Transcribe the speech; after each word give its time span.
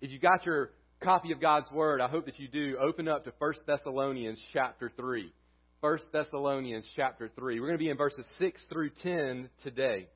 If 0.00 0.12
you 0.12 0.20
got 0.20 0.46
your 0.46 0.70
copy 1.02 1.32
of 1.32 1.40
God's 1.40 1.70
Word, 1.72 2.00
I 2.00 2.06
hope 2.06 2.26
that 2.26 2.38
you 2.38 2.46
do. 2.46 2.76
Open 2.80 3.08
up 3.08 3.24
to 3.24 3.32
1 3.36 3.52
Thessalonians 3.66 4.40
chapter 4.52 4.92
3. 4.96 5.32
1 5.80 5.98
Thessalonians 6.12 6.84
chapter 6.94 7.28
3. 7.34 7.58
We're 7.58 7.66
going 7.66 7.78
to 7.78 7.82
be 7.82 7.90
in 7.90 7.96
verses 7.96 8.24
6 8.38 8.64
through 8.70 8.90
10 9.02 9.48
today. 9.64 10.06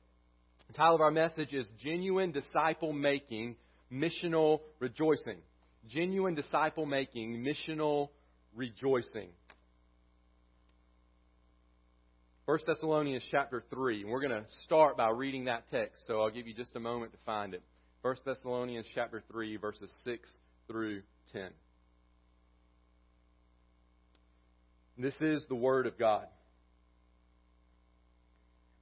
The 0.67 0.73
title 0.73 0.95
of 0.95 1.01
our 1.01 1.11
message 1.11 1.53
is 1.53 1.67
Genuine 1.83 2.31
Disciple 2.31 2.93
Making, 2.93 3.57
Missional 3.91 4.61
Rejoicing. 4.79 5.39
Genuine 5.89 6.35
Disciple 6.35 6.85
Making, 6.85 7.43
Missional 7.43 8.07
Rejoicing. 8.55 9.27
1 12.45 12.59
Thessalonians 12.65 13.23
chapter 13.31 13.65
3. 13.69 14.03
And 14.03 14.11
we're 14.11 14.21
going 14.21 14.43
to 14.43 14.49
start 14.65 14.95
by 14.95 15.09
reading 15.09 15.45
that 15.45 15.69
text, 15.71 16.03
so 16.07 16.21
I'll 16.21 16.31
give 16.31 16.47
you 16.47 16.53
just 16.53 16.73
a 16.77 16.79
moment 16.79 17.11
to 17.11 17.17
find 17.25 17.53
it. 17.53 17.63
1 18.03 18.17
Thessalonians 18.25 18.85
chapter 18.93 19.23
3, 19.31 19.55
verses 19.55 19.89
6 20.03 20.29
through 20.67 21.03
10. 21.31 21.51
This 24.97 25.13
is 25.21 25.41
the 25.47 25.55
Word 25.55 25.87
of 25.87 25.97
God. 25.97 26.25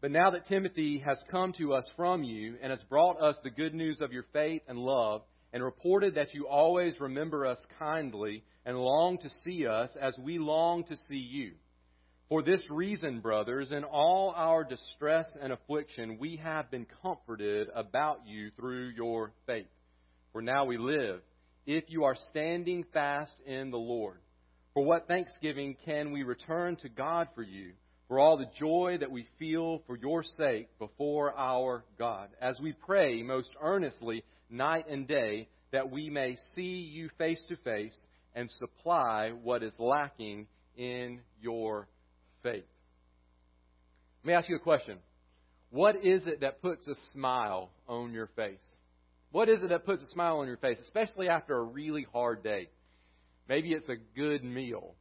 But 0.02 0.09
now 0.09 0.31
that 0.31 0.48
Timothy 0.48 1.04
has 1.05 1.22
come 1.30 1.54
to 1.59 1.76
us 1.76 1.86
from 1.95 2.23
you 2.23 2.55
and 2.64 2.72
has 2.72 2.81
brought 2.90 3.22
us 3.22 3.36
the 3.44 3.52
good 3.52 3.76
news 3.76 4.02
of 4.02 4.12
your 4.12 4.26
faith 4.34 4.64
and 4.68 4.80
love, 4.80 5.22
and 5.53 5.64
reported 5.64 6.16
that 6.16 6.34
you 6.34 6.48
always 6.48 7.00
remember 7.00 7.45
us 7.45 7.59
kindly 7.78 8.44
and 8.66 8.76
long 8.76 9.20
to 9.20 9.30
see 9.44 9.67
us 9.67 9.92
as 10.02 10.17
we 10.17 10.40
long 10.40 10.84
to 10.86 10.95
see 11.08 11.14
you. 11.14 11.52
For 12.31 12.41
this 12.41 12.63
reason, 12.70 13.20
brothers, 13.20 13.73
in 13.73 13.84
all 13.84 14.34
our 14.34 14.63
distress 14.63 15.27
and 15.41 15.52
affliction, 15.52 16.17
we 16.17 16.38
have 16.38 16.72
been 16.72 16.88
comforted 17.02 17.67
about 17.76 18.26
you 18.26 18.52
through 18.52 18.91
your 18.95 19.34
faith. 19.45 19.67
For 20.31 20.41
now 20.41 20.63
we 20.63 20.77
live, 20.77 21.20
if 21.66 21.84
you 21.89 22.05
are 22.05 22.16
standing 22.30 22.86
fast 22.94 23.36
in 23.45 23.70
the 23.70 23.77
Lord. 23.77 24.19
For 24.73 24.86
what 24.86 25.09
thanksgiving 25.09 25.75
can 25.83 26.14
we 26.14 26.23
return 26.23 26.78
to 26.78 26.88
God 26.88 27.28
for 27.36 27.44
you, 27.44 27.73
for 28.08 28.17
all 28.17 28.38
the 28.38 28.50
joy 28.58 28.95
that 29.02 29.11
we 29.11 29.28
feel 29.38 29.81
for 29.86 29.97
your 29.97 30.23
sake 30.23 30.69
before 30.80 31.38
our 31.38 31.84
God, 32.00 32.30
as 32.39 32.58
we 32.61 32.72
pray 32.72 33.23
most 33.23 33.52
earnestly 33.61 34.23
night 34.50 34.86
and 34.89 35.06
day 35.06 35.50
that 35.73 35.91
we 35.91 36.09
may 36.09 36.38
see 36.56 36.61
you 36.94 37.09
face 37.17 37.44
to 37.50 37.58
face 37.58 38.00
and 38.36 38.50
supply 38.52 39.31
what 39.31 39.63
is 39.63 39.73
lacking 39.78 40.47
in 40.78 41.19
your 41.41 41.89
faith. 42.44 42.66
Let 44.23 44.28
me 44.28 44.34
ask 44.34 44.50
you 44.50 44.56
a 44.56 44.59
question. 44.59 44.97
What 45.72 46.06
is 46.06 46.28
it 46.28 46.42
that 46.42 46.61
puts 46.61 46.88
a 46.88 46.95
smile 47.14 47.72
on 47.88 48.14
your 48.14 48.28
face? 48.36 48.59
What 49.31 49.47
is 49.47 49.64
it 49.64 49.70
that 49.70 49.86
puts 49.86 50.03
a 50.03 50.09
smile 50.09 50.39
on 50.39 50.47
your 50.47 50.58
face, 50.58 50.78
especially 50.84 51.30
after 51.30 51.58
a 51.58 51.64
really 51.64 52.06
hard 52.12 52.44
day? 52.44 52.67
Maybe 53.47 53.72
it's 53.72 53.88
a 53.88 53.95
good 54.16 54.44
meal, 54.44 54.95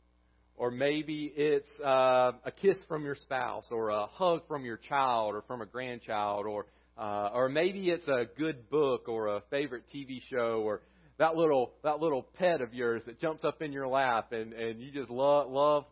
or 0.56 0.70
maybe 0.70 1.32
it's 1.36 1.68
uh, 1.84 2.32
a 2.44 2.52
kiss 2.62 2.76
from 2.86 3.04
your 3.04 3.16
spouse, 3.16 3.66
or 3.70 3.90
a 3.90 4.06
hug 4.06 4.46
from 4.46 4.64
your 4.64 4.76
child, 4.76 5.34
or 5.34 5.42
from 5.42 5.60
a 5.60 5.66
grandchild, 5.66 6.46
or 6.46 6.66
uh, 6.96 7.30
or 7.34 7.48
maybe 7.48 7.90
it's 7.90 8.06
a 8.06 8.26
good 8.38 8.70
book, 8.70 9.08
or 9.08 9.36
a 9.36 9.42
favorite 9.50 9.84
TV 9.94 10.20
show, 10.30 10.62
or 10.64 10.82
that 11.18 11.34
little 11.34 11.72
that 11.82 12.00
little 12.00 12.22
pet 12.38 12.60
of 12.60 12.72
yours 12.72 13.02
that 13.06 13.20
jumps 13.20 13.44
up 13.44 13.62
in 13.62 13.72
your 13.72 13.88
lap, 13.88 14.32
and 14.32 14.52
and 14.52 14.80
you 14.80 14.92
just 14.92 15.10
love 15.10 15.50
love 15.50 15.84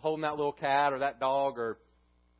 holding 0.00 0.22
that 0.22 0.36
little 0.36 0.52
cat 0.52 0.92
or 0.92 1.00
that 1.00 1.20
dog 1.20 1.58
or 1.58 1.78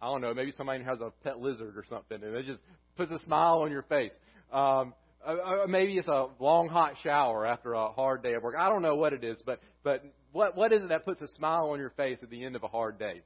I 0.02 0.06
don't 0.06 0.22
know, 0.22 0.32
maybe 0.32 0.50
somebody 0.52 0.82
has 0.84 1.00
a 1.00 1.10
pet 1.22 1.40
lizard 1.40 1.76
or 1.76 1.84
something, 1.88 2.22
and 2.22 2.34
it 2.34 2.46
just 2.46 2.60
puts 2.96 3.12
a 3.12 3.18
smile 3.26 3.58
on 3.58 3.70
your 3.70 3.82
face. 3.82 4.12
Um, 4.50 4.94
uh, 5.24 5.66
maybe 5.68 5.98
it's 5.98 6.08
a 6.08 6.28
long 6.38 6.68
hot 6.68 6.94
shower 7.02 7.46
after 7.46 7.74
a 7.74 7.92
hard 7.92 8.22
day 8.22 8.32
of 8.32 8.42
work. 8.42 8.54
I 8.58 8.70
don't 8.70 8.80
know 8.80 8.96
what 8.96 9.12
it 9.12 9.22
is, 9.22 9.42
but 9.44 9.60
but 9.84 10.02
what 10.32 10.56
what 10.56 10.72
is 10.72 10.82
it 10.82 10.88
that 10.88 11.04
puts 11.04 11.20
a 11.20 11.28
smile 11.28 11.70
on 11.70 11.78
your 11.78 11.90
face 11.90 12.18
at 12.22 12.30
the 12.30 12.44
end 12.44 12.56
of 12.56 12.62
a 12.62 12.68
hard 12.68 12.98
day? 12.98 13.20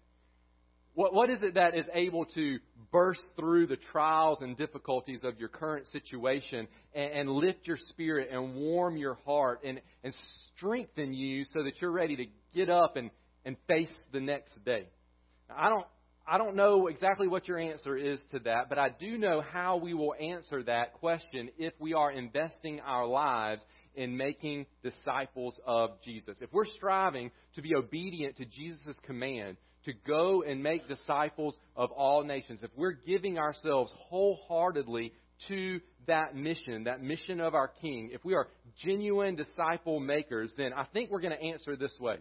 What 0.94 1.14
what 1.14 1.30
is 1.30 1.38
it 1.42 1.54
that 1.54 1.76
is 1.76 1.86
able 1.92 2.24
to 2.34 2.58
burst 2.90 3.22
through 3.36 3.68
the 3.68 3.76
trials 3.92 4.38
and 4.40 4.56
difficulties 4.56 5.20
of 5.22 5.38
your 5.38 5.48
current 5.48 5.86
situation 5.88 6.66
and, 6.94 7.12
and 7.12 7.30
lift 7.30 7.66
your 7.66 7.78
spirit 7.90 8.28
and 8.32 8.56
warm 8.56 8.96
your 8.96 9.18
heart 9.24 9.60
and 9.64 9.80
and 10.02 10.12
strengthen 10.56 11.14
you 11.14 11.44
so 11.44 11.62
that 11.62 11.80
you're 11.80 11.92
ready 11.92 12.16
to 12.16 12.26
get 12.52 12.68
up 12.68 12.96
and 12.96 13.10
and 13.44 13.56
face 13.66 13.92
the 14.12 14.20
next 14.20 14.64
day. 14.64 14.86
Now, 15.48 15.56
I 15.58 15.68
don't 15.68 15.86
I 16.26 16.38
don't 16.38 16.56
know 16.56 16.86
exactly 16.86 17.28
what 17.28 17.46
your 17.46 17.58
answer 17.58 17.98
is 17.98 18.18
to 18.30 18.38
that, 18.40 18.70
but 18.70 18.78
I 18.78 18.88
do 18.88 19.18
know 19.18 19.42
how 19.42 19.76
we 19.76 19.92
will 19.92 20.14
answer 20.14 20.62
that 20.62 20.94
question 20.94 21.50
if 21.58 21.74
we 21.78 21.92
are 21.92 22.10
investing 22.10 22.80
our 22.80 23.06
lives 23.06 23.62
in 23.94 24.16
making 24.16 24.64
disciples 24.82 25.58
of 25.66 26.00
Jesus. 26.02 26.38
If 26.40 26.50
we're 26.50 26.64
striving 26.64 27.30
to 27.56 27.62
be 27.62 27.74
obedient 27.74 28.38
to 28.38 28.46
Jesus' 28.46 28.98
command 29.02 29.58
to 29.84 29.92
go 30.06 30.42
and 30.42 30.62
make 30.62 30.88
disciples 30.88 31.58
of 31.76 31.90
all 31.90 32.24
nations, 32.24 32.60
if 32.62 32.70
we're 32.74 32.92
giving 32.92 33.38
ourselves 33.38 33.92
wholeheartedly 34.08 35.12
to 35.48 35.80
that 36.06 36.34
mission, 36.34 36.84
that 36.84 37.02
mission 37.02 37.38
of 37.38 37.54
our 37.54 37.68
King, 37.68 38.10
if 38.14 38.24
we 38.24 38.34
are 38.34 38.48
genuine 38.82 39.36
disciple 39.36 40.00
makers, 40.00 40.54
then 40.56 40.72
I 40.72 40.84
think 40.84 41.10
we're 41.10 41.20
going 41.20 41.36
to 41.36 41.42
answer 41.42 41.76
this 41.76 41.96
way. 42.00 42.16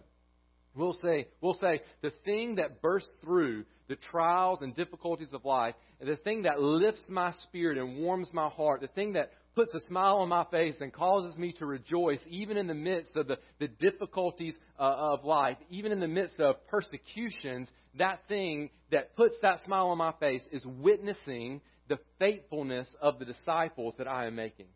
We'll 0.74 0.98
say, 1.02 1.28
we'll 1.40 1.54
say 1.54 1.82
the 2.02 2.12
thing 2.24 2.56
that 2.56 2.82
bursts 2.82 3.12
through 3.22 3.64
the 3.88 3.96
trials 3.96 4.60
and 4.62 4.74
difficulties 4.74 5.32
of 5.32 5.44
life, 5.44 5.74
the 6.00 6.16
thing 6.16 6.42
that 6.42 6.60
lifts 6.60 7.08
my 7.08 7.32
spirit 7.44 7.78
and 7.78 7.98
warms 7.98 8.30
my 8.32 8.48
heart, 8.48 8.80
the 8.80 8.88
thing 8.88 9.12
that 9.12 9.30
puts 9.54 9.72
a 9.74 9.80
smile 9.80 10.16
on 10.16 10.28
my 10.28 10.44
face 10.50 10.76
and 10.80 10.92
causes 10.92 11.38
me 11.38 11.52
to 11.52 11.66
rejoice, 11.66 12.18
even 12.28 12.56
in 12.56 12.66
the 12.66 12.74
midst 12.74 13.14
of 13.14 13.28
the, 13.28 13.36
the 13.60 13.68
difficulties 13.68 14.56
uh, 14.78 14.82
of 14.82 15.24
life, 15.24 15.56
even 15.70 15.92
in 15.92 16.00
the 16.00 16.08
midst 16.08 16.40
of 16.40 16.66
persecutions, 16.66 17.70
that 17.96 18.20
thing 18.28 18.70
that 18.90 19.14
puts 19.16 19.36
that 19.42 19.62
smile 19.64 19.88
on 19.88 19.98
my 19.98 20.12
face 20.18 20.42
is 20.50 20.64
witnessing 20.66 21.60
the 21.88 21.98
faithfulness 22.18 22.88
of 23.00 23.18
the 23.18 23.24
disciples 23.24 23.94
that 23.98 24.08
I 24.08 24.26
am 24.26 24.34
making. 24.34 24.66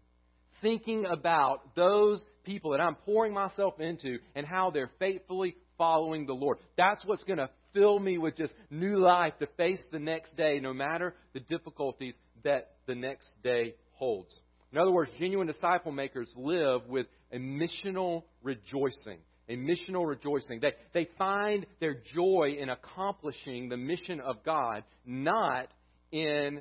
Thinking 0.61 1.07
about 1.07 1.75
those 1.75 2.23
people 2.45 2.73
that 2.73 2.81
I'm 2.81 2.97
pouring 2.97 3.33
myself 3.33 3.81
into 3.81 4.19
and 4.35 4.47
how 4.47 4.71
they're 4.71 4.91
faithfully 4.99 5.57
following 5.79 6.27
the 6.27 6.35
Lord. 6.35 6.59
That's 6.77 7.05
what's 7.05 7.25
going 7.25 7.39
to 7.39 7.49
fill 7.73 7.99
me 7.99 8.19
with 8.19 8.37
just 8.37 8.53
new 8.71 8.99
life 8.99 9.35
to 9.39 9.47
face 9.57 9.81
the 9.91 9.99
next 9.99 10.37
day, 10.37 10.61
no 10.61 10.75
matter 10.75 11.15
the 11.33 11.41
difficulties 11.41 12.15
that 12.45 12.73
the 12.87 12.95
next 12.95 13.29
day 13.43 13.75
holds. 13.93 14.35
In 14.73 14.79
other 14.79 14.91
words, 14.91 15.11
genuine 15.19 15.47
disciple 15.47 15.93
makers 15.93 16.31
live 16.37 16.87
with 16.89 17.07
a 17.33 17.39
missional 17.39 18.25
rejoicing. 18.43 19.19
A 19.49 19.57
missional 19.57 20.07
rejoicing. 20.07 20.61
They, 20.61 20.73
they 20.93 21.09
find 21.17 21.65
their 21.81 21.97
joy 22.15 22.59
in 22.61 22.69
accomplishing 22.69 23.71
the 23.71 23.79
mission 23.79 24.21
of 24.21 24.45
God, 24.45 24.85
not 25.07 25.69
in 26.13 26.61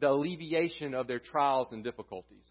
the 0.00 0.10
alleviation 0.10 0.94
of 0.94 1.06
their 1.06 1.20
trials 1.20 1.68
and 1.70 1.84
difficulties. 1.84 2.46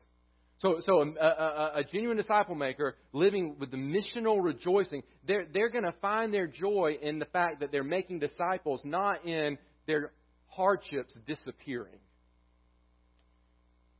So, 0.59 0.81
so 0.85 1.01
um, 1.01 1.15
a, 1.21 1.25
a, 1.25 1.71
a, 1.75 1.83
genuine 1.83 2.17
disciple 2.17 2.55
maker 2.55 2.95
living 3.13 3.57
with 3.59 3.69
the 3.69 3.77
missional 3.77 4.43
rejoicing, 4.43 5.03
they're, 5.27 5.45
they're 5.53 5.69
going 5.69 5.83
to 5.83 5.93
find 6.01 6.33
their 6.33 6.47
joy 6.47 6.97
in 6.99 7.19
the 7.19 7.25
fact 7.25 7.59
that 7.59 7.71
they're 7.71 7.83
making 7.83 8.19
disciples, 8.19 8.81
not 8.83 9.23
in 9.23 9.59
their 9.85 10.11
hardships 10.47 11.13
disappearing. 11.27 11.99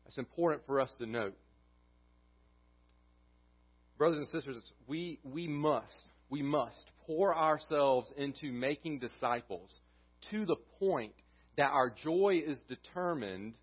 That's 0.06 0.18
important 0.18 0.63
for 0.66 0.81
us 0.81 0.91
to 0.97 1.06
note. 1.06 1.35
Brothers 4.00 4.18
and 4.18 4.28
sisters, 4.28 4.63
we, 4.88 5.19
we 5.24 5.47
must, 5.47 6.12
we 6.29 6.41
must 6.41 6.85
pour 7.06 7.35
ourselves 7.35 8.12
into 8.18 8.51
making 8.51 9.00
disciples 9.00 9.78
to 10.31 10.45
the 10.45 10.56
point 10.79 11.13
that 11.57 11.72
our 11.72 11.91
joy 12.03 12.41
is 12.44 12.59
determined 12.68 13.53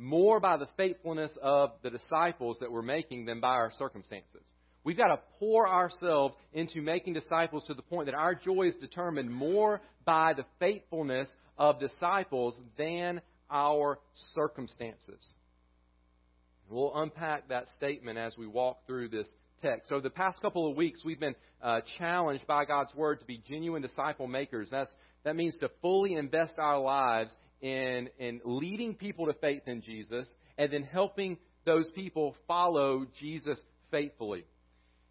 more 0.00 0.40
by 0.40 0.56
the 0.56 0.68
faithfulness 0.78 1.30
of 1.42 1.72
the 1.82 1.90
disciples 1.90 2.56
that 2.60 2.72
we're 2.72 2.80
making 2.80 3.26
than 3.26 3.38
by 3.38 3.50
our 3.50 3.70
circumstances. 3.78 4.42
We've 4.82 4.96
got 4.96 5.08
to 5.08 5.20
pour 5.38 5.68
ourselves 5.68 6.34
into 6.54 6.80
making 6.80 7.12
disciples 7.12 7.64
to 7.66 7.74
the 7.74 7.82
point 7.82 8.06
that 8.06 8.14
our 8.14 8.34
joy 8.34 8.68
is 8.68 8.74
determined 8.76 9.30
more 9.30 9.82
by 10.06 10.32
the 10.32 10.46
faithfulness 10.58 11.30
of 11.58 11.78
disciples 11.78 12.58
than 12.78 13.20
our 13.50 13.98
circumstances. 14.34 15.28
We'll 16.70 16.92
unpack 16.94 17.48
that 17.48 17.66
statement 17.76 18.16
as 18.16 18.38
we 18.38 18.46
walk 18.46 18.86
through 18.86 19.08
this 19.10 19.26
text. 19.60 19.90
So, 19.90 20.00
the 20.00 20.08
past 20.08 20.40
couple 20.40 20.70
of 20.70 20.76
weeks, 20.76 21.00
we've 21.04 21.20
been 21.20 21.34
uh, 21.60 21.80
challenged 21.98 22.46
by 22.46 22.64
God's 22.64 22.94
Word 22.94 23.20
to 23.20 23.26
be 23.26 23.42
genuine 23.46 23.82
disciple 23.82 24.28
makers. 24.28 24.68
That's, 24.70 24.90
that 25.24 25.36
means 25.36 25.56
to 25.58 25.70
fully 25.82 26.14
invest 26.14 26.54
our 26.58 26.78
lives 26.78 27.34
in, 27.60 28.08
in 28.18 28.40
leading 28.44 28.94
people 28.94 29.26
to 29.26 29.34
faith 29.34 29.62
in 29.66 29.82
Jesus 29.82 30.28
and 30.58 30.72
then 30.72 30.82
helping 30.82 31.36
those 31.64 31.86
people 31.94 32.34
follow 32.46 33.06
Jesus 33.18 33.60
faithfully. 33.90 34.44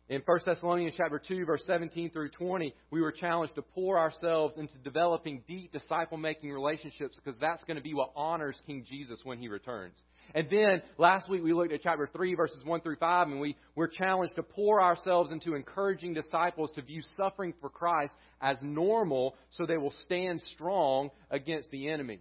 In 0.10 0.24
1 0.26 0.40
Thessalonians 0.44 0.96
chapter 0.98 1.22
2 1.26 1.46
verse 1.46 1.62
17 1.68 2.10
through 2.10 2.30
20, 2.30 2.74
we 2.90 3.00
were 3.00 3.12
challenged 3.12 3.54
to 3.54 3.62
pour 3.62 4.00
ourselves 4.00 4.56
into 4.58 4.76
developing 4.80 5.44
deep 5.48 5.72
disciple-making 5.72 6.52
relationships 6.52 7.20
because 7.24 7.40
that's 7.40 7.64
going 7.66 7.78
to 7.78 7.84
be 7.84 7.94
what 7.94 8.12
honors 8.16 8.60
King 8.66 8.84
Jesus 8.90 9.20
when 9.24 9.38
he 9.38 9.48
returns. 9.48 9.96
And 10.34 10.48
then 10.50 10.82
last 10.98 11.30
week 11.30 11.44
we 11.44 11.54
looked 11.54 11.74
at 11.74 11.84
chapter 11.84 12.10
3 12.12 12.34
verses 12.34 12.66
1 12.66 12.82
through 12.82 12.96
5 12.96 13.28
and 13.28 13.40
we 13.40 13.56
were 13.76 13.88
challenged 13.88 14.36
to 14.38 14.42
pour 14.42 14.82
ourselves 14.82 15.32
into 15.32 15.54
encouraging 15.54 16.16
disciples 16.16 16.72
to 16.72 16.82
view 16.82 17.04
suffering 17.16 17.54
for 17.62 17.70
Christ 17.70 18.14
as 18.42 18.58
normal 18.64 19.36
so 19.52 19.68
they 19.68 19.78
will 19.78 19.94
stand 20.06 20.42
strong 20.56 21.12
against 21.30 21.70
the 21.70 21.88
enemy. 21.88 22.18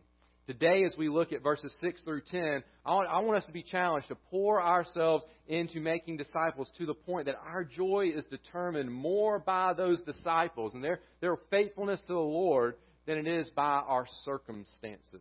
Today, 0.49 0.85
as 0.85 0.97
we 0.97 1.11
look 1.11 1.35
at 1.35 1.43
verses 1.43 1.77
6 1.83 2.01
through 2.05 2.23
10, 2.31 2.63
I 2.87 2.95
want, 2.95 3.09
I 3.11 3.19
want, 3.19 3.37
us 3.37 3.45
to 3.45 3.53
be 3.53 3.63
challenged 3.63 4.09
to 4.09 4.15
pour 4.31 4.63
ourselves 4.63 5.23
into 5.47 5.79
making 5.79 6.17
disciples 6.17 6.73
to 6.79 6.87
the 6.87 6.95
point 6.95 7.27
that 7.27 7.35
our 7.47 7.65
joy 7.65 8.13
is 8.17 8.25
determined 8.31 8.91
more 8.91 9.39
by 9.39 9.75
those 9.75 10.01
disciples 10.05 10.73
and 10.73 10.83
their, 10.83 11.01
their 11.21 11.37
faithfulness 11.51 12.01
to 12.07 12.15
the 12.15 12.19
Lord 12.19 12.77
than 13.05 13.19
it 13.19 13.27
is 13.27 13.51
by 13.51 13.63
our 13.63 14.07
circumstances. 14.25 15.21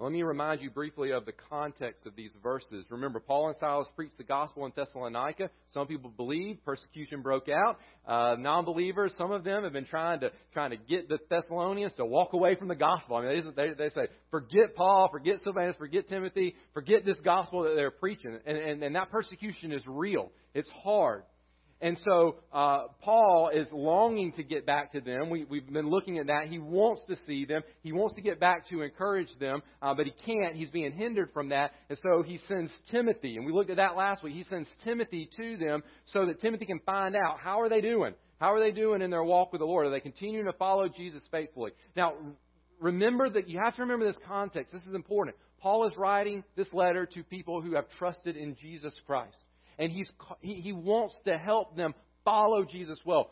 Let 0.00 0.10
me 0.10 0.24
remind 0.24 0.60
you 0.60 0.70
briefly 0.70 1.12
of 1.12 1.24
the 1.24 1.32
context 1.48 2.04
of 2.04 2.16
these 2.16 2.32
verses. 2.42 2.84
Remember, 2.90 3.20
Paul 3.20 3.46
and 3.46 3.56
Silas 3.60 3.86
preached 3.94 4.18
the 4.18 4.24
gospel 4.24 4.66
in 4.66 4.72
Thessalonica. 4.74 5.50
Some 5.70 5.86
people 5.86 6.10
believed 6.10 6.64
persecution 6.64 7.22
broke 7.22 7.48
out. 7.48 7.78
Uh, 8.04 8.34
non-believers, 8.36 9.14
some 9.16 9.30
of 9.30 9.44
them 9.44 9.62
have 9.62 9.72
been 9.72 9.84
trying 9.84 10.18
to 10.20 10.32
trying 10.52 10.70
to 10.70 10.76
get 10.76 11.08
the 11.08 11.18
Thessalonians 11.30 11.94
to 11.94 12.04
walk 12.04 12.32
away 12.32 12.56
from 12.56 12.66
the 12.66 12.74
gospel. 12.74 13.16
I 13.16 13.22
mean, 13.22 13.52
they, 13.56 13.68
they, 13.68 13.74
they 13.74 13.88
say, 13.90 14.08
forget 14.32 14.74
Paul, 14.74 15.08
forget 15.12 15.36
Silvanus, 15.44 15.76
forget 15.76 16.08
Timothy, 16.08 16.56
forget 16.72 17.04
this 17.04 17.20
gospel 17.24 17.62
that 17.62 17.74
they're 17.76 17.92
preaching. 17.92 18.36
And, 18.44 18.58
and, 18.58 18.82
and 18.82 18.96
that 18.96 19.10
persecution 19.10 19.70
is 19.70 19.82
real. 19.86 20.32
It's 20.54 20.70
hard. 20.82 21.22
And 21.84 22.00
so 22.02 22.36
uh, 22.50 22.84
Paul 23.02 23.50
is 23.52 23.66
longing 23.70 24.32
to 24.32 24.42
get 24.42 24.64
back 24.64 24.92
to 24.92 25.02
them. 25.02 25.28
We, 25.28 25.40
have 25.40 25.70
been 25.70 25.90
looking 25.90 26.16
at 26.16 26.28
that. 26.28 26.48
He 26.48 26.58
wants 26.58 27.02
to 27.08 27.16
see 27.26 27.44
them. 27.44 27.60
He 27.82 27.92
wants 27.92 28.14
to 28.14 28.22
get 28.22 28.40
back 28.40 28.66
to 28.70 28.80
encourage 28.80 29.28
them, 29.38 29.62
uh, 29.82 29.92
but 29.92 30.06
he 30.06 30.14
can't. 30.24 30.56
He's 30.56 30.70
being 30.70 30.92
hindered 30.92 31.28
from 31.34 31.50
that. 31.50 31.72
And 31.90 31.98
so 32.02 32.22
he 32.22 32.40
sends 32.48 32.72
Timothy. 32.90 33.36
And 33.36 33.44
we 33.44 33.52
looked 33.52 33.68
at 33.68 33.76
that 33.76 33.96
last 33.96 34.22
week. 34.22 34.32
He 34.32 34.44
sends 34.44 34.66
Timothy 34.82 35.28
to 35.36 35.58
them 35.58 35.82
so 36.06 36.24
that 36.24 36.40
Timothy 36.40 36.64
can 36.64 36.80
find 36.86 37.14
out 37.14 37.38
how 37.38 37.60
are 37.60 37.68
they 37.68 37.82
doing? 37.82 38.14
How 38.40 38.54
are 38.54 38.60
they 38.60 38.72
doing 38.72 39.02
in 39.02 39.10
their 39.10 39.22
walk 39.22 39.52
with 39.52 39.60
the 39.60 39.66
Lord? 39.66 39.86
Are 39.86 39.90
they 39.90 40.00
continuing 40.00 40.46
to 40.46 40.54
follow 40.54 40.88
Jesus 40.88 41.20
faithfully? 41.30 41.72
Now, 41.94 42.14
remember 42.80 43.28
that 43.28 43.46
you 43.46 43.60
have 43.62 43.76
to 43.76 43.82
remember 43.82 44.06
this 44.06 44.18
context. 44.26 44.72
This 44.72 44.84
is 44.84 44.94
important. 44.94 45.36
Paul 45.60 45.86
is 45.86 45.94
writing 45.98 46.44
this 46.56 46.72
letter 46.72 47.04
to 47.04 47.22
people 47.24 47.60
who 47.60 47.74
have 47.74 47.84
trusted 47.98 48.38
in 48.38 48.56
Jesus 48.56 48.94
Christ 49.06 49.36
and 49.78 49.90
he's, 49.92 50.10
he, 50.40 50.54
he 50.54 50.72
wants 50.72 51.18
to 51.26 51.36
help 51.36 51.76
them 51.76 51.94
follow 52.24 52.64
Jesus 52.64 52.98
well. 53.04 53.30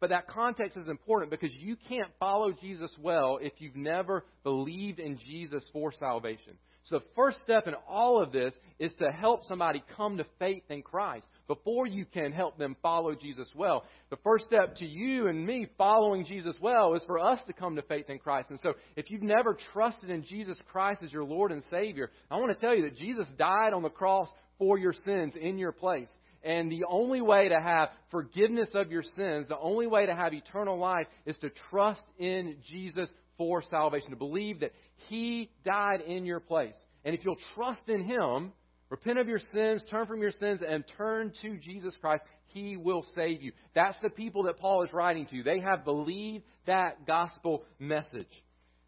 But 0.00 0.10
that 0.10 0.26
context 0.26 0.76
is 0.76 0.88
important 0.88 1.30
because 1.30 1.54
you 1.54 1.76
can't 1.88 2.10
follow 2.18 2.50
Jesus 2.50 2.90
well 3.00 3.38
if 3.40 3.52
you've 3.58 3.76
never 3.76 4.24
believed 4.42 4.98
in 4.98 5.16
Jesus 5.18 5.64
for 5.72 5.92
salvation. 5.92 6.54
So 6.84 6.98
the 6.98 7.04
first 7.14 7.40
step 7.42 7.68
in 7.68 7.74
all 7.88 8.20
of 8.20 8.32
this 8.32 8.52
is 8.80 8.92
to 8.94 9.12
help 9.12 9.44
somebody 9.44 9.84
come 9.96 10.16
to 10.16 10.26
faith 10.40 10.64
in 10.68 10.82
Christ 10.82 11.28
before 11.46 11.86
you 11.86 12.04
can 12.04 12.32
help 12.32 12.58
them 12.58 12.76
follow 12.82 13.14
Jesus 13.14 13.48
well. 13.54 13.84
The 14.10 14.16
first 14.24 14.46
step 14.46 14.74
to 14.76 14.84
you 14.84 15.28
and 15.28 15.46
me 15.46 15.68
following 15.78 16.24
Jesus 16.24 16.56
well 16.60 16.94
is 16.94 17.04
for 17.04 17.20
us 17.20 17.38
to 17.46 17.52
come 17.52 17.76
to 17.76 17.82
faith 17.82 18.10
in 18.10 18.18
Christ. 18.18 18.50
And 18.50 18.58
so 18.58 18.72
if 18.96 19.08
you've 19.08 19.22
never 19.22 19.56
trusted 19.72 20.10
in 20.10 20.24
Jesus 20.24 20.58
Christ 20.72 21.04
as 21.04 21.12
your 21.12 21.22
Lord 21.22 21.52
and 21.52 21.62
Savior, 21.70 22.10
I 22.28 22.38
want 22.38 22.50
to 22.50 22.60
tell 22.60 22.74
you 22.74 22.82
that 22.82 22.96
Jesus 22.96 23.28
died 23.38 23.72
on 23.72 23.84
the 23.84 23.88
cross 23.88 24.28
for 24.62 24.78
your 24.78 24.92
sins 24.92 25.34
in 25.34 25.58
your 25.58 25.72
place. 25.72 26.08
And 26.44 26.70
the 26.70 26.84
only 26.88 27.20
way 27.20 27.48
to 27.48 27.60
have 27.60 27.88
forgiveness 28.12 28.68
of 28.74 28.92
your 28.92 29.02
sins, 29.02 29.48
the 29.48 29.58
only 29.58 29.88
way 29.88 30.06
to 30.06 30.14
have 30.14 30.32
eternal 30.32 30.78
life 30.78 31.08
is 31.26 31.36
to 31.38 31.50
trust 31.68 32.04
in 32.16 32.58
Jesus 32.70 33.10
for 33.36 33.60
salvation, 33.60 34.10
to 34.10 34.16
believe 34.16 34.60
that 34.60 34.70
He 35.08 35.50
died 35.64 36.00
in 36.00 36.24
your 36.24 36.38
place. 36.38 36.76
And 37.04 37.12
if 37.12 37.24
you'll 37.24 37.40
trust 37.56 37.80
in 37.88 38.04
Him, 38.04 38.52
repent 38.88 39.18
of 39.18 39.26
your 39.26 39.40
sins, 39.52 39.82
turn 39.90 40.06
from 40.06 40.22
your 40.22 40.30
sins, 40.30 40.60
and 40.64 40.84
turn 40.96 41.32
to 41.42 41.56
Jesus 41.58 41.94
Christ, 42.00 42.22
He 42.46 42.76
will 42.76 43.04
save 43.16 43.42
you. 43.42 43.50
That's 43.74 43.98
the 44.00 44.10
people 44.10 44.44
that 44.44 44.60
Paul 44.60 44.84
is 44.84 44.92
writing 44.92 45.26
to. 45.26 45.42
They 45.42 45.58
have 45.58 45.84
believed 45.84 46.44
that 46.66 47.04
gospel 47.04 47.64
message. 47.80 48.30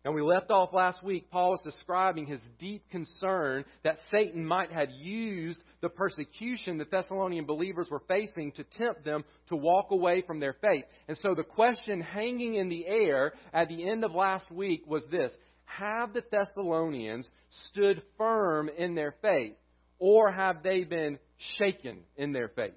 And 0.04 0.14
we 0.14 0.20
left 0.20 0.50
off 0.50 0.74
last 0.74 1.02
week, 1.02 1.30
Paul 1.30 1.52
was 1.52 1.62
describing 1.64 2.26
his 2.26 2.40
deep 2.58 2.90
concern 2.90 3.64
that 3.84 3.96
Satan 4.10 4.44
might 4.44 4.70
have 4.70 4.90
used 4.90 5.58
the 5.80 5.88
persecution 5.88 6.76
the 6.76 6.84
Thessalonian 6.84 7.46
believers 7.46 7.88
were 7.90 8.02
facing 8.06 8.52
to 8.52 8.64
tempt 8.76 9.04
them 9.04 9.24
to 9.48 9.56
walk 9.56 9.92
away 9.92 10.22
from 10.26 10.40
their 10.40 10.56
faith. 10.60 10.84
And 11.08 11.16
so 11.22 11.34
the 11.34 11.42
question 11.42 12.02
hanging 12.02 12.56
in 12.56 12.68
the 12.68 12.86
air 12.86 13.32
at 13.54 13.68
the 13.68 13.88
end 13.88 14.04
of 14.04 14.12
last 14.12 14.50
week 14.50 14.82
was 14.86 15.06
this 15.10 15.32
Have 15.64 16.12
the 16.12 16.22
Thessalonians 16.30 17.26
stood 17.70 18.02
firm 18.18 18.68
in 18.68 18.94
their 18.94 19.14
faith, 19.22 19.54
or 19.98 20.30
have 20.30 20.62
they 20.62 20.84
been 20.84 21.18
shaken 21.56 22.00
in 22.18 22.32
their 22.32 22.48
faith? 22.48 22.74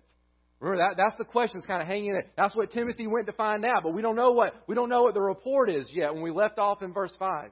Remember 0.60 0.84
that 0.84 0.98
that's 0.98 1.16
the 1.18 1.24
question 1.24 1.60
that's 1.60 1.68
kind 1.68 1.82
of 1.82 1.88
hanging 1.88 2.14
there. 2.14 2.26
That's 2.36 2.56
what 2.56 2.72
Timothy 2.72 3.06
went 3.06 3.28
to 3.28 3.34
find 3.34 3.64
out, 3.64 3.84
but 3.84 3.94
we 3.94 4.02
don't 4.02 4.16
know 4.16 4.32
what 4.32 4.56
we 4.68 4.74
don't 4.74 4.90
know 4.90 5.04
what 5.04 5.14
the 5.14 5.22
report 5.22 5.70
is 5.70 5.88
yet 5.94 6.14
when 6.14 6.24
we 6.24 6.32
left 6.32 6.58
off 6.58 6.82
in 6.82 6.94
verse 6.94 7.16
five. 7.20 7.52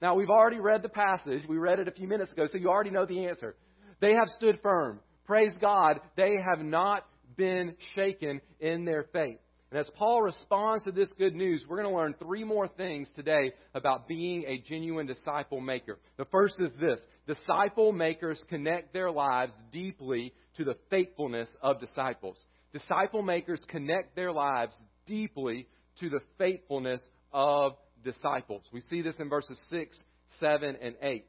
Now 0.00 0.14
we've 0.14 0.30
already 0.30 0.60
read 0.60 0.82
the 0.82 0.88
passage. 0.88 1.42
We 1.48 1.58
read 1.58 1.80
it 1.80 1.88
a 1.88 1.92
few 1.92 2.08
minutes 2.08 2.32
ago, 2.32 2.46
so 2.46 2.56
you 2.56 2.68
already 2.68 2.90
know 2.90 3.04
the 3.04 3.26
answer. 3.26 3.56
They 4.00 4.14
have 4.14 4.28
stood 4.36 4.60
firm. 4.62 5.00
Praise 5.26 5.52
God, 5.60 6.00
they 6.16 6.34
have 6.48 6.64
not 6.64 7.04
been 7.36 7.74
shaken 7.94 8.40
in 8.60 8.84
their 8.84 9.04
faith. 9.12 9.38
And 9.70 9.80
as 9.80 9.90
Paul 9.96 10.22
responds 10.22 10.84
to 10.84 10.92
this 10.92 11.08
good 11.18 11.34
news, 11.34 11.64
we're 11.68 11.82
going 11.82 11.88
to 11.88 11.96
learn 11.96 12.14
three 12.20 12.44
more 12.44 12.68
things 12.68 13.08
today 13.16 13.52
about 13.74 14.06
being 14.06 14.44
a 14.46 14.58
genuine 14.58 15.06
disciple 15.06 15.60
maker. 15.60 15.98
The 16.18 16.24
first 16.26 16.54
is 16.60 16.70
this 16.80 17.00
disciple 17.26 17.92
makers 17.92 18.40
connect 18.48 18.92
their 18.92 19.10
lives 19.10 19.52
deeply 19.72 20.32
to 20.56 20.64
the 20.64 20.76
faithfulness 20.88 21.48
of 21.62 21.80
disciples. 21.80 22.40
Disciple 22.72 23.22
makers 23.22 23.60
connect 23.68 24.14
their 24.14 24.32
lives 24.32 24.74
deeply 25.04 25.66
to 25.98 26.10
the 26.10 26.20
faithfulness 26.38 27.00
of 27.32 27.72
disciples. 28.04 28.62
We 28.72 28.82
see 28.82 29.02
this 29.02 29.16
in 29.18 29.28
verses 29.28 29.58
6, 29.68 29.98
7, 30.38 30.76
and 30.80 30.94
8. 31.02 31.24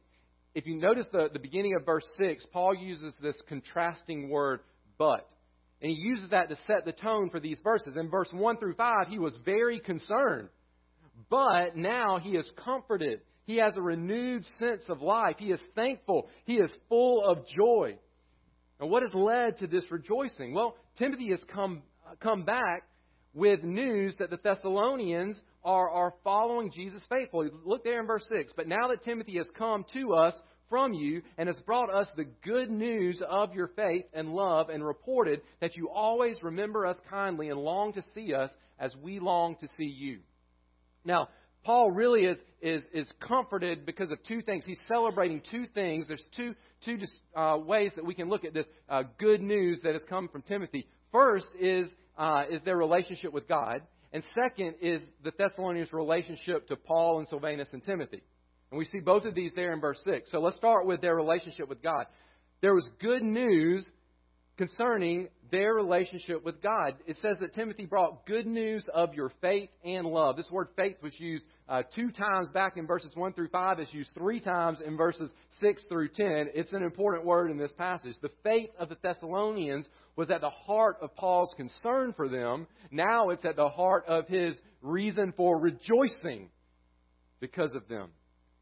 If 0.54 0.68
you 0.68 0.76
notice 0.76 1.08
the, 1.12 1.30
the 1.32 1.40
beginning 1.40 1.76
of 1.76 1.86
verse 1.86 2.08
6, 2.18 2.46
Paul 2.52 2.76
uses 2.76 3.14
this 3.22 3.38
contrasting 3.48 4.30
word, 4.30 4.60
but. 4.98 5.28
And 5.82 5.92
he 5.92 5.98
uses 5.98 6.30
that 6.32 6.50
to 6.50 6.56
set 6.68 6.86
the 6.86 6.92
tone 6.92 7.30
for 7.30 7.40
these 7.40 7.60
verses. 7.64 7.96
In 7.96 8.10
verse 8.10 8.30
1 8.32 8.58
through 8.58 8.76
5, 8.76 9.08
he 9.10 9.20
was 9.20 9.38
very 9.46 9.80
concerned. 9.80 10.50
But 11.30 11.76
now 11.76 12.20
he 12.20 12.32
is 12.32 12.50
comforted. 12.64 13.22
He 13.46 13.58
has 13.58 13.78
a 13.78 13.82
renewed 13.82 14.44
sense 14.58 14.84
of 14.90 15.02
life. 15.02 15.36
He 15.40 15.52
is 15.52 15.60
thankful. 15.76 16.30
He 16.46 16.56
is 16.56 16.72
full 16.90 17.24
of 17.26 17.46
joy. 17.48 17.98
Now, 18.80 18.88
what 18.88 19.04
has 19.04 19.14
led 19.14 19.58
to 19.60 19.68
this 19.68 19.86
rejoicing? 19.90 20.54
Well, 20.54 20.76
Timothy 20.98 21.30
has 21.30 21.44
come, 21.54 21.84
come 22.22 22.44
back 22.44 22.84
with 23.34 23.64
news 23.64 24.16
that 24.20 24.30
the 24.30 24.40
Thessalonians 24.44 25.40
are, 25.64 25.90
are 25.90 26.14
following 26.24 26.72
Jesus 26.72 27.02
faithfully. 27.10 27.50
Look 27.66 27.84
there 27.84 28.00
in 28.00 28.08
verse 28.08 28.26
6. 28.30 28.54
But 28.56 28.68
now 28.68 28.88
that 28.90 29.04
Timothy 29.04 29.38
has 29.38 29.48
come 29.58 29.86
to 29.94 30.14
us 30.14 30.34
from 30.70 30.94
you 30.94 31.22
and 31.38 31.48
has 31.48 31.58
brought 31.66 31.94
us 31.94 32.10
the 32.16 32.28
good 32.44 32.70
news 32.70 33.22
of 33.28 33.54
your 33.54 33.70
faith 33.70 34.06
and 34.14 34.34
love 34.34 34.70
and 34.70 34.86
reported 34.86 35.42
that 35.62 35.76
you 35.76 35.90
always 35.90 36.42
remember 36.44 36.86
us 36.86 36.98
kindly 37.10 37.50
and 37.50 37.60
long 37.60 37.94
to 37.94 38.02
see 38.14 38.34
us 38.34 38.50
as 38.80 38.96
we 38.98 39.20
long 39.20 39.56
to 39.58 39.68
see 39.78 39.86
you. 39.86 40.20
Now, 41.06 41.30
Paul 41.64 41.92
really 41.92 42.26
is, 42.26 42.38
is, 42.62 42.82
is 42.94 43.12
comforted 43.20 43.86
because 43.86 44.12
of 44.12 44.24
two 44.24 44.42
things. 44.42 44.64
He's 44.66 44.80
celebrating 44.88 45.42
two 45.52 45.66
things. 45.74 46.08
There's 46.08 46.24
two, 46.36 46.56
two 46.86 46.98
uh, 47.36 47.58
ways 47.58 47.92
that 47.96 48.06
we 48.06 48.14
can 48.14 48.30
look 48.30 48.46
at 48.46 48.54
this 48.54 48.68
uh, 48.88 49.04
good 49.18 49.42
news 49.42 49.80
that 49.84 49.94
has 49.94 50.04
come 50.08 50.30
from 50.30 50.44
Timothy. 50.44 50.88
First 51.12 51.48
is, 51.60 51.88
uh, 52.18 52.44
is 52.50 52.62
their 52.64 52.78
relationship 52.78 53.34
with 53.34 53.48
God. 53.48 53.82
And 54.14 54.24
second 54.34 54.76
is 54.82 55.02
the 55.24 55.32
Thessalonians' 55.38 55.92
relationship 55.92 56.68
to 56.70 56.78
Paul 56.78 57.20
and 57.20 57.28
Silvanus 57.28 57.68
and 57.74 57.84
Timothy. 57.84 58.24
And 58.72 58.78
we 58.78 58.86
see 58.86 59.00
both 59.00 59.26
of 59.26 59.36
these 59.36 59.54
there 59.56 59.74
in 59.74 59.80
verse 59.80 60.02
6. 60.04 60.30
So 60.32 60.40
let's 60.40 60.58
start 60.58 60.86
with 60.86 61.02
their 61.02 61.16
relationship 61.16 61.70
with 61.70 61.82
God. 61.82 62.06
There 62.62 62.74
was 62.74 62.88
good 63.00 63.24
news 63.24 63.86
concerning 64.58 65.30
their 65.52 65.74
relationship 65.74 66.44
with 66.44 66.62
God. 66.62 66.96
It 67.06 67.18
says 67.22 67.38
that 67.40 67.54
Timothy 67.54 67.86
brought 67.86 68.26
good 68.26 68.48
news 68.48 68.86
of 68.94 69.14
your 69.14 69.32
faith 69.40 69.70
and 69.86 70.08
love. 70.08 70.36
This 70.36 70.50
word 70.52 70.68
faith 70.76 70.98
was 71.02 71.18
used 71.20 71.46
uh, 71.70 71.84
two 71.96 72.12
times 72.12 72.50
back 72.54 72.76
in 72.76 72.88
verses 72.88 73.12
1 73.16 73.34
through 73.34 73.50
5. 73.50 73.80
It's 73.80 73.94
used 73.94 74.12
three 74.16 74.40
times 74.40 74.82
in 74.86 74.98
verses 74.98 75.32
6 75.62 75.84
through 75.88 76.10
10. 76.10 76.48
It's 76.54 76.74
an 76.74 76.84
important 76.84 77.26
word 77.26 77.52
in 77.52 77.58
this 77.58 77.72
passage. 77.78 78.16
The 78.22 78.32
faith 78.44 78.72
of 78.80 78.90
the 78.90 78.98
Thessalonians 79.02 79.88
was 80.16 80.30
at 80.30 80.42
the 80.42 80.50
heart 80.50 80.98
of 81.02 81.16
Paul's 81.16 81.54
concern 81.56 82.14
for 82.18 82.28
them. 82.28 82.68
Now 82.92 83.30
it's 83.30 83.46
at 83.46 83.56
the 83.56 83.70
heart 83.70 84.06
of 84.08 84.28
his 84.28 84.56
reason 84.82 85.34
for 85.38 85.58
rejoicing 85.58 86.50
because 87.40 87.76
of 87.76 87.88
them. 87.88 88.10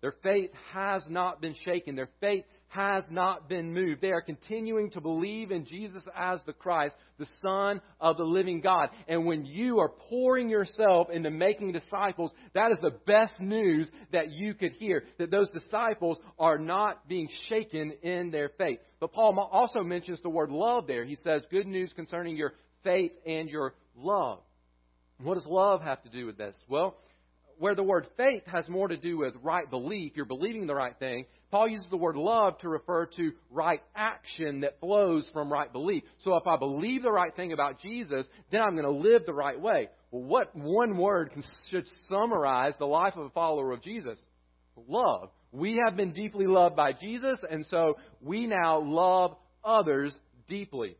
Their 0.05 0.13
faith 0.21 0.51
has 0.71 1.03
not 1.09 1.41
been 1.41 1.55
shaken. 1.65 1.95
Their 1.95 2.11
faith 2.21 2.43
has 2.67 3.03
not 3.09 3.49
been 3.49 3.73
moved. 3.73 4.01
They 4.01 4.11
are 4.11 4.21
continuing 4.21 4.91
to 4.91 5.01
believe 5.01 5.49
in 5.49 5.65
Jesus 5.65 6.03
as 6.15 6.39
the 6.45 6.53
Christ, 6.53 6.95
the 7.17 7.25
Son 7.41 7.81
of 7.99 8.15
the 8.15 8.23
living 8.23 8.61
God. 8.61 8.89
And 9.07 9.25
when 9.25 9.45
you 9.45 9.79
are 9.79 9.89
pouring 9.89 10.47
yourself 10.47 11.07
into 11.09 11.31
making 11.31 11.71
disciples, 11.71 12.29
that 12.53 12.71
is 12.71 12.77
the 12.83 12.99
best 13.07 13.39
news 13.39 13.89
that 14.11 14.29
you 14.31 14.53
could 14.53 14.73
hear. 14.73 15.05
That 15.17 15.31
those 15.31 15.49
disciples 15.49 16.19
are 16.37 16.59
not 16.59 17.07
being 17.07 17.27
shaken 17.49 17.91
in 18.03 18.29
their 18.29 18.49
faith. 18.59 18.77
But 18.99 19.11
Paul 19.11 19.39
also 19.51 19.81
mentions 19.81 20.21
the 20.21 20.29
word 20.29 20.51
love 20.51 20.85
there. 20.85 21.03
He 21.03 21.17
says, 21.23 21.41
good 21.49 21.65
news 21.65 21.91
concerning 21.95 22.37
your 22.37 22.53
faith 22.83 23.13
and 23.25 23.49
your 23.49 23.73
love. 23.97 24.37
What 25.23 25.33
does 25.33 25.47
love 25.47 25.81
have 25.81 26.03
to 26.03 26.09
do 26.09 26.27
with 26.27 26.37
this? 26.37 26.55
Well, 26.69 26.95
where 27.57 27.75
the 27.75 27.83
word 27.83 28.07
faith 28.17 28.43
has 28.47 28.67
more 28.67 28.87
to 28.87 28.97
do 28.97 29.17
with 29.17 29.33
right 29.41 29.69
belief, 29.69 30.13
you're 30.15 30.25
believing 30.25 30.67
the 30.67 30.75
right 30.75 30.97
thing, 30.97 31.25
Paul 31.51 31.69
uses 31.69 31.87
the 31.89 31.97
word 31.97 32.17
love 32.17 32.57
to 32.59 32.69
refer 32.69 33.05
to 33.17 33.31
right 33.49 33.81
action 33.95 34.61
that 34.61 34.79
flows 34.79 35.29
from 35.31 35.51
right 35.51 35.71
belief. 35.71 36.03
So 36.23 36.35
if 36.35 36.47
I 36.47 36.57
believe 36.57 37.03
the 37.03 37.11
right 37.11 37.35
thing 37.35 37.53
about 37.53 37.79
Jesus, 37.79 38.27
then 38.51 38.61
I'm 38.61 38.75
going 38.75 38.83
to 38.83 39.09
live 39.09 39.25
the 39.25 39.33
right 39.33 39.59
way. 39.59 39.89
Well, 40.11 40.23
what 40.23 40.55
one 40.55 40.97
word 40.97 41.31
should 41.69 41.87
summarize 42.09 42.73
the 42.77 42.85
life 42.85 43.15
of 43.15 43.25
a 43.25 43.29
follower 43.29 43.71
of 43.71 43.81
Jesus? 43.81 44.19
Love. 44.87 45.29
We 45.51 45.79
have 45.85 45.95
been 45.95 46.11
deeply 46.11 46.47
loved 46.47 46.75
by 46.75 46.91
Jesus, 46.91 47.39
and 47.49 47.65
so 47.69 47.95
we 48.21 48.47
now 48.47 48.79
love 48.81 49.37
others 49.63 50.13
deeply. 50.47 50.97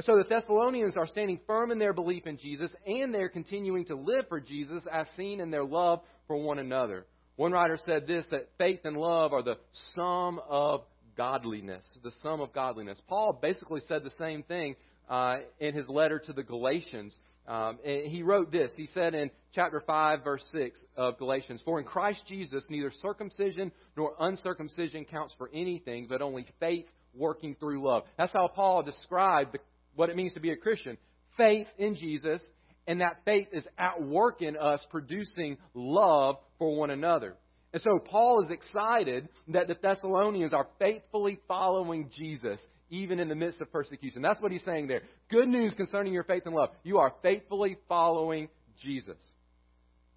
And 0.00 0.04
so 0.06 0.16
the 0.16 0.34
Thessalonians 0.34 0.96
are 0.96 1.06
standing 1.06 1.38
firm 1.46 1.70
in 1.70 1.78
their 1.78 1.92
belief 1.92 2.26
in 2.26 2.38
Jesus, 2.38 2.70
and 2.86 3.12
they're 3.12 3.28
continuing 3.28 3.84
to 3.84 3.96
live 3.96 4.24
for 4.30 4.40
Jesus 4.40 4.82
as 4.90 5.06
seen 5.14 5.40
in 5.40 5.50
their 5.50 5.62
love 5.62 6.00
for 6.26 6.38
one 6.38 6.58
another. 6.58 7.04
One 7.36 7.52
writer 7.52 7.76
said 7.84 8.06
this 8.06 8.24
that 8.30 8.48
faith 8.56 8.80
and 8.84 8.96
love 8.96 9.34
are 9.34 9.42
the 9.42 9.58
sum 9.94 10.40
of 10.48 10.84
godliness. 11.18 11.84
The 12.02 12.12
sum 12.22 12.40
of 12.40 12.54
godliness. 12.54 12.98
Paul 13.08 13.38
basically 13.42 13.82
said 13.88 14.02
the 14.02 14.12
same 14.18 14.42
thing 14.42 14.74
uh, 15.06 15.40
in 15.58 15.74
his 15.74 15.86
letter 15.86 16.18
to 16.18 16.32
the 16.32 16.44
Galatians. 16.44 17.14
Um, 17.46 17.78
he 17.84 18.22
wrote 18.22 18.50
this. 18.50 18.70
He 18.78 18.86
said 18.94 19.14
in 19.14 19.30
chapter 19.54 19.82
5, 19.86 20.24
verse 20.24 20.48
6 20.50 20.80
of 20.96 21.18
Galatians 21.18 21.60
For 21.62 21.78
in 21.78 21.84
Christ 21.84 22.22
Jesus, 22.26 22.64
neither 22.70 22.90
circumcision 23.02 23.70
nor 23.98 24.14
uncircumcision 24.18 25.04
counts 25.04 25.34
for 25.36 25.50
anything, 25.52 26.06
but 26.08 26.22
only 26.22 26.46
faith 26.58 26.86
working 27.14 27.54
through 27.56 27.86
love. 27.86 28.04
That's 28.16 28.32
how 28.32 28.48
Paul 28.48 28.82
described 28.82 29.52
the 29.52 29.58
what 29.94 30.10
it 30.10 30.16
means 30.16 30.34
to 30.34 30.40
be 30.40 30.50
a 30.50 30.56
Christian. 30.56 30.96
Faith 31.36 31.68
in 31.78 31.94
Jesus, 31.94 32.42
and 32.86 33.00
that 33.00 33.20
faith 33.24 33.48
is 33.52 33.64
at 33.78 34.02
work 34.02 34.42
in 34.42 34.56
us, 34.56 34.80
producing 34.90 35.56
love 35.74 36.36
for 36.58 36.76
one 36.76 36.90
another. 36.90 37.36
And 37.72 37.82
so 37.82 37.98
Paul 37.98 38.44
is 38.44 38.50
excited 38.50 39.28
that 39.48 39.68
the 39.68 39.76
Thessalonians 39.80 40.52
are 40.52 40.66
faithfully 40.78 41.38
following 41.46 42.10
Jesus, 42.16 42.60
even 42.90 43.20
in 43.20 43.28
the 43.28 43.36
midst 43.36 43.60
of 43.60 43.70
persecution. 43.70 44.22
That's 44.22 44.40
what 44.40 44.50
he's 44.50 44.64
saying 44.64 44.88
there. 44.88 45.02
Good 45.30 45.48
news 45.48 45.74
concerning 45.74 46.12
your 46.12 46.24
faith 46.24 46.42
and 46.46 46.54
love. 46.54 46.70
You 46.82 46.98
are 46.98 47.12
faithfully 47.22 47.76
following 47.88 48.48
Jesus. 48.82 49.18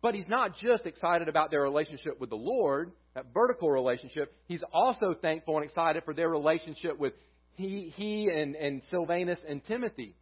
But 0.01 0.15
he's 0.15 0.27
not 0.27 0.57
just 0.57 0.85
excited 0.85 1.29
about 1.29 1.51
their 1.51 1.61
relationship 1.61 2.19
with 2.19 2.29
the 2.29 2.35
Lord, 2.35 2.91
that 3.13 3.27
vertical 3.33 3.69
relationship. 3.69 4.33
He's 4.47 4.63
also 4.73 5.13
thankful 5.13 5.57
and 5.57 5.65
excited 5.65 6.03
for 6.03 6.13
their 6.13 6.29
relationship 6.29 6.97
with 6.97 7.13
he, 7.55 7.93
he 7.95 8.29
and, 8.29 8.55
and 8.55 8.81
Silvanus 8.89 9.39
and 9.47 9.63
Timothy. 9.63 10.15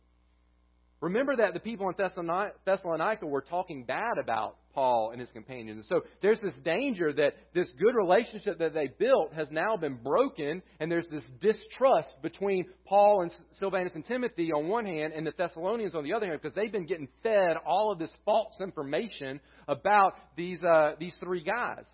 Remember 1.02 1.36
that 1.36 1.56
the 1.56 1.60
people 1.60 1.90
in 1.90 1.96
Thessalonica 1.98 3.26
were 3.26 3.42
talking 3.42 3.86
bad 3.86 4.20
about 4.20 4.58
Paul 4.74 5.10
and 5.12 5.20
his 5.20 5.32
companions. 5.32 5.78
And 5.78 5.86
so 5.86 6.08
there's 6.22 6.40
this 6.42 6.54
danger 6.64 7.12
that 7.12 7.34
this 7.56 7.70
good 7.80 7.96
relationship 7.96 8.60
that 8.60 8.76
they 8.76 8.88
built 9.00 9.34
has 9.34 9.48
now 9.50 9.76
been 9.78 9.96
broken, 9.96 10.62
and 10.80 10.92
there's 10.92 11.08
this 11.10 11.24
distrust 11.42 12.10
between 12.22 12.66
Paul 12.86 13.24
and 13.24 13.32
Silvanus 13.54 13.96
and 13.96 14.06
Timothy 14.06 14.52
on 14.52 14.68
one 14.68 14.86
hand, 14.86 15.14
and 15.14 15.26
the 15.26 15.34
Thessalonians 15.36 15.96
on 15.96 16.04
the 16.04 16.14
other 16.14 16.28
hand, 16.28 16.40
because 16.40 16.56
they've 16.56 16.72
been 16.72 16.86
getting 16.86 17.08
fed 17.24 17.58
all 17.66 17.92
of 17.92 17.98
this 17.98 18.12
false 18.24 18.54
information 18.62 19.40
about 19.68 20.14
these 20.38 20.64
uh, 20.64 20.92
these 21.00 21.16
three 21.20 21.44
guys. 21.44 21.86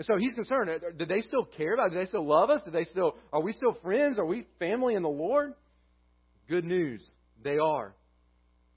And 0.00 0.06
so 0.06 0.16
he's 0.16 0.32
concerned. 0.32 0.70
Do 0.98 1.04
they 1.04 1.20
still 1.20 1.44
care 1.44 1.74
about? 1.74 1.88
It? 1.88 1.90
Do 1.90 1.98
they 1.98 2.06
still 2.06 2.26
love 2.26 2.48
us? 2.48 2.62
Do 2.64 2.70
they 2.70 2.84
still? 2.84 3.16
Are 3.34 3.42
we 3.42 3.52
still 3.52 3.76
friends? 3.82 4.18
Are 4.18 4.24
we 4.24 4.46
family 4.58 4.94
in 4.94 5.02
the 5.02 5.10
Lord? 5.10 5.52
Good 6.48 6.64
news. 6.64 7.02
They 7.44 7.58
are. 7.58 7.94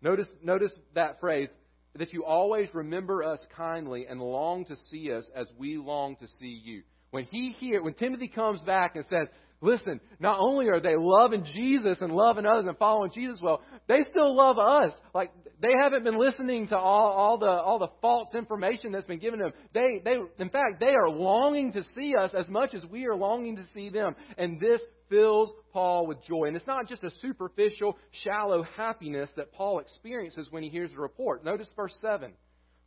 Notice, 0.02 0.28
notice 0.44 0.74
that 0.96 1.22
phrase 1.22 1.48
that 1.96 2.12
you 2.12 2.26
always 2.26 2.68
remember 2.74 3.24
us 3.24 3.40
kindly 3.56 4.06
and 4.10 4.20
long 4.20 4.66
to 4.66 4.76
see 4.92 5.14
us 5.14 5.30
as 5.34 5.48
we 5.58 5.78
long 5.78 6.18
to 6.18 6.28
see 6.28 6.62
you. 6.62 6.84
When 7.12 7.24
he 7.32 7.56
hear, 7.58 7.82
when 7.82 7.94
Timothy 7.94 8.28
comes 8.28 8.60
back 8.60 8.98
and 8.98 9.06
says, 9.10 9.30
Listen, 9.62 10.02
not 10.20 10.40
only 10.42 10.68
are 10.68 10.82
they 10.82 10.96
loving 10.98 11.46
Jesus 11.46 12.00
and 12.02 12.12
loving 12.12 12.46
others 12.46 12.66
and 12.68 12.78
following 12.78 13.12
Jesus 13.16 13.40
well, 13.42 13.62
they 13.88 14.04
still 14.12 14.36
love 14.36 14.60
us. 14.60 14.92
Like 15.16 15.32
they 15.62 15.72
haven't 15.82 16.04
been 16.04 16.20
listening 16.20 16.68
to 16.68 16.78
all, 16.78 17.12
all 17.12 17.38
the 17.38 17.48
all 17.48 17.80
the 17.80 17.92
false 18.02 18.30
information 18.36 18.92
that's 18.92 19.06
been 19.06 19.20
given 19.20 19.40
them. 19.40 19.52
They 19.74 20.02
they 20.04 20.16
in 20.40 20.50
fact 20.50 20.80
they 20.80 20.94
are 20.94 21.10
longing 21.10 21.74
to 21.74 21.84
see 21.96 22.16
us 22.16 22.32
as 22.38 22.48
much 22.50 22.74
as 22.74 22.86
we 22.86 23.06
are 23.06 23.16
longing 23.16 23.56
to 23.58 23.64
see 23.74 23.90
them. 23.90 24.16
And 24.38 24.60
this 24.60 24.82
fills 25.10 25.52
Paul 25.72 26.08
with 26.08 26.24
joy. 26.24 26.46
And 26.46 26.56
it's 26.56 26.68
not 26.68 26.88
just 26.88 27.04
a 27.04 27.12
superficial, 27.22 27.98
shallow 28.24 28.64
happiness 28.64 29.30
that 29.36 29.54
Paul 29.54 29.80
experiences 29.80 30.48
when 30.50 30.64
he 30.64 30.70
hears 30.70 30.92
the 30.92 31.00
report. 31.00 31.46
Notice 31.46 31.70
verse 31.76 31.96
7. 32.02 32.34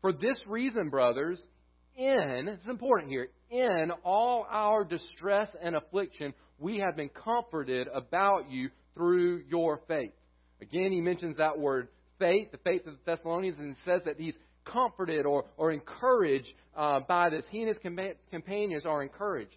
For 0.00 0.12
this 0.12 0.38
reason, 0.46 0.90
brothers, 0.90 1.44
in, 1.96 2.49
it's 2.49 2.68
important 2.68 3.11
here, 3.11 3.28
in 3.50 3.90
all 4.04 4.46
our 4.50 4.85
distress 4.85 5.49
and 5.62 5.76
affliction, 5.76 6.35
we 6.58 6.78
have 6.80 6.96
been 6.96 7.11
comforted 7.11 7.88
about 7.92 8.50
you 8.50 8.70
through 8.94 9.42
your 9.49 9.80
faith. 9.88 10.12
Again, 10.61 10.92
he 10.92 11.00
mentions 11.00 11.37
that 11.37 11.58
word 11.58 11.88
faith, 12.18 12.50
the 12.52 12.58
faith 12.58 12.87
of 12.87 12.94
the 12.94 13.12
Thessalonians, 13.12 13.58
and 13.58 13.76
says 13.85 14.00
that 14.04 14.18
he's 14.18 14.37
comforted 14.64 15.26
or, 15.26 15.44
or 15.56 15.73
encouraged 15.73 16.52
uh, 16.76 17.00
by 17.00 17.30
this. 17.30 17.44
He 17.50 17.61
and 17.62 17.68
his 17.68 17.78
companions 18.30 18.85
are 18.85 19.02
encouraged. 19.02 19.56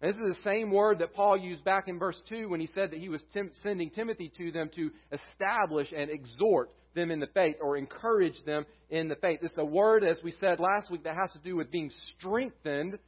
And 0.00 0.12
this 0.12 0.20
is 0.20 0.36
the 0.36 0.42
same 0.42 0.70
word 0.70 1.00
that 1.00 1.14
Paul 1.14 1.36
used 1.36 1.64
back 1.64 1.86
in 1.86 1.98
verse 1.98 2.20
2 2.28 2.48
when 2.48 2.60
he 2.60 2.68
said 2.74 2.90
that 2.90 2.98
he 2.98 3.08
was 3.08 3.22
tim- 3.32 3.52
sending 3.62 3.90
Timothy 3.90 4.32
to 4.38 4.50
them 4.50 4.70
to 4.74 4.90
establish 5.12 5.88
and 5.94 6.10
exhort 6.10 6.70
them 6.94 7.10
in 7.10 7.20
the 7.20 7.28
faith 7.28 7.56
or 7.60 7.76
encourage 7.76 8.42
them 8.44 8.64
in 8.88 9.08
the 9.08 9.14
faith. 9.16 9.40
It's 9.42 9.56
a 9.58 9.64
word, 9.64 10.02
as 10.02 10.18
we 10.24 10.32
said 10.32 10.58
last 10.58 10.90
week, 10.90 11.04
that 11.04 11.16
has 11.16 11.30
to 11.32 11.38
do 11.38 11.54
with 11.54 11.70
being 11.70 11.90
strengthened 12.16 12.98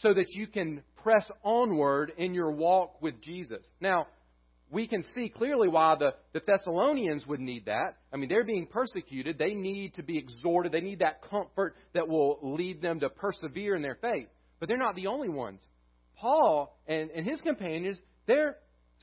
so 0.00 0.14
that 0.14 0.30
you 0.30 0.46
can 0.46 0.82
press 1.02 1.24
onward 1.44 2.12
in 2.16 2.34
your 2.34 2.50
walk 2.50 3.00
with 3.02 3.20
Jesus. 3.20 3.66
Now, 3.80 4.06
we 4.70 4.86
can 4.86 5.04
see 5.14 5.28
clearly 5.28 5.68
why 5.68 5.96
the, 5.98 6.14
the 6.32 6.42
Thessalonians 6.46 7.26
would 7.26 7.40
need 7.40 7.66
that. 7.66 7.96
I 8.12 8.16
mean, 8.16 8.28
they're 8.28 8.44
being 8.44 8.66
persecuted. 8.66 9.38
They 9.38 9.54
need 9.54 9.94
to 9.94 10.02
be 10.02 10.18
exhorted. 10.18 10.72
They 10.72 10.80
need 10.80 10.98
that 10.98 11.22
comfort 11.28 11.76
that 11.94 12.08
will 12.08 12.38
lead 12.42 12.82
them 12.82 13.00
to 13.00 13.08
persevere 13.08 13.74
in 13.76 13.82
their 13.82 13.96
faith. 14.00 14.28
But 14.60 14.68
they're 14.68 14.78
not 14.78 14.94
the 14.94 15.06
only 15.06 15.28
ones. 15.28 15.66
Paul 16.16 16.76
and, 16.86 17.10
and 17.10 17.24
his 17.26 17.40
companions, 17.40 17.98
they're 18.26 18.56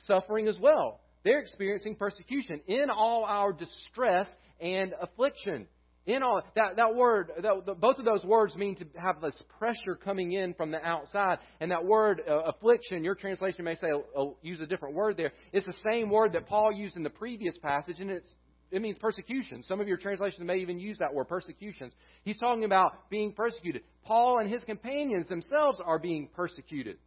suffering 0.08 0.48
as 0.48 0.60
well. 0.60 1.02
They're 1.24 1.40
experiencing 1.40 1.96
persecution 1.96 2.62
in 2.68 2.90
all 2.90 3.24
our 3.26 3.52
distress 3.52 4.28
and 4.60 4.94
affliction 5.02 5.68
in 6.06 6.22
all 6.22 6.42
that 6.56 6.76
that 6.76 6.96
word 6.96 7.32
that, 7.42 7.66
the, 7.66 7.74
both 7.74 7.98
of 7.98 8.06
those 8.06 8.24
words 8.24 8.56
mean 8.56 8.76
to 8.76 8.86
have 8.96 9.22
this 9.22 9.36
pressure 9.58 9.96
coming 10.04 10.34
in 10.34 10.54
from 10.54 10.72
the 10.72 10.84
outside 10.86 11.40
and 11.60 11.72
that 11.72 11.84
word 11.84 12.22
uh, 12.28 12.44
affliction 12.44 13.04
your 13.04 13.16
translation 13.16 13.66
may 13.66 13.76
say 13.76 13.88
uh, 14.18 14.26
use 14.42 14.60
a 14.62 14.66
different 14.66 14.96
word 14.96 15.18
there 15.18 15.32
it's 15.52 15.66
the 15.66 15.76
same 15.88 16.10
word 16.10 16.34
that 16.34 16.48
paul 16.48 16.72
used 16.72 16.96
in 16.96 17.04
the 17.04 17.10
previous 17.10 17.58
passage 17.58 18.00
and 18.00 18.12
it's 18.12 18.30
it 18.72 18.82
means 18.82 18.98
persecution 19.00 19.64
some 19.64 19.80
of 19.80 19.88
your 19.88 19.98
translations 19.98 20.46
may 20.46 20.58
even 20.58 20.80
use 20.80 20.98
that 21.00 21.14
word 21.14 21.28
persecutions 21.28 21.94
he's 22.24 22.38
talking 22.40 22.66
about 22.66 23.10
being 23.10 23.32
persecuted 23.32 23.82
paul 24.04 24.40
and 24.40 24.52
his 24.52 24.64
companions 24.64 25.28
themselves 25.28 25.80
are 25.84 26.00
being 26.00 26.30
persecuted 26.36 26.98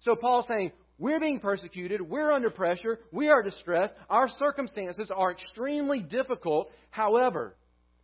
so 0.00 0.14
paul's 0.14 0.46
saying 0.46 0.72
we're 0.98 1.20
being 1.20 1.40
persecuted. 1.40 2.00
We're 2.00 2.32
under 2.32 2.48
pressure. 2.48 3.00
We 3.12 3.28
are 3.28 3.42
distressed. 3.42 3.92
Our 4.08 4.28
circumstances 4.38 5.10
are 5.14 5.32
extremely 5.32 6.00
difficult. 6.00 6.70
However, 6.88 7.54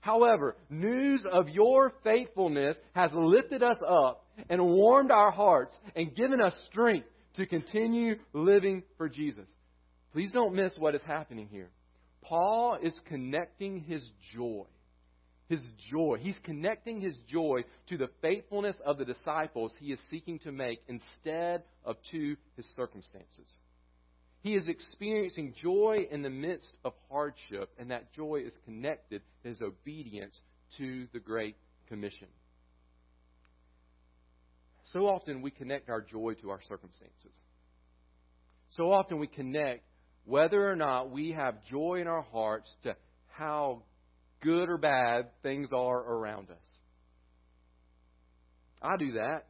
However, 0.02 0.56
news 0.68 1.24
of 1.30 1.48
your 1.48 1.92
faithfulness 2.02 2.76
has 2.92 3.12
lifted 3.14 3.62
us 3.62 3.76
up 3.88 4.26
and 4.50 4.60
warmed 4.60 5.12
our 5.12 5.30
hearts 5.30 5.78
and 5.94 6.14
given 6.14 6.40
us 6.40 6.52
strength 6.66 7.06
to 7.36 7.46
continue 7.46 8.16
living 8.32 8.82
for 8.98 9.08
Jesus. 9.08 9.48
Please 10.12 10.32
don't 10.32 10.56
miss 10.56 10.76
what 10.76 10.96
is 10.96 11.02
happening 11.02 11.46
here. 11.48 11.70
Paul 12.20 12.78
is 12.82 13.00
connecting 13.06 13.78
his 13.78 14.04
joy. 14.34 14.64
His 15.48 15.62
joy. 15.88 16.16
He's 16.20 16.38
connecting 16.42 17.00
his 17.00 17.16
joy 17.28 17.60
to 17.88 17.96
the 17.96 18.10
faithfulness 18.20 18.76
of 18.84 18.98
the 18.98 19.04
disciples 19.04 19.72
he 19.78 19.92
is 19.92 20.00
seeking 20.10 20.40
to 20.40 20.50
make 20.50 20.80
instead 20.88 21.62
of 21.84 21.94
to 22.10 22.36
his 22.56 22.66
circumstances. 22.74 23.56
He 24.42 24.54
is 24.54 24.66
experiencing 24.66 25.54
joy 25.62 26.08
in 26.10 26.22
the 26.22 26.30
midst 26.30 26.74
of 26.84 26.94
hardship, 27.08 27.70
and 27.78 27.90
that 27.92 28.12
joy 28.12 28.42
is 28.44 28.52
connected 28.64 29.22
to 29.42 29.48
his 29.48 29.62
obedience 29.62 30.36
to 30.78 31.06
the 31.12 31.20
Great 31.20 31.56
Commission. 31.88 32.28
so 34.84 35.06
often 35.06 35.42
we 35.42 35.50
connect 35.50 35.88
our 35.88 36.00
joy 36.00 36.34
to 36.42 36.50
our 36.50 36.60
circumstances. 36.68 37.32
So 38.70 38.92
often 38.92 39.18
we 39.18 39.26
connect 39.26 39.84
whether 40.24 40.68
or 40.68 40.76
not 40.76 41.10
we 41.10 41.32
have 41.32 41.64
joy 41.70 42.00
in 42.00 42.06
our 42.06 42.22
hearts 42.22 42.70
to 42.82 42.96
how 43.28 43.82
good 44.40 44.68
or 44.68 44.78
bad 44.78 45.30
things 45.42 45.68
are 45.72 45.98
around 45.98 46.50
us. 46.50 46.56
I 48.82 48.96
do 48.96 49.12
that. 49.12 49.46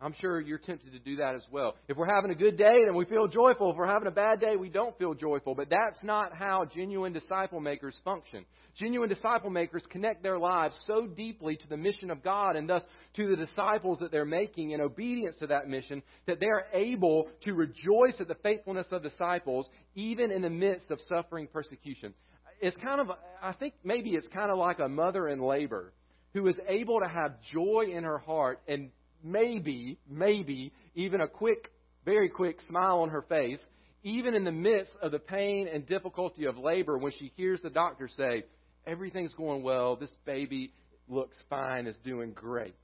I'm 0.00 0.14
sure 0.20 0.40
you're 0.40 0.58
tempted 0.58 0.92
to 0.92 0.98
do 0.98 1.16
that 1.16 1.34
as 1.34 1.46
well. 1.50 1.76
If 1.88 1.96
we're 1.96 2.12
having 2.12 2.30
a 2.30 2.34
good 2.34 2.58
day, 2.58 2.84
then 2.84 2.94
we 2.94 3.04
feel 3.04 3.26
joyful. 3.26 3.70
If 3.70 3.76
we're 3.76 3.86
having 3.86 4.08
a 4.08 4.10
bad 4.10 4.40
day, 4.40 4.56
we 4.56 4.68
don't 4.68 4.96
feel 4.98 5.14
joyful. 5.14 5.54
But 5.54 5.70
that's 5.70 6.02
not 6.02 6.34
how 6.34 6.66
genuine 6.74 7.12
disciple 7.12 7.60
makers 7.60 7.96
function. 8.04 8.44
Genuine 8.76 9.08
disciple 9.08 9.50
makers 9.50 9.82
connect 9.88 10.22
their 10.22 10.38
lives 10.38 10.76
so 10.86 11.06
deeply 11.06 11.56
to 11.56 11.68
the 11.68 11.76
mission 11.76 12.10
of 12.10 12.22
God 12.22 12.56
and 12.56 12.68
thus 12.68 12.84
to 13.14 13.28
the 13.28 13.36
disciples 13.36 13.98
that 14.00 14.10
they're 14.10 14.24
making 14.24 14.72
in 14.72 14.80
obedience 14.80 15.36
to 15.38 15.46
that 15.46 15.68
mission 15.68 16.02
that 16.26 16.40
they're 16.40 16.66
able 16.72 17.28
to 17.44 17.54
rejoice 17.54 18.16
at 18.18 18.26
the 18.26 18.34
faithfulness 18.42 18.86
of 18.90 19.02
disciples 19.02 19.68
even 19.94 20.32
in 20.32 20.42
the 20.42 20.50
midst 20.50 20.90
of 20.90 20.98
suffering 21.08 21.46
persecution. 21.46 22.12
It's 22.60 22.76
kind 22.76 23.00
of, 23.00 23.10
I 23.42 23.52
think 23.52 23.74
maybe 23.84 24.10
it's 24.10 24.28
kind 24.28 24.50
of 24.50 24.58
like 24.58 24.80
a 24.80 24.88
mother 24.88 25.28
in 25.28 25.40
labor 25.40 25.92
who 26.32 26.46
is 26.48 26.56
able 26.66 26.98
to 27.00 27.08
have 27.08 27.40
joy 27.52 27.86
in 27.92 28.02
her 28.02 28.18
heart 28.18 28.60
and 28.66 28.90
maybe, 29.24 29.98
maybe 30.08 30.72
even 30.94 31.20
a 31.20 31.26
quick, 31.26 31.72
very 32.04 32.28
quick 32.28 32.58
smile 32.68 33.00
on 33.00 33.08
her 33.08 33.22
face, 33.22 33.58
even 34.04 34.34
in 34.34 34.44
the 34.44 34.52
midst 34.52 34.92
of 35.02 35.10
the 35.10 35.18
pain 35.18 35.66
and 35.72 35.86
difficulty 35.86 36.44
of 36.44 36.58
labor 36.58 36.98
when 36.98 37.12
she 37.18 37.32
hears 37.36 37.60
the 37.62 37.70
doctor 37.70 38.08
say, 38.08 38.44
Everything's 38.86 39.32
going 39.32 39.62
well, 39.62 39.96
this 39.96 40.14
baby 40.26 40.74
looks 41.08 41.36
fine, 41.48 41.86
is 41.86 41.96
doing 42.04 42.32
great. 42.32 42.74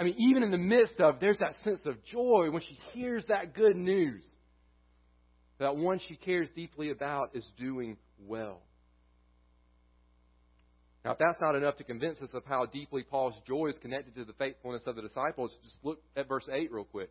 I 0.00 0.04
mean, 0.04 0.16
even 0.18 0.42
in 0.42 0.50
the 0.50 0.58
midst 0.58 1.00
of, 1.00 1.20
there's 1.20 1.38
that 1.38 1.54
sense 1.62 1.80
of 1.86 2.02
joy 2.06 2.48
when 2.50 2.60
she 2.60 2.76
hears 2.92 3.24
that 3.28 3.54
good 3.54 3.76
news. 3.76 4.26
That 5.60 5.76
one 5.76 6.00
she 6.08 6.16
cares 6.16 6.48
deeply 6.56 6.90
about 6.90 7.36
is 7.36 7.48
doing 7.56 7.98
well. 8.18 8.62
Now, 11.04 11.12
if 11.12 11.18
that's 11.18 11.40
not 11.40 11.56
enough 11.56 11.76
to 11.76 11.84
convince 11.84 12.20
us 12.20 12.30
of 12.32 12.44
how 12.46 12.66
deeply 12.66 13.02
Paul's 13.02 13.34
joy 13.46 13.68
is 13.68 13.74
connected 13.80 14.14
to 14.14 14.24
the 14.24 14.34
faithfulness 14.34 14.82
of 14.86 14.94
the 14.94 15.02
disciples, 15.02 15.50
just 15.62 15.76
look 15.82 16.00
at 16.16 16.28
verse 16.28 16.48
8 16.50 16.70
real 16.70 16.84
quick. 16.84 17.10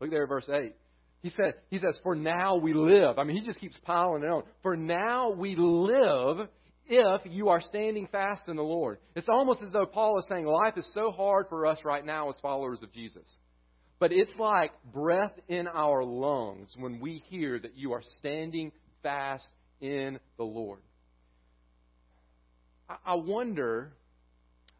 Look 0.00 0.10
there 0.10 0.22
at 0.22 0.28
verse 0.28 0.48
8. 0.48 0.74
He, 1.22 1.30
said, 1.30 1.54
he 1.70 1.78
says, 1.78 1.98
For 2.02 2.14
now 2.14 2.56
we 2.56 2.74
live. 2.74 3.18
I 3.18 3.24
mean, 3.24 3.36
he 3.36 3.44
just 3.44 3.58
keeps 3.58 3.78
piling 3.84 4.22
it 4.22 4.26
on. 4.26 4.42
For 4.62 4.76
now 4.76 5.30
we 5.30 5.56
live 5.56 6.48
if 6.86 7.22
you 7.24 7.48
are 7.48 7.60
standing 7.60 8.06
fast 8.06 8.42
in 8.46 8.56
the 8.56 8.62
Lord. 8.62 8.98
It's 9.16 9.28
almost 9.28 9.62
as 9.62 9.72
though 9.72 9.86
Paul 9.86 10.18
is 10.18 10.26
saying 10.28 10.44
life 10.44 10.74
is 10.76 10.88
so 10.94 11.10
hard 11.10 11.46
for 11.48 11.66
us 11.66 11.78
right 11.84 12.04
now 12.04 12.28
as 12.28 12.36
followers 12.42 12.82
of 12.82 12.92
Jesus. 12.92 13.26
But 13.98 14.12
it's 14.12 14.32
like 14.38 14.72
breath 14.92 15.32
in 15.48 15.66
our 15.66 16.04
lungs 16.04 16.74
when 16.76 17.00
we 17.00 17.22
hear 17.28 17.58
that 17.58 17.76
you 17.76 17.92
are 17.92 18.02
standing 18.18 18.70
fast 19.02 19.48
in 19.80 20.18
the 20.36 20.44
Lord. 20.44 20.80
I 22.88 23.14
wonder, 23.14 23.92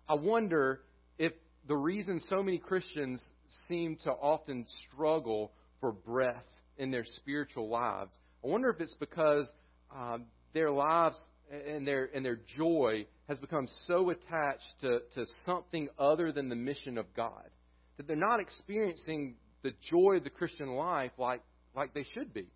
I 0.09 0.15
wonder 0.15 0.83
if 1.19 1.33
the 1.67 1.77
reason 1.77 2.21
so 2.29 2.43
many 2.43 2.59
Christians 2.59 3.23
seem 3.69 3.97
to 4.05 4.11
often 4.11 4.67
struggle 4.91 5.53
for 5.81 5.93
breath 5.93 6.45
in 6.77 6.91
their 6.91 7.05
spiritual 7.05 7.69
lives, 7.69 8.17
I 8.45 8.49
wonder 8.49 8.69
if 8.69 8.81
it's 8.81 8.95
because 8.95 9.49
um, 9.95 10.25
their 10.53 10.71
lives 10.71 11.19
and 11.51 11.87
their 11.87 12.11
and 12.15 12.25
their 12.25 12.41
joy 12.57 13.07
has 13.29 13.39
become 13.39 13.69
so 13.87 14.11
attached 14.11 14.81
to, 14.83 15.01
to 15.15 15.27
something 15.47 15.89
other 15.99 16.33
than 16.33 16.49
the 16.49 16.57
mission 16.57 16.99
of 16.99 17.07
God 17.15 17.49
that 17.97 18.07
they're 18.07 18.17
not 18.17 18.41
experiencing 18.41 19.37
the 19.63 19.73
joy 19.89 20.17
of 20.17 20.25
the 20.25 20.31
Christian 20.31 20.69
life 20.69 21.13
like 21.19 21.43
like 21.75 21.95
they 21.95 22.05
should 22.15 22.35
be. 22.35 22.49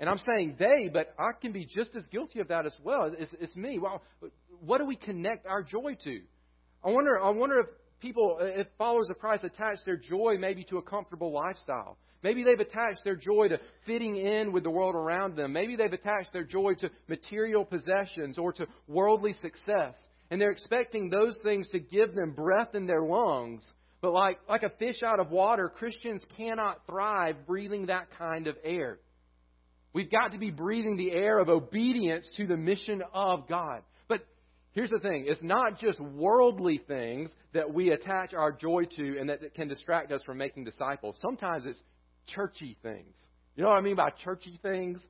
And 0.00 0.08
I'm 0.08 0.18
saying 0.26 0.56
they, 0.58 0.90
but 0.92 1.14
I 1.18 1.30
can 1.40 1.52
be 1.52 1.64
just 1.64 1.94
as 1.94 2.04
guilty 2.06 2.40
of 2.40 2.48
that 2.48 2.66
as 2.66 2.74
well. 2.82 3.12
It's, 3.16 3.34
it's 3.40 3.56
me. 3.56 3.78
Well, 3.78 4.02
what 4.60 4.78
do 4.78 4.86
we 4.86 4.96
connect 4.96 5.46
our 5.46 5.62
joy 5.62 5.96
to? 6.04 6.20
I 6.84 6.90
wonder. 6.90 7.22
I 7.22 7.30
wonder 7.30 7.60
if 7.60 7.66
people, 8.00 8.38
if 8.40 8.66
followers 8.76 9.08
of 9.10 9.18
Christ, 9.18 9.44
attach 9.44 9.78
their 9.86 9.96
joy 9.96 10.36
maybe 10.38 10.64
to 10.64 10.78
a 10.78 10.82
comfortable 10.82 11.32
lifestyle. 11.32 11.96
Maybe 12.24 12.42
they've 12.42 12.58
attached 12.58 13.04
their 13.04 13.16
joy 13.16 13.48
to 13.48 13.58
fitting 13.86 14.16
in 14.16 14.52
with 14.52 14.64
the 14.64 14.70
world 14.70 14.94
around 14.94 15.36
them. 15.36 15.52
Maybe 15.52 15.76
they've 15.76 15.92
attached 15.92 16.32
their 16.32 16.44
joy 16.44 16.72
to 16.80 16.90
material 17.06 17.66
possessions 17.66 18.38
or 18.38 18.52
to 18.54 18.66
worldly 18.88 19.34
success. 19.42 19.94
And 20.30 20.40
they're 20.40 20.50
expecting 20.50 21.10
those 21.10 21.36
things 21.42 21.68
to 21.72 21.78
give 21.78 22.14
them 22.14 22.32
breath 22.32 22.74
in 22.74 22.86
their 22.86 23.02
lungs. 23.02 23.64
But 24.00 24.12
like, 24.12 24.38
like 24.48 24.62
a 24.62 24.70
fish 24.70 25.02
out 25.06 25.20
of 25.20 25.30
water, 25.30 25.68
Christians 25.68 26.24
cannot 26.36 26.86
thrive 26.86 27.46
breathing 27.46 27.86
that 27.86 28.08
kind 28.18 28.46
of 28.46 28.56
air. 28.64 28.98
We've 29.94 30.10
got 30.10 30.32
to 30.32 30.38
be 30.38 30.50
breathing 30.50 30.96
the 30.96 31.12
air 31.12 31.38
of 31.38 31.48
obedience 31.48 32.28
to 32.36 32.46
the 32.46 32.56
mission 32.56 33.00
of 33.14 33.48
God. 33.48 33.82
But 34.08 34.26
here's 34.72 34.90
the 34.90 34.98
thing 34.98 35.26
it's 35.28 35.42
not 35.42 35.78
just 35.78 36.00
worldly 36.00 36.80
things 36.86 37.30
that 37.54 37.72
we 37.72 37.90
attach 37.90 38.34
our 38.34 38.50
joy 38.50 38.84
to 38.96 39.18
and 39.18 39.30
that 39.30 39.54
can 39.54 39.68
distract 39.68 40.10
us 40.10 40.20
from 40.24 40.36
making 40.38 40.64
disciples. 40.64 41.16
Sometimes 41.22 41.64
it's 41.64 41.78
churchy 42.26 42.76
things. 42.82 43.14
You 43.54 43.62
know 43.62 43.70
what 43.70 43.78
I 43.78 43.82
mean 43.82 43.94
by 43.94 44.10
churchy 44.10 44.58
things? 44.62 45.00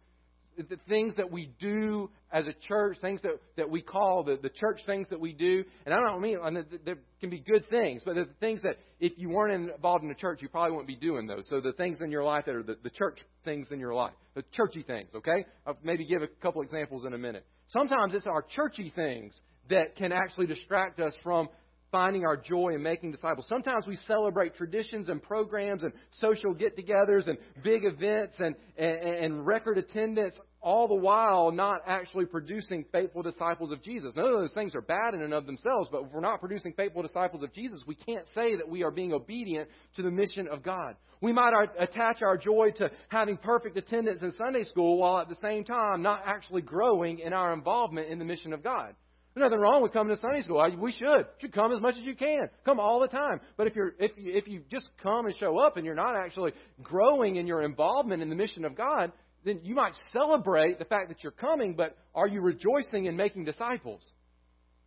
The 0.57 0.79
things 0.89 1.15
that 1.17 1.31
we 1.31 1.51
do 1.59 2.11
as 2.33 2.47
a 2.47 2.53
church, 2.67 2.99
things 3.01 3.21
that, 3.23 3.33
that 3.57 3.69
we 3.69 3.83
call 3.83 4.25
the, 4.25 4.39
the 4.41 4.49
church 4.49 4.81
things 4.87 5.07
that 5.11 5.21
we 5.21 5.33
do. 5.33 5.65
And 5.85 5.95
I 5.95 6.01
don't 6.01 6.21
mean, 6.21 6.39
and 6.43 6.65
there 6.85 6.99
can 7.21 7.31
be 7.31 7.41
good 7.41 7.69
things, 7.71 8.03
but 8.05 8.15
the 8.15 8.29
things 8.41 8.63
that 8.63 8.77
if 9.01 9.13
you 9.17 9.31
weren't 9.31 9.71
involved 9.71 10.03
in 10.03 10.09
the 10.09 10.15
church, 10.15 10.43
you 10.43 10.49
probably 10.49 10.73
wouldn't 10.73 10.89
be 10.89 10.97
doing 10.97 11.27
those. 11.27 11.47
So 11.49 11.61
the 11.61 11.73
things 11.73 11.99
in 12.01 12.11
your 12.11 12.25
life 12.25 12.45
that 12.47 12.55
are 12.55 12.63
the, 12.63 12.77
the 12.83 12.91
church 12.91 13.19
things 13.45 13.69
in 13.71 13.79
your 13.79 13.95
life, 13.95 14.15
the 14.35 14.45
churchy 14.53 14.83
things, 14.83 15.09
okay? 15.15 15.45
I'll 15.67 15.79
maybe 15.83 16.05
give 16.07 16.23
a 16.23 16.29
couple 16.29 16.63
examples 16.63 17.05
in 17.05 17.15
a 17.15 17.19
minute. 17.19 17.47
Sometimes 17.69 18.15
it's 18.15 18.27
our 18.27 18.43
churchy 18.43 18.93
things 18.95 19.35
that 19.71 19.97
can 19.97 20.13
actually 20.13 20.47
distract 20.47 21.01
us 21.01 21.15
from 21.23 21.49
finding 21.95 22.27
our 22.27 22.37
joy 22.37 22.75
in 22.75 22.83
making 22.83 23.13
disciples. 23.13 23.47
Sometimes 23.49 23.87
we 23.87 23.95
celebrate 24.09 24.57
traditions 24.57 25.09
and 25.09 25.23
programs 25.23 25.85
and 25.85 25.93
social 26.19 26.53
get 26.53 26.77
togethers 26.77 27.29
and 27.29 27.39
big 27.63 27.85
events 27.85 28.35
and, 28.41 28.57
and, 28.77 28.99
and, 28.99 29.47
record 29.47 29.79
attendance, 29.79 30.35
all 30.61 30.89
the 30.89 30.95
while 30.97 31.53
not 31.53 31.83
actually 31.87 32.27
producing 32.27 32.85
faithful 32.91 33.23
disciples 33.23 33.71
of 33.71 33.81
Jesus. 33.81 34.13
None 34.17 34.25
of 34.25 34.41
those 34.41 34.53
things 34.55 34.75
are 34.75 34.81
bad 34.81 35.15
in 35.15 35.23
and 35.23 35.33
of 35.33 35.47
themselves, 35.47 35.89
but 35.93 36.03
if 36.03 36.13
we're 36.13 36.21
not 36.21 36.41
producing 36.41 36.73
faithful 36.73 37.03
disciples 37.03 37.45
of 37.45 37.53
Jesus, 37.53 37.81
we 37.87 37.95
can't 37.95 38.27
say 38.35 38.57
that 38.57 38.69
we 38.69 38.83
are 38.83 38.91
being 38.91 39.13
obedient 39.13 39.69
to 39.95 40.03
the 40.03 40.11
mission 40.11 40.49
of 40.49 40.65
God. 40.65 40.97
We 41.21 41.33
might 41.33 41.53
attach 41.79 42.23
our 42.23 42.37
joy 42.37 42.73
to 42.79 42.91
having 43.07 43.37
perfect 43.37 43.77
attendance 43.77 44.21
in 44.21 44.33
Sunday 44.33 44.65
school 44.65 44.99
while 44.99 45.19
at 45.19 45.29
the 45.29 45.37
same 45.37 45.63
time 45.63 46.03
not 46.03 46.23
actually 46.27 46.63
growing 46.63 47.21
in 47.21 47.33
our 47.33 47.53
involvement 47.53 48.09
in 48.09 48.19
the 48.19 48.25
mission 48.25 48.53
of 48.53 48.65
God. 48.65 48.97
There's 49.35 49.51
nothing 49.51 49.61
wrong 49.61 49.83
with 49.83 49.93
coming 49.93 50.15
to 50.15 50.21
Sunday 50.21 50.43
school. 50.43 50.65
We 50.79 50.93
should. 50.93 51.03
You 51.03 51.25
should 51.41 51.53
come 51.53 51.73
as 51.73 51.81
much 51.81 51.97
as 51.99 52.05
you 52.05 52.15
can. 52.15 52.49
Come 52.65 52.79
all 52.79 53.01
the 53.01 53.09
time. 53.09 53.41
But 53.57 53.67
if 53.67 53.75
you're 53.75 53.95
if 53.99 54.13
you, 54.17 54.33
if 54.33 54.47
you 54.47 54.63
just 54.71 54.89
come 55.03 55.27
and 55.27 55.37
show 55.37 55.59
up 55.59 55.77
and 55.77 55.85
you're 55.85 55.97
not 55.97 56.15
actually 56.15 56.53
growing 56.83 57.37
in 57.37 57.47
your 57.47 57.63
involvement 57.63 58.23
in 58.23 58.29
the 58.29 58.37
mission 58.37 58.65
of 58.65 58.77
God, 58.77 59.11
then 59.45 59.61
you 59.65 59.75
might 59.75 59.95
celebrate 60.13 60.79
the 60.79 60.85
fact 60.85 61.09
that 61.09 61.23
you're 61.23 61.33
coming, 61.33 61.75
but 61.75 61.97
are 62.15 62.29
you 62.29 62.41
rejoicing 62.41 63.07
in 63.07 63.17
making 63.17 63.45
disciples? 63.45 64.09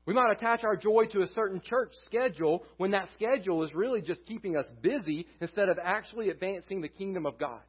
We 0.05 0.13
might 0.13 0.31
attach 0.31 0.63
our 0.63 0.77
joy 0.77 1.05
to 1.11 1.21
a 1.21 1.27
certain 1.27 1.61
church 1.61 1.91
schedule 2.05 2.63
when 2.77 2.91
that 2.91 3.09
schedule 3.13 3.63
is 3.63 3.75
really 3.75 4.01
just 4.01 4.25
keeping 4.25 4.55
us 4.55 4.65
busy 4.81 5.27
instead 5.41 5.67
of 5.67 5.77
actually 5.83 6.29
advancing 6.29 6.79
the 6.79 6.87
kingdom 6.87 7.25
of 7.25 7.37
God. 7.37 7.59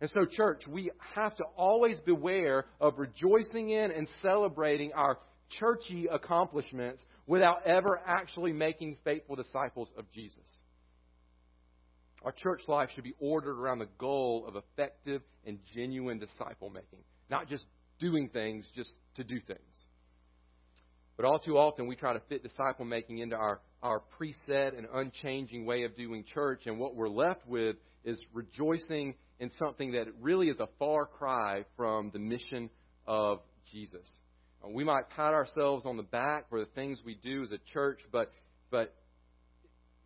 And 0.00 0.10
so, 0.10 0.26
church, 0.26 0.62
we 0.68 0.90
have 1.14 1.34
to 1.36 1.44
always 1.56 2.00
beware 2.00 2.66
of 2.80 2.98
rejoicing 2.98 3.70
in 3.70 3.90
and 3.90 4.08
celebrating 4.22 4.92
our 4.92 5.18
churchy 5.58 6.06
accomplishments 6.10 7.00
without 7.26 7.66
ever 7.66 8.00
actually 8.06 8.52
making 8.52 8.96
faithful 9.04 9.36
disciples 9.36 9.88
of 9.96 10.10
Jesus. 10.12 10.50
Our 12.24 12.32
church 12.32 12.62
life 12.66 12.90
should 12.94 13.04
be 13.04 13.14
ordered 13.20 13.58
around 13.58 13.78
the 13.78 13.88
goal 13.98 14.44
of 14.48 14.56
effective 14.56 15.22
and 15.46 15.58
genuine 15.74 16.18
disciple 16.18 16.70
making, 16.70 16.98
not 17.30 17.48
just 17.48 17.64
doing 18.00 18.28
things 18.32 18.66
just 18.74 18.90
to 19.16 19.24
do 19.24 19.40
things. 19.40 19.84
But 21.16 21.26
all 21.26 21.38
too 21.38 21.58
often, 21.58 21.86
we 21.86 21.96
try 21.96 22.12
to 22.12 22.22
fit 22.28 22.42
disciple 22.42 22.84
making 22.84 23.18
into 23.18 23.36
our, 23.36 23.60
our 23.82 24.02
preset 24.18 24.76
and 24.76 24.86
unchanging 24.92 25.66
way 25.66 25.82
of 25.84 25.96
doing 25.96 26.24
church, 26.32 26.62
and 26.66 26.78
what 26.78 26.94
we're 26.94 27.08
left 27.08 27.46
with 27.46 27.76
is 28.04 28.20
rejoicing 28.32 29.14
in 29.40 29.50
something 29.58 29.92
that 29.92 30.06
really 30.20 30.48
is 30.48 30.58
a 30.60 30.68
far 30.78 31.06
cry 31.06 31.64
from 31.76 32.10
the 32.12 32.18
mission 32.18 32.70
of 33.06 33.40
Jesus. 33.72 34.08
Uh, 34.64 34.68
we 34.68 34.84
might 34.84 35.08
pat 35.10 35.34
ourselves 35.34 35.84
on 35.86 35.96
the 35.96 36.02
back 36.02 36.48
for 36.48 36.60
the 36.60 36.70
things 36.74 37.00
we 37.04 37.14
do 37.14 37.42
as 37.42 37.52
a 37.52 37.58
church, 37.72 38.00
but 38.12 38.32
but 38.70 38.94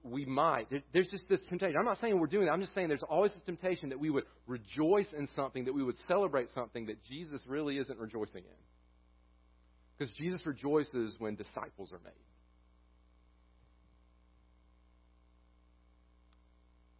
we 0.04 0.24
might. 0.24 0.66
There's 0.92 1.10
just 1.10 1.28
this 1.28 1.40
temptation. 1.48 1.76
I'm 1.78 1.84
not 1.84 2.00
saying 2.00 2.18
we're 2.18 2.26
doing 2.26 2.46
that. 2.46 2.52
I'm 2.52 2.60
just 2.60 2.74
saying 2.74 2.88
there's 2.88 3.04
always 3.04 3.32
this 3.32 3.42
temptation 3.44 3.90
that 3.90 4.00
we 4.00 4.10
would 4.10 4.24
rejoice 4.46 5.06
in 5.16 5.28
something, 5.36 5.64
that 5.66 5.72
we 5.72 5.82
would 5.82 5.98
celebrate 6.08 6.48
something 6.50 6.86
that 6.86 7.02
Jesus 7.04 7.40
really 7.46 7.78
isn't 7.78 7.98
rejoicing 7.98 8.42
in. 8.42 8.60
Because 9.96 10.12
Jesus 10.14 10.44
rejoices 10.44 11.14
when 11.18 11.36
disciples 11.36 11.92
are 11.92 12.00
made. 12.02 12.12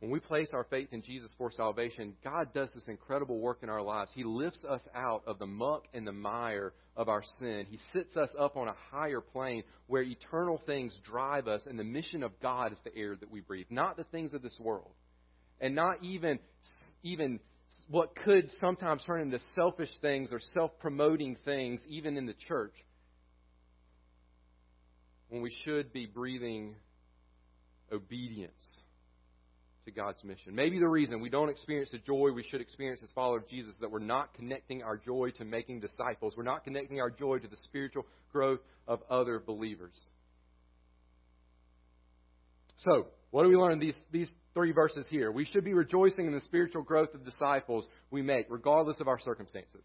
When 0.02 0.10
we 0.10 0.18
place 0.18 0.48
our 0.52 0.64
faith 0.64 0.88
in 0.90 1.00
Jesus 1.00 1.30
for 1.38 1.52
salvation, 1.52 2.14
God 2.24 2.52
does 2.52 2.68
this 2.74 2.88
incredible 2.88 3.38
work 3.38 3.58
in 3.62 3.68
our 3.68 3.80
lives. 3.80 4.10
He 4.12 4.24
lifts 4.24 4.64
us 4.68 4.80
out 4.96 5.22
of 5.28 5.38
the 5.38 5.46
muck 5.46 5.84
and 5.94 6.04
the 6.04 6.10
mire 6.10 6.72
of 6.96 7.08
our 7.08 7.22
sin. 7.38 7.66
He 7.70 7.78
sits 7.92 8.16
us 8.16 8.30
up 8.36 8.56
on 8.56 8.66
a 8.66 8.74
higher 8.90 9.20
plane 9.20 9.62
where 9.86 10.02
eternal 10.02 10.60
things 10.66 10.92
drive 11.04 11.46
us, 11.46 11.60
and 11.68 11.78
the 11.78 11.84
mission 11.84 12.24
of 12.24 12.32
God 12.40 12.72
is 12.72 12.80
the 12.82 12.92
air 12.96 13.14
that 13.14 13.30
we 13.30 13.42
breathe, 13.42 13.66
not 13.70 13.96
the 13.96 14.02
things 14.02 14.34
of 14.34 14.42
this 14.42 14.58
world. 14.58 14.90
And 15.60 15.76
not 15.76 16.02
even, 16.02 16.40
even 17.04 17.38
what 17.88 18.16
could 18.24 18.50
sometimes 18.60 19.04
turn 19.06 19.20
into 19.20 19.38
selfish 19.54 19.90
things 20.00 20.30
or 20.32 20.40
self 20.52 20.72
promoting 20.80 21.36
things, 21.44 21.80
even 21.88 22.16
in 22.16 22.26
the 22.26 22.34
church, 22.48 22.74
when 25.28 25.42
we 25.42 25.56
should 25.64 25.92
be 25.92 26.06
breathing 26.06 26.74
obedience 27.92 28.50
to 29.84 29.90
God's 29.90 30.22
mission. 30.24 30.54
Maybe 30.54 30.78
the 30.78 30.88
reason 30.88 31.20
we 31.20 31.30
don't 31.30 31.48
experience 31.48 31.90
the 31.90 31.98
joy 31.98 32.30
we 32.32 32.44
should 32.44 32.60
experience 32.60 33.00
as 33.02 33.10
followers 33.14 33.42
of 33.44 33.48
Jesus 33.48 33.74
is 33.74 33.80
that 33.80 33.90
we're 33.90 33.98
not 33.98 34.34
connecting 34.34 34.82
our 34.82 34.96
joy 34.96 35.30
to 35.38 35.44
making 35.44 35.80
disciples. 35.80 36.34
We're 36.36 36.44
not 36.44 36.64
connecting 36.64 37.00
our 37.00 37.10
joy 37.10 37.38
to 37.38 37.48
the 37.48 37.56
spiritual 37.64 38.06
growth 38.32 38.60
of 38.86 39.00
other 39.10 39.40
believers. 39.40 39.94
So, 42.78 43.06
what 43.30 43.44
do 43.44 43.48
we 43.48 43.56
learn 43.56 43.72
in 43.72 43.78
these, 43.78 43.98
these 44.10 44.28
three 44.54 44.72
verses 44.72 45.06
here? 45.08 45.30
We 45.30 45.44
should 45.44 45.64
be 45.64 45.74
rejoicing 45.74 46.26
in 46.26 46.32
the 46.32 46.40
spiritual 46.40 46.82
growth 46.82 47.14
of 47.14 47.24
disciples 47.24 47.86
we 48.10 48.22
make, 48.22 48.46
regardless 48.50 49.00
of 49.00 49.08
our 49.08 49.20
circumstances. 49.20 49.82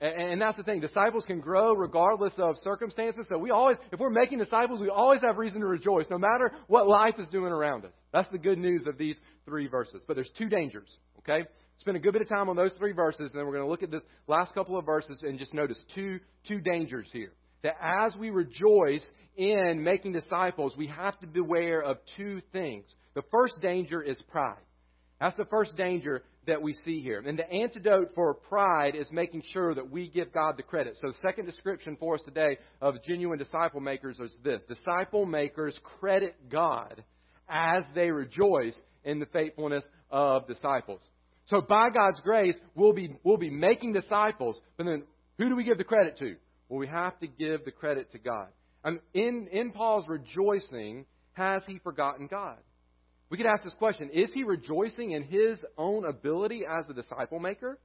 And, 0.00 0.42
that's 0.42 0.56
the 0.56 0.64
thing. 0.64 0.80
Disciples 0.80 1.24
can 1.26 1.38
grow 1.38 1.74
regardless 1.74 2.32
of 2.36 2.56
circumstances. 2.64 3.26
So 3.28 3.38
we 3.38 3.50
always, 3.50 3.76
if 3.92 4.00
we're 4.00 4.10
making 4.10 4.38
disciples, 4.38 4.80
we 4.80 4.88
always 4.88 5.20
have 5.20 5.38
reason 5.38 5.60
to 5.60 5.66
rejoice, 5.66 6.06
no 6.10 6.18
matter 6.18 6.50
what 6.66 6.88
life 6.88 7.14
is 7.20 7.28
doing 7.28 7.52
around 7.52 7.84
us. 7.84 7.92
That's 8.12 8.28
the 8.32 8.38
good 8.38 8.58
news 8.58 8.86
of 8.88 8.98
these 8.98 9.16
three 9.44 9.68
verses. 9.68 10.04
But 10.06 10.16
there's 10.16 10.30
two 10.36 10.48
dangers, 10.48 10.98
okay? 11.20 11.46
Spend 11.78 11.96
a 11.96 12.00
good 12.00 12.14
bit 12.14 12.22
of 12.22 12.28
time 12.28 12.48
on 12.48 12.56
those 12.56 12.72
three 12.78 12.92
verses, 12.92 13.30
and 13.30 13.38
then 13.38 13.46
we're 13.46 13.52
going 13.52 13.64
to 13.64 13.70
look 13.70 13.84
at 13.84 13.92
this 13.92 14.02
last 14.26 14.54
couple 14.54 14.76
of 14.76 14.84
verses 14.84 15.20
and 15.22 15.38
just 15.38 15.54
notice 15.54 15.80
two, 15.94 16.18
two 16.48 16.60
dangers 16.60 17.08
here. 17.12 17.32
That 17.62 17.76
as 17.80 18.16
we 18.16 18.30
rejoice 18.30 19.04
in 19.36 19.84
making 19.84 20.12
disciples, 20.12 20.76
we 20.76 20.88
have 20.88 21.18
to 21.20 21.28
beware 21.28 21.80
of 21.80 21.98
two 22.16 22.42
things. 22.52 22.92
The 23.14 23.22
first 23.30 23.60
danger 23.62 24.02
is 24.02 24.20
pride. 24.32 24.56
That's 25.20 25.36
the 25.36 25.44
first 25.44 25.76
danger 25.76 26.24
that 26.46 26.60
we 26.60 26.74
see 26.84 27.00
here. 27.00 27.20
And 27.20 27.38
the 27.38 27.48
antidote 27.50 28.12
for 28.14 28.34
pride 28.34 28.94
is 28.94 29.10
making 29.12 29.42
sure 29.52 29.74
that 29.74 29.90
we 29.90 30.08
give 30.08 30.32
God 30.32 30.56
the 30.56 30.62
credit. 30.62 30.98
So, 31.00 31.10
the 31.10 31.18
second 31.22 31.46
description 31.46 31.96
for 31.98 32.14
us 32.14 32.22
today 32.24 32.58
of 32.80 33.02
genuine 33.04 33.38
disciple 33.38 33.80
makers 33.80 34.18
is 34.20 34.36
this 34.42 34.62
Disciple 34.68 35.24
makers 35.26 35.78
credit 36.00 36.34
God 36.50 37.04
as 37.48 37.84
they 37.94 38.10
rejoice 38.10 38.76
in 39.04 39.20
the 39.20 39.26
faithfulness 39.26 39.84
of 40.10 40.46
disciples. 40.46 41.00
So, 41.46 41.60
by 41.60 41.90
God's 41.90 42.20
grace, 42.20 42.56
we'll 42.74 42.92
be, 42.92 43.16
we'll 43.24 43.36
be 43.36 43.50
making 43.50 43.92
disciples, 43.92 44.60
but 44.76 44.84
then 44.84 45.04
who 45.38 45.48
do 45.48 45.56
we 45.56 45.64
give 45.64 45.78
the 45.78 45.84
credit 45.84 46.16
to? 46.18 46.36
Well, 46.68 46.78
we 46.78 46.88
have 46.88 47.18
to 47.20 47.26
give 47.26 47.64
the 47.64 47.70
credit 47.70 48.12
to 48.12 48.18
God. 48.18 48.48
And 48.84 49.00
in, 49.14 49.48
in 49.52 49.70
Paul's 49.70 50.08
rejoicing, 50.08 51.06
has 51.34 51.62
he 51.66 51.78
forgotten 51.78 52.26
God? 52.26 52.58
We 53.32 53.38
could 53.38 53.46
ask 53.46 53.64
this 53.64 53.72
question 53.72 54.10
Is 54.10 54.28
he 54.34 54.44
rejoicing 54.44 55.12
in 55.12 55.22
his 55.22 55.58
own 55.78 56.04
ability 56.04 56.64
as 56.70 56.84
a 56.90 56.92
disciple 56.92 57.40
maker? 57.40 57.78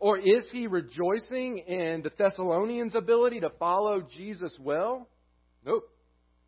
Or 0.00 0.18
is 0.18 0.44
he 0.50 0.66
rejoicing 0.66 1.58
in 1.58 2.02
the 2.02 2.10
Thessalonians' 2.18 2.96
ability 2.96 3.38
to 3.40 3.50
follow 3.60 4.00
Jesus 4.00 4.52
well? 4.60 5.08
Nope. 5.64 5.84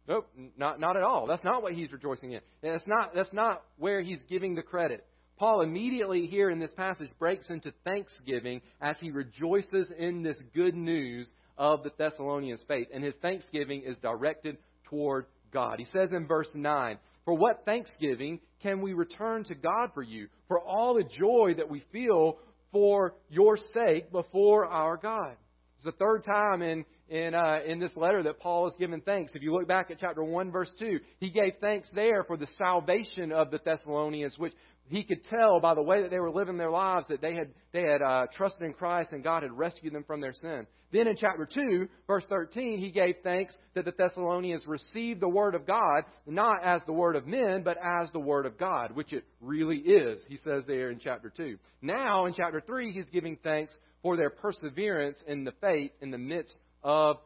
Nope, 0.09 0.27
not, 0.57 0.81
not 0.81 0.97
at 0.97 1.05
all. 1.05 1.27
That's 1.29 1.45
not 1.45 1.63
what 1.63 1.75
he's 1.75 1.93
rejoicing 1.93 2.33
in. 2.33 2.41
And 2.65 2.75
that's 2.75 2.87
not, 2.87 3.15
that's 3.15 3.33
not 3.33 3.63
where 3.79 4.01
he's 4.01 4.23
giving 4.29 4.57
the 4.57 4.63
credit. 4.63 5.07
Paul 5.39 5.63
immediately 5.63 6.27
here 6.27 6.51
in 6.51 6.59
this 6.59 6.73
passage 6.73 7.11
breaks 7.21 7.49
into 7.49 7.73
thanksgiving 7.85 8.61
as 8.81 8.97
he 8.99 9.13
rejoices 9.13 9.93
in 9.97 10.25
this 10.25 10.39
good 10.53 10.75
news 10.75 11.31
of 11.57 11.85
the 11.85 11.93
Thessalonians' 11.97 12.65
faith. 12.67 12.89
And 12.93 13.05
his 13.05 13.15
thanksgiving 13.23 13.85
is 13.87 13.97
directed 13.99 14.57
toward 14.87 15.27
God. 15.53 15.79
He 15.79 15.85
says 15.87 16.11
in 16.13 16.27
verse 16.27 16.49
9, 16.55 16.99
For 17.25 17.35
what 17.35 17.65
thanksgiving 17.65 18.41
can 18.63 18.81
we 18.81 18.93
return 18.93 19.45
to 19.45 19.55
God 19.55 19.91
for 19.95 20.03
you, 20.03 20.29
for 20.49 20.61
all 20.61 20.95
the 20.95 21.05
joy 21.05 21.55
that 21.57 21.69
we 21.69 21.85
feel 21.93 22.39
for 22.73 23.15
your 23.29 23.57
sake 23.75 24.11
before 24.11 24.67
our 24.67 24.97
God? 24.97 25.37
It's 25.81 25.87
the 25.87 25.93
third 25.93 26.25
time 26.25 26.61
in, 26.61 26.85
in, 27.09 27.35
uh, 27.35 27.61
in 27.67 27.79
this 27.79 27.97
letter 27.97 28.23
that 28.25 28.39
Paul 28.39 28.69
is 28.69 28.75
given 28.79 29.01
thanks. 29.01 29.33
If 29.35 29.41
you 29.41 29.55
look 29.55 29.67
back 29.67 29.91
at 29.91 29.99
chapter 29.99 30.23
1, 30.23 30.51
verse 30.51 30.71
2, 30.79 31.01
he 31.21 31.31
gave 31.31 31.55
thanks 31.59 31.89
there 31.95 32.23
for 32.23 32.37
the 32.37 32.49
salvation 32.59 33.33
of 33.33 33.51
the 33.51 33.61
Thessalonians, 33.65 34.39
which 34.39 34.53
he 34.89 35.05
could 35.05 35.25
tell 35.25 35.59
by 35.59 35.73
the 35.73 35.81
way 35.81 36.03
that 36.03 36.11
they 36.11 36.19
were 36.19 36.33
living 36.33 36.59
their 36.59 36.71
lives 36.71 37.07
that 37.09 37.23
they 37.23 37.33
had, 37.33 37.55
they 37.73 37.85
had 37.85 38.03
uh, 38.03 38.27
trusted 38.37 38.67
in 38.67 38.75
Christ 38.75 39.13
and 39.13 39.25
God 39.25 39.43
had 39.43 39.57
rescued 39.57 39.95
them 39.95 40.05
from 40.05 40.21
their 40.21 40.35
sin. 40.35 40.67
Then 40.93 41.09
in 41.09 41.17
chapter 41.17 41.49
2, 41.51 41.89
verse 42.07 42.25
13, 42.29 42.79
he 42.79 42.91
gave 42.91 43.15
thanks 43.23 43.57
that 43.75 43.87
the 43.87 43.95
Thessalonians 43.97 44.67
received 44.67 45.21
the 45.21 45.29
Word 45.29 45.55
of 45.55 45.67
God, 45.67 46.03
not 46.27 46.63
as 46.63 46.83
the 46.85 46.93
Word 46.93 47.17
of 47.17 47.27
men, 47.27 47.63
but 47.65 47.79
as 47.83 48.11
the 48.13 48.21
Word 48.21 48.45
of 48.45 48.59
God, 48.59 48.95
which 48.95 49.15
it 49.15 49.25
really 49.41 49.79
is, 49.79 50.21
he 50.29 50.37
says 50.37 50.65
there 50.67 50.91
in 50.91 50.99
chapter 50.99 51.33
2. 51.35 51.57
Now, 51.81 52.27
in 52.27 52.35
chapter 52.35 52.61
3, 52.61 52.93
he's 52.93 53.09
giving 53.11 53.39
thanks 53.43 53.73
for 54.03 54.17
their 54.17 54.31
perseverance 54.31 55.19
in 55.27 55.45
the 55.45 55.53
faith 55.61 55.93
in 56.01 56.11
the 56.11 56.19
midst 56.19 56.57
of 56.83 57.17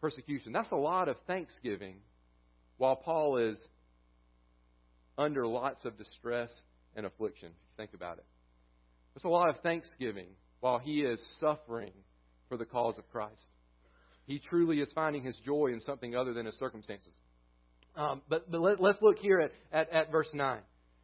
persecution. 0.00 0.52
That's 0.52 0.70
a 0.70 0.76
lot 0.76 1.08
of 1.08 1.16
thanksgiving 1.26 1.96
while 2.76 2.96
Paul 2.96 3.38
is 3.38 3.58
under 5.16 5.46
lots 5.46 5.84
of 5.84 5.98
distress 5.98 6.50
and 6.94 7.06
affliction. 7.06 7.50
Think 7.76 7.94
about 7.94 8.18
it. 8.18 8.24
There's 9.14 9.24
a 9.24 9.28
lot 9.28 9.48
of 9.48 9.60
thanksgiving 9.62 10.28
while 10.60 10.78
he 10.78 11.00
is 11.00 11.20
suffering 11.40 11.92
for 12.48 12.56
the 12.56 12.64
cause 12.64 12.98
of 12.98 13.08
Christ. 13.10 13.42
He 14.26 14.38
truly 14.38 14.80
is 14.80 14.90
finding 14.94 15.24
his 15.24 15.36
joy 15.44 15.68
in 15.72 15.80
something 15.80 16.14
other 16.14 16.34
than 16.34 16.46
his 16.46 16.56
circumstances. 16.58 17.12
Um, 17.96 18.22
but 18.28 18.50
but 18.50 18.60
let, 18.60 18.80
us 18.80 18.96
look 19.02 19.18
here 19.18 19.40
at, 19.40 19.52
at, 19.72 19.90
at 19.90 20.12
verse 20.12 20.28
9. 20.32 20.60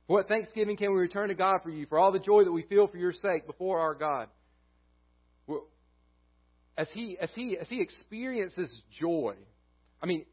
For 0.06 0.18
what 0.18 0.28
thanksgiving 0.28 0.76
can 0.76 0.92
we 0.92 1.00
return 1.00 1.28
to 1.28 1.34
God 1.34 1.60
for 1.62 1.70
you, 1.70 1.86
for 1.86 1.98
all 1.98 2.12
the 2.12 2.18
joy 2.18 2.44
that 2.44 2.52
we 2.52 2.62
feel 2.62 2.86
for 2.86 2.98
your 2.98 3.12
sake 3.12 3.46
before 3.46 3.80
our 3.80 3.94
God? 3.94 4.28
As 6.76 6.88
he, 6.92 7.16
as 7.20 7.30
he, 7.34 7.56
as 7.60 7.68
he 7.68 7.80
experiences 7.80 8.70
joy, 8.98 9.34
I 10.02 10.06
mean, 10.06 10.24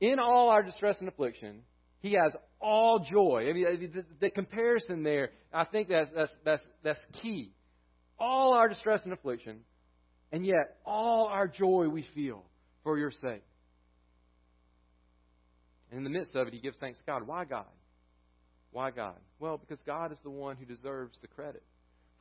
in 0.00 0.18
all 0.18 0.48
our 0.48 0.62
distress 0.62 0.96
and 1.00 1.08
affliction, 1.08 1.60
he 2.00 2.14
has 2.14 2.34
all 2.60 2.98
joy. 2.98 3.48
I 3.48 3.52
mean, 3.52 3.92
the, 3.94 4.04
the 4.20 4.30
comparison 4.30 5.02
there, 5.02 5.30
I 5.52 5.64
think 5.64 5.88
that's, 5.88 6.10
that's, 6.14 6.32
that's, 6.44 6.62
that's 6.82 6.98
key. 7.22 7.52
All 8.18 8.54
our 8.54 8.68
distress 8.68 9.02
and 9.04 9.12
affliction, 9.12 9.60
and 10.32 10.46
yet 10.46 10.78
all 10.86 11.26
our 11.26 11.46
joy 11.46 11.88
we 11.88 12.06
feel 12.14 12.44
for 12.82 12.98
your 12.98 13.10
sake. 13.10 13.44
And 15.90 15.98
in 15.98 16.04
the 16.04 16.10
midst 16.10 16.34
of 16.34 16.48
it, 16.48 16.54
he 16.54 16.60
gives 16.60 16.78
thanks 16.78 16.98
to 16.98 17.04
God. 17.04 17.26
Why 17.26 17.44
God? 17.44 17.66
Why 18.70 18.90
God? 18.90 19.16
Well, 19.38 19.58
because 19.58 19.82
God 19.84 20.12
is 20.12 20.18
the 20.24 20.30
one 20.30 20.56
who 20.56 20.64
deserves 20.64 21.18
the 21.20 21.28
credit 21.28 21.62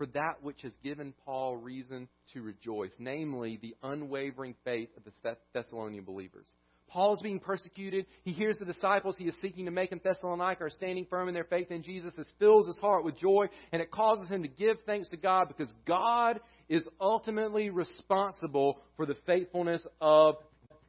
for 0.02 0.08
that 0.08 0.42
which 0.42 0.64
has 0.64 0.72
given 0.84 1.14
Paul 1.26 1.56
reason 1.56 2.08
to 2.34 2.42
rejoice, 2.42 2.90
namely 2.98 3.60
the 3.62 3.76
unwavering 3.84 4.56
faith 4.66 4.90
of 4.98 5.04
the 5.04 5.36
Thessalonian 5.54 6.06
believers. 6.06 6.48
Paul 6.88 7.14
is 7.14 7.22
being 7.22 7.40
persecuted. 7.40 8.08
He 8.24 8.32
hears 8.32 8.58
the 8.58 8.66
disciples 8.66 9.14
he 9.16 9.26
is 9.26 9.36
seeking 9.44 9.66
to 9.66 9.72
make 9.72 9.92
in 9.92 10.02
Thessalonica 10.04 10.64
are 10.64 10.72
standing 10.72 11.06
firm 11.08 11.28
in 11.28 11.36
their 11.36 11.44
faith 11.44 11.70
in 11.70 11.84
Jesus. 11.84 12.14
This 12.18 12.26
fills 12.40 12.66
his 12.66 12.78
heart 12.78 13.06
with 13.06 13.16
joy, 13.20 13.46
and 13.72 13.80
it 13.80 13.92
causes 13.92 14.28
him 14.28 14.42
to 14.42 14.48
give 14.48 14.78
thanks 14.88 15.08
to 15.10 15.18
God 15.18 15.48
because 15.48 15.72
God 15.86 16.40
is 16.68 16.84
ultimately 17.00 17.70
responsible 17.70 18.80
for 18.98 19.06
the 19.06 19.18
faithfulness 19.28 19.86
of 20.02 20.34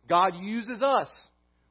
God 0.08 0.36
uses 0.40 0.80
us. 0.80 1.10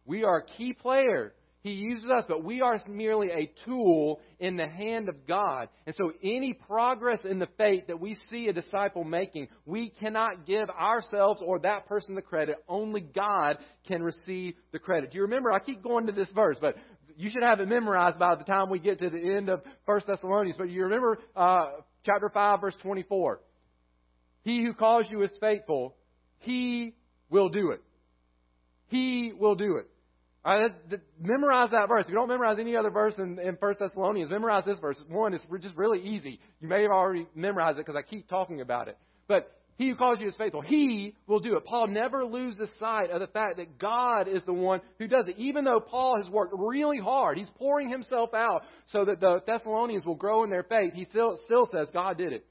We 0.05 0.25
are 0.25 0.37
a 0.37 0.45
key 0.45 0.73
player 0.73 1.33
he 1.63 1.73
uses 1.73 2.09
us, 2.09 2.25
but 2.27 2.43
we 2.43 2.61
are 2.61 2.79
merely 2.89 3.29
a 3.29 3.51
tool 3.65 4.19
in 4.39 4.57
the 4.57 4.67
hand 4.67 5.09
of 5.09 5.27
God. 5.27 5.69
And 5.85 5.95
so, 5.95 6.11
any 6.23 6.53
progress 6.53 7.19
in 7.23 7.37
the 7.37 7.47
faith 7.55 7.85
that 7.87 7.99
we 7.99 8.17
see 8.31 8.47
a 8.47 8.53
disciple 8.53 9.03
making, 9.03 9.47
we 9.65 9.89
cannot 9.89 10.47
give 10.47 10.69
ourselves 10.71 11.39
or 11.45 11.59
that 11.59 11.87
person 11.87 12.15
the 12.15 12.21
credit. 12.23 12.55
Only 12.67 13.01
God 13.01 13.59
can 13.87 14.01
receive 14.01 14.55
the 14.71 14.79
credit. 14.79 15.11
Do 15.11 15.17
you 15.17 15.23
remember? 15.23 15.51
I 15.51 15.59
keep 15.59 15.83
going 15.83 16.07
to 16.07 16.11
this 16.11 16.31
verse, 16.33 16.57
but 16.59 16.75
you 17.15 17.29
should 17.29 17.43
have 17.43 17.59
it 17.59 17.67
memorized 17.67 18.17
by 18.17 18.33
the 18.33 18.43
time 18.43 18.71
we 18.71 18.79
get 18.79 18.97
to 18.97 19.11
the 19.11 19.19
end 19.19 19.49
of 19.49 19.61
1 19.85 20.01
Thessalonians. 20.07 20.57
But 20.57 20.71
you 20.71 20.85
remember 20.85 21.19
uh, 21.35 21.65
chapter 22.03 22.31
5, 22.33 22.61
verse 22.61 22.75
24. 22.81 23.39
He 24.41 24.63
who 24.63 24.73
calls 24.73 25.05
you 25.11 25.21
is 25.21 25.29
faithful, 25.39 25.95
he 26.39 26.95
will 27.29 27.49
do 27.49 27.69
it. 27.69 27.83
He 28.87 29.31
will 29.37 29.53
do 29.53 29.75
it. 29.75 29.90
Uh, 30.43 30.49
right, 30.49 31.01
memorize 31.19 31.69
that 31.69 31.87
verse. 31.87 32.05
If 32.05 32.09
you 32.09 32.15
don't 32.15 32.27
memorize 32.27 32.57
any 32.59 32.75
other 32.75 32.89
verse 32.89 33.13
in, 33.19 33.37
in 33.39 33.55
1 33.59 33.73
Thessalonians, 33.79 34.31
memorize 34.31 34.63
this 34.65 34.79
verse. 34.79 34.99
One, 35.07 35.35
it's 35.35 35.45
just 35.61 35.75
really 35.75 36.01
easy. 36.01 36.39
You 36.59 36.67
may 36.67 36.81
have 36.81 36.91
already 36.91 37.27
memorized 37.35 37.77
it 37.77 37.85
because 37.85 37.97
I 37.97 38.01
keep 38.01 38.27
talking 38.27 38.59
about 38.59 38.87
it. 38.87 38.97
But 39.27 39.55
He 39.77 39.89
who 39.89 39.95
calls 39.95 40.19
you 40.19 40.27
is 40.27 40.35
faithful. 40.37 40.61
He 40.61 41.15
will 41.27 41.41
do 41.41 41.57
it. 41.57 41.65
Paul 41.65 41.87
never 41.87 42.25
loses 42.25 42.69
sight 42.79 43.11
of 43.11 43.19
the 43.19 43.27
fact 43.27 43.57
that 43.57 43.77
God 43.77 44.27
is 44.27 44.43
the 44.45 44.53
one 44.53 44.81
who 44.97 45.07
does 45.07 45.27
it. 45.27 45.35
Even 45.37 45.63
though 45.63 45.79
Paul 45.79 46.17
has 46.17 46.27
worked 46.31 46.55
really 46.57 46.99
hard, 46.99 47.37
he's 47.37 47.51
pouring 47.57 47.89
himself 47.89 48.33
out 48.33 48.63
so 48.87 49.05
that 49.05 49.19
the 49.19 49.43
Thessalonians 49.45 50.07
will 50.07 50.15
grow 50.15 50.43
in 50.43 50.49
their 50.49 50.63
faith. 50.63 50.93
He 50.95 51.05
still, 51.05 51.37
still 51.45 51.67
says 51.71 51.87
God 51.93 52.17
did 52.17 52.33
it. 52.33 52.45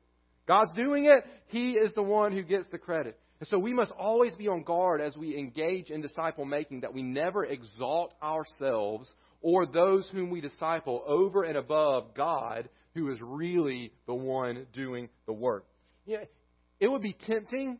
God's 0.47 0.73
doing 0.73 1.07
it. 1.07 1.25
He 1.47 1.73
is 1.73 1.93
the 1.95 2.03
one 2.03 2.31
who 2.31 2.43
gets 2.43 2.69
the 2.69 2.79
credit. 2.79 3.19
And 3.41 3.49
so 3.49 3.59
we 3.59 3.73
must 3.73 3.91
always 3.93 4.35
be 4.37 4.49
on 4.49 4.63
guard 4.63 5.01
as 5.01 5.17
we 5.17 5.37
engage 5.37 5.91
in 5.91 6.03
disciple 6.03 6.45
making 6.45 6.83
that 6.83 6.93
we 6.93 7.03
never 7.03 7.45
exalt 7.45 8.15
ourselves 8.23 9.11
or 9.41 9.67
those 9.67 10.07
whom 10.13 10.31
we 10.31 10.43
disciple 10.43 11.03
over 11.07 11.45
and 11.45 11.57
above 11.57 12.15
God, 12.15 12.69
who 12.95 13.11
is 13.11 13.19
really 13.23 13.93
the 14.07 14.15
one 14.15 14.67
doing 14.75 15.09
the 15.27 15.33
work. 15.33 15.65
Yeah, 16.05 16.25
it 16.79 16.89
would 16.89 17.01
be 17.01 17.17
tempting. 17.27 17.79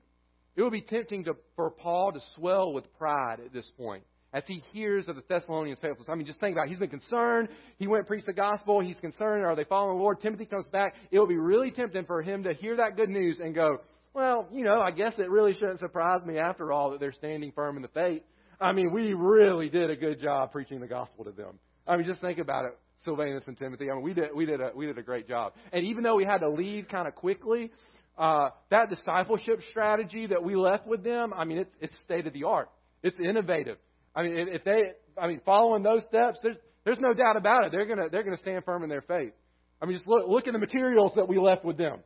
It 0.57 0.63
would 0.63 0.73
be 0.73 0.81
tempting 0.81 1.25
to, 1.25 1.35
for 1.57 1.71
Paul 1.71 2.13
to 2.13 2.21
swell 2.37 2.73
with 2.73 2.85
pride 2.97 3.41
at 3.45 3.53
this 3.53 3.71
point 3.77 4.05
as 4.33 4.45
he 4.47 4.63
hears 4.73 5.09
of 5.09 5.17
the 5.17 5.23
Thessalonians' 5.29 5.79
faithfulness. 5.81 6.09
I 6.09 6.15
mean, 6.15 6.27
just 6.27 6.41
think 6.41 6.55
about 6.55 6.67
it. 6.67 6.71
He's 6.71 6.79
been 6.79 6.89
concerned. 6.89 7.49
He 7.79 7.87
went 7.87 8.01
and 8.01 8.07
preached 8.07 8.27
the 8.27 8.33
gospel. 8.33 8.81
He's 8.81 8.99
concerned. 8.99 9.45
Are 9.45 9.57
they 9.57 9.65
following 9.65 9.97
the 9.97 10.03
Lord? 10.03 10.21
Timothy 10.21 10.47
comes 10.47 10.69
back. 10.69 10.95
It 11.11 11.19
would 11.19 11.29
be 11.29 11.37
really 11.37 11.71
tempting 11.71 12.05
for 12.05 12.23
him 12.23 12.45
to 12.45 12.55
hear 12.55 12.77
that 12.77 12.97
good 12.97 13.09
news 13.09 13.41
and 13.41 13.55
go, 13.55 13.79
well, 14.15 14.49
you 14.53 14.65
know, 14.65 14.81
I 14.81 14.91
guess 14.91 15.15
it 15.19 15.31
really 15.31 15.55
shouldn't 15.55 15.79
surprise 15.79 16.25
me 16.25 16.39
after 16.39 16.73
all 16.73 16.91
that 16.91 17.01
they're 17.01 17.13
standing 17.13 17.53
firm 17.53 17.77
in 17.77 17.83
the 17.83 17.89
faith. 17.89 18.23
I 18.61 18.73
mean, 18.73 18.93
we 18.93 19.15
really 19.15 19.69
did 19.69 19.91
a 19.91 19.97
good 19.97 20.21
job 20.21 20.53
preaching 20.53 20.81
the 20.81 20.87
gospel 20.87 21.25
to 21.25 21.33
them. 21.33 21.59
I 21.87 21.97
mean, 21.97 22.07
just 22.07 22.21
think 22.21 22.39
about 22.39 22.67
it, 22.67 22.79
Silvanus 23.05 23.45
and 23.47 23.57
Timothy. 23.57 23.91
I 23.91 23.95
mean, 23.95 24.03
we 24.03 24.13
did 24.13 24.31
we 24.35 24.47
did 24.47 24.61
a 24.61 24.71
we 24.75 24.87
did 24.87 24.99
a 24.99 25.03
great 25.03 25.27
job. 25.29 25.55
And 25.73 25.87
even 25.87 26.03
though 26.03 26.17
we 26.17 26.25
had 26.25 26.39
to 26.39 26.51
leave 26.51 26.89
kind 26.89 27.09
of 27.09 27.15
quickly, 27.15 27.71
uh, 28.19 28.51
that 28.71 28.91
discipleship 28.91 29.61
strategy 29.71 30.27
that 30.27 30.43
we 30.43 30.57
left 30.57 30.87
with 30.87 31.03
them, 31.03 31.33
I 31.33 31.45
mean, 31.45 31.59
it's 31.59 31.75
it's 31.81 31.95
state 32.05 32.27
of 32.27 32.33
the 32.33 32.45
art. 32.45 32.69
It's 33.03 33.19
innovative. 33.19 33.79
I 34.15 34.25
mean, 34.25 34.49
if 34.49 34.65
they, 34.65 34.83
I 35.21 35.29
mean, 35.29 35.41
following 35.47 35.83
those 35.83 36.05
steps, 36.05 36.39
there's 36.43 36.57
there's 36.85 37.01
no 37.01 37.15
doubt 37.15 37.37
about 37.37 37.65
it. 37.65 37.73
They're 37.73 37.87
gonna 37.87 38.09
they're 38.11 38.25
gonna 38.25 38.37
stand 38.37 38.65
firm 38.65 38.83
in 38.83 38.91
their 38.91 39.03
faith. 39.03 39.33
I 39.81 39.87
mean, 39.87 39.97
just 39.97 40.07
look 40.07 40.29
look 40.29 40.47
at 40.47 40.53
the 40.53 40.59
materials 40.59 41.13
that 41.17 41.29
we 41.29 41.39
left 41.39 41.65
with 41.65 41.79
them. 41.79 42.01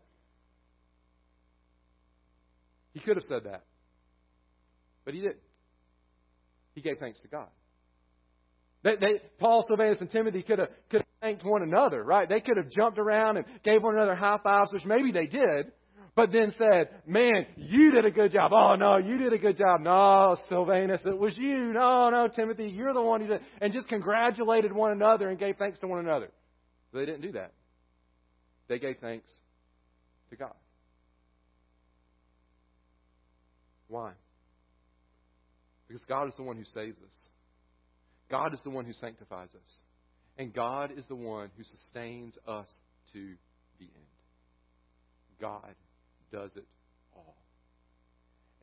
He 2.95 3.01
could 3.01 3.17
have 3.17 3.25
said 3.29 3.45
that. 3.45 3.65
But 5.05 5.15
he 5.15 5.21
didn't. 5.21 5.37
He 6.75 6.81
gave 6.81 6.99
thanks 6.99 7.21
to 7.23 7.29
God. 7.29 7.49
They, 8.83 8.97
they, 8.97 9.21
Paul, 9.39 9.65
Silvanus, 9.67 9.99
and 10.01 10.11
Timothy 10.11 10.43
could 10.43 10.59
have, 10.59 10.69
could 10.91 11.01
have 11.01 11.07
thanked 11.21 11.45
one 11.45 11.63
another, 11.63 12.03
right? 12.03 12.29
They 12.29 12.41
could 12.41 12.57
have 12.57 12.71
jumped 12.71 12.99
around 12.99 13.39
and 13.39 13.47
gave 13.65 13.83
one 13.83 13.97
another 13.97 14.15
high 14.15 14.39
fives, 14.43 14.73
which 14.73 14.85
maybe 14.85 15.11
they 15.11 15.27
did, 15.27 15.73
but 16.15 16.31
then 16.33 16.53
said, 16.59 16.91
Man, 17.07 17.47
you 17.57 17.93
did 17.93 18.05
a 18.05 18.11
good 18.11 18.33
job. 18.33 18.53
Oh, 18.55 18.75
no, 18.77 18.99
you 18.99 19.19
did 19.19 19.33
a 19.33 19.39
good 19.39 19.57
job. 19.57 19.81
No, 19.81 20.37
Silvanus, 20.49 21.01
it 21.05 21.19
was 21.19 21.37
you. 21.37 21.73
No, 21.73 22.11
no, 22.11 22.29
Timothy, 22.29 22.69
you're 22.69 22.93
the 22.93 23.03
one 23.03 23.21
who 23.21 23.27
did. 23.27 23.41
And 23.61 23.73
just 23.73 23.89
congratulated 23.89 24.73
one 24.73 24.93
another 24.93 25.29
and 25.29 25.39
gave 25.39 25.57
thanks 25.57 25.81
to 25.81 25.87
one 25.87 26.01
another. 26.01 26.31
But 26.93 27.01
they 27.01 27.07
didn't 27.07 27.23
do 27.23 27.33
that. 27.33 27.53
They 28.69 28.79
gave 28.79 28.97
thanks 29.01 29.31
to 30.31 30.37
God. 30.37 30.55
Why? 33.95 34.11
Because 35.87 36.03
God 36.09 36.27
is 36.27 36.35
the 36.35 36.43
one 36.43 36.57
who 36.57 36.65
saves 36.65 36.99
us. 36.99 37.15
God 38.29 38.53
is 38.53 38.59
the 38.65 38.71
one 38.71 38.87
who 38.87 38.93
sanctifies 38.93 39.51
us. 39.55 39.81
And 40.37 40.53
God 40.53 40.91
is 40.99 41.07
the 41.07 41.15
one 41.15 41.51
who 41.57 41.63
sustains 41.63 42.37
us 42.45 42.67
to 43.13 43.35
the 43.79 43.85
end. 43.85 44.11
God 45.41 45.77
does 46.33 46.57
it 46.57 46.67
all. 47.15 47.37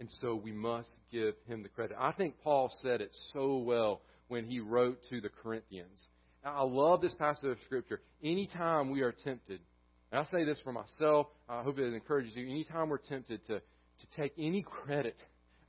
And 0.02 0.10
so 0.20 0.36
we 0.36 0.52
must 0.52 0.90
give 1.14 1.36
him 1.48 1.64
the 1.64 1.70
credit. 1.70 1.96
I 1.98 2.12
think 2.12 2.36
Paul 2.44 2.70
said 2.84 3.00
it 3.00 3.16
so 3.32 3.56
well 3.56 4.02
when 4.28 4.44
he 4.44 4.60
wrote 4.60 5.00
to 5.12 5.22
the 5.22 5.30
Corinthians. 5.30 6.10
Now, 6.44 6.58
I 6.58 6.64
love 6.70 7.00
this 7.00 7.14
passage 7.14 7.52
of 7.52 7.58
Scripture. 7.64 8.02
Anytime 8.22 8.90
we 8.90 9.00
are 9.00 9.14
tempted, 9.14 9.62
and 10.12 10.20
I 10.20 10.30
say 10.30 10.44
this 10.44 10.60
for 10.62 10.74
myself, 10.74 11.28
I 11.48 11.64
hope 11.64 11.80
it 11.80 11.94
encourages 11.94 12.36
you, 12.36 12.50
anytime 12.50 12.90
we're 12.90 12.98
tempted 12.98 13.48
to 13.48 13.62
to 14.02 14.22
take 14.22 14.34
any 14.38 14.62
credit 14.62 15.16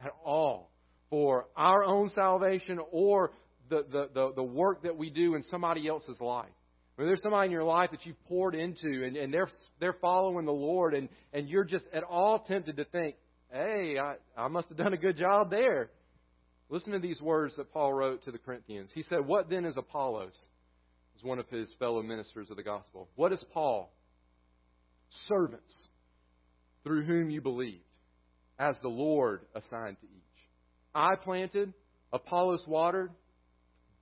at 0.05 0.13
all 0.25 0.71
for 1.11 1.47
our 1.57 1.85
own 1.85 2.09
salvation 2.15 2.79
or 2.91 3.33
the, 3.69 3.85
the, 3.91 4.09
the, 4.15 4.33
the 4.37 4.43
work 4.43 4.83
that 4.83 4.97
we 4.97 5.11
do 5.11 5.35
in 5.35 5.43
somebody 5.45 5.87
else's 5.89 6.21
life. 6.21 6.51
When 6.97 7.07
there's 7.07 7.23
somebody 7.23 7.47
in 7.47 7.53
your 7.53 7.65
life 7.65 7.91
that 7.93 8.05
you've 8.05 8.23
poured 8.25 8.55
into 8.55 9.05
and, 9.05 9.17
and 9.17 9.33
they're, 9.33 9.49
they're 9.81 9.97
following 10.01 10.45
the 10.45 10.53
Lord 10.53 10.95
and, 10.95 11.09
and 11.33 11.49
you're 11.49 11.65
just 11.65 11.87
at 11.93 12.03
all 12.03 12.41
tempted 12.41 12.77
to 12.77 12.85
think, 12.85 13.17
hey, 13.51 13.99
I, 13.99 14.15
I 14.37 14.49
must 14.49 14.69
have 14.69 14.77
done 14.77 14.93
a 14.93 14.99
good 14.99 15.17
job 15.17 15.51
there. 15.51 15.91
Listen 16.69 16.93
to 16.93 16.99
these 16.99 17.21
words 17.21 17.57
that 17.57 17.73
Paul 17.73 17.93
wrote 17.93 18.25
to 18.25 18.31
the 18.33 18.39
Corinthians. 18.39 18.91
He 18.95 19.03
said, 19.03 19.27
What 19.27 19.51
then 19.51 19.67
is 19.67 19.77
Apollos? 19.77 20.33
Is 21.17 21.23
one 21.23 21.39
of 21.39 21.47
his 21.51 21.71
fellow 21.79 22.03
ministers 22.03 22.51
of 22.51 22.57
the 22.57 22.63
gospel. 22.63 23.09
What 23.15 23.33
is 23.33 23.45
Paul? 23.53 23.93
Servants 25.29 25.89
through 26.83 27.05
whom 27.05 27.29
you 27.29 27.43
believed 27.43 27.85
as 28.63 28.77
the 28.81 28.89
Lord 28.89 29.41
assigned 29.57 29.97
to 30.01 30.07
each. 30.07 30.23
I 30.95 31.17
planted, 31.17 31.75
Apollos 32.13 32.65
watered, 32.67 33.11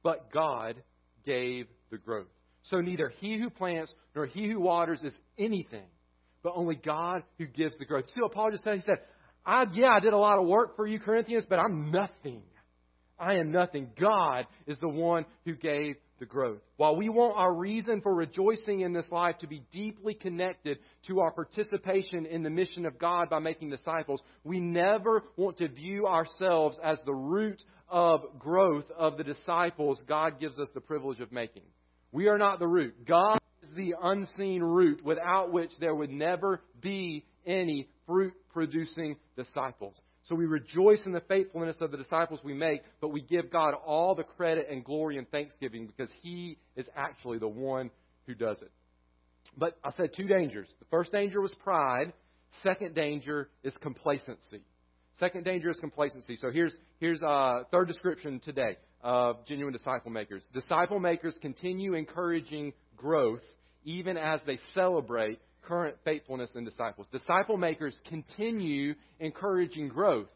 but 0.03 0.31
God 0.33 0.83
gave 1.25 1.67
the 1.91 1.97
growth. 1.97 2.27
So 2.65 2.81
neither 2.81 3.09
he 3.21 3.39
who 3.39 3.49
plants 3.49 3.95
nor 4.15 4.27
he 4.27 4.49
who 4.49 4.61
waters 4.61 5.01
is 5.03 5.15
anything, 5.39 5.87
but 6.43 6.53
only 6.55 6.75
God 6.75 7.23
who 7.39 7.47
gives 7.47 7.79
the 7.79 7.87
growth. 7.87 8.05
See 8.11 8.21
what 8.21 8.33
Paul 8.33 8.51
just 8.51 8.65
said? 8.65 8.75
He 8.75 8.81
said, 8.83 8.99
I, 9.47 9.65
yeah, 9.73 9.95
I 9.97 10.01
did 10.01 10.13
a 10.13 10.19
lot 10.19 10.39
of 10.39 10.47
work 10.47 10.77
for 10.77 10.87
you, 10.87 11.01
Corinthians, 11.01 11.47
but 11.49 11.59
I'm 11.59 11.91
nothing. 11.91 12.43
I 13.21 13.35
am 13.35 13.53
nothing. 13.53 13.91
God 14.01 14.47
is 14.67 14.79
the 14.79 14.89
one 14.89 15.27
who 15.45 15.55
gave 15.55 15.97
the 16.19 16.27
growth. 16.27 16.61
While 16.77 16.97
we 16.97 17.09
want 17.09 17.37
our 17.37 17.53
reason 17.53 18.01
for 18.01 18.15
rejoicing 18.15 18.81
in 18.81 18.93
this 18.93 19.07
life 19.11 19.39
to 19.39 19.47
be 19.47 19.63
deeply 19.71 20.15
connected 20.15 20.79
to 21.07 21.21
our 21.21 21.31
participation 21.31 22.27
in 22.27 22.43
the 22.43 22.51
mission 22.51 22.87
of 22.87 22.99
God 22.99 23.29
by 23.29 23.39
making 23.39 23.71
disciples, 23.71 24.23
we 24.45 24.61
never 24.61 25.25
want 25.37 25.59
to 25.59 25.69
view 25.69 26.07
ourselves 26.07 26.79
as 26.83 26.99
the 27.05 27.15
root 27.15 27.63
of 27.89 28.39
growth 28.39 28.85
of 28.97 29.17
the 29.17 29.25
disciples 29.25 30.01
God 30.09 30.41
gives 30.41 30.59
us 30.59 30.69
the 30.75 30.81
privilege 30.81 31.21
of 31.21 31.33
making. 31.33 31.65
We 32.13 32.29
are 32.29 32.39
not 32.39 32.59
the 32.59 32.69
root. 32.69 33.07
God 33.07 33.39
is 33.63 33.75
the 33.77 33.95
unseen 34.03 34.63
root 34.63 35.05
without 35.05 35.53
which 35.53 35.73
there 35.79 35.95
would 35.95 36.11
never 36.11 36.63
be 36.81 37.25
any 37.47 37.89
fruit 38.07 38.35
producing 38.53 39.17
disciples. 39.37 40.01
So 40.31 40.37
we 40.37 40.47
rejoice 40.47 41.01
in 41.07 41.13
the 41.13 41.23
faithfulness 41.23 41.79
of 41.81 41.91
the 41.91 41.97
disciples 41.97 42.39
we 42.45 42.55
make, 42.55 42.83
but 43.01 43.09
we 43.09 43.21
give 43.21 43.51
God 43.51 43.75
all 43.75 44.15
the 44.15 44.23
credit 44.23 44.69
and 44.71 44.85
glory 44.85 45.19
and 45.19 45.29
thanksgiving 45.29 45.89
because 45.89 46.09
He 46.23 46.57
is 46.77 46.87
actually 46.95 47.39
the 47.39 47.49
one 47.49 47.91
who 48.29 48.35
does 48.37 48.63
it. 48.63 48.71
But 49.57 49.77
I 49.83 49.91
said 49.97 50.11
two 50.17 50.29
dangers. 50.29 50.69
The 50.79 50.87
first 50.89 51.11
danger 51.11 51.41
was 51.41 51.53
pride. 51.65 52.13
Second 52.63 52.95
danger 52.95 53.49
is 53.65 53.73
complacency. 53.81 54.61
Second 55.19 55.45
danger 55.45 55.69
is 55.69 55.77
complacency. 55.79 56.37
So 56.37 56.53
here's 56.53 56.77
here's 57.01 57.23
a 57.23 57.27
uh, 57.27 57.65
third 57.73 57.89
description 57.89 58.39
today 58.39 58.77
of 59.03 59.45
genuine 59.49 59.73
disciple 59.73 60.13
makers. 60.13 60.45
Disciple 60.55 61.01
makers 61.01 61.37
continue 61.43 61.95
encouraging 61.95 62.73
growth 62.97 63.43
even 63.85 64.17
as 64.17 64.41
they 64.47 64.61
celebrate 64.77 65.41
current 65.63 65.97
faithfulness 66.05 66.51
in 66.55 66.65
disciples. 66.65 67.07
Disciple 67.13 67.57
makers 67.57 67.97
continue 68.09 68.95
encouraging 69.19 69.89
growth 69.89 70.29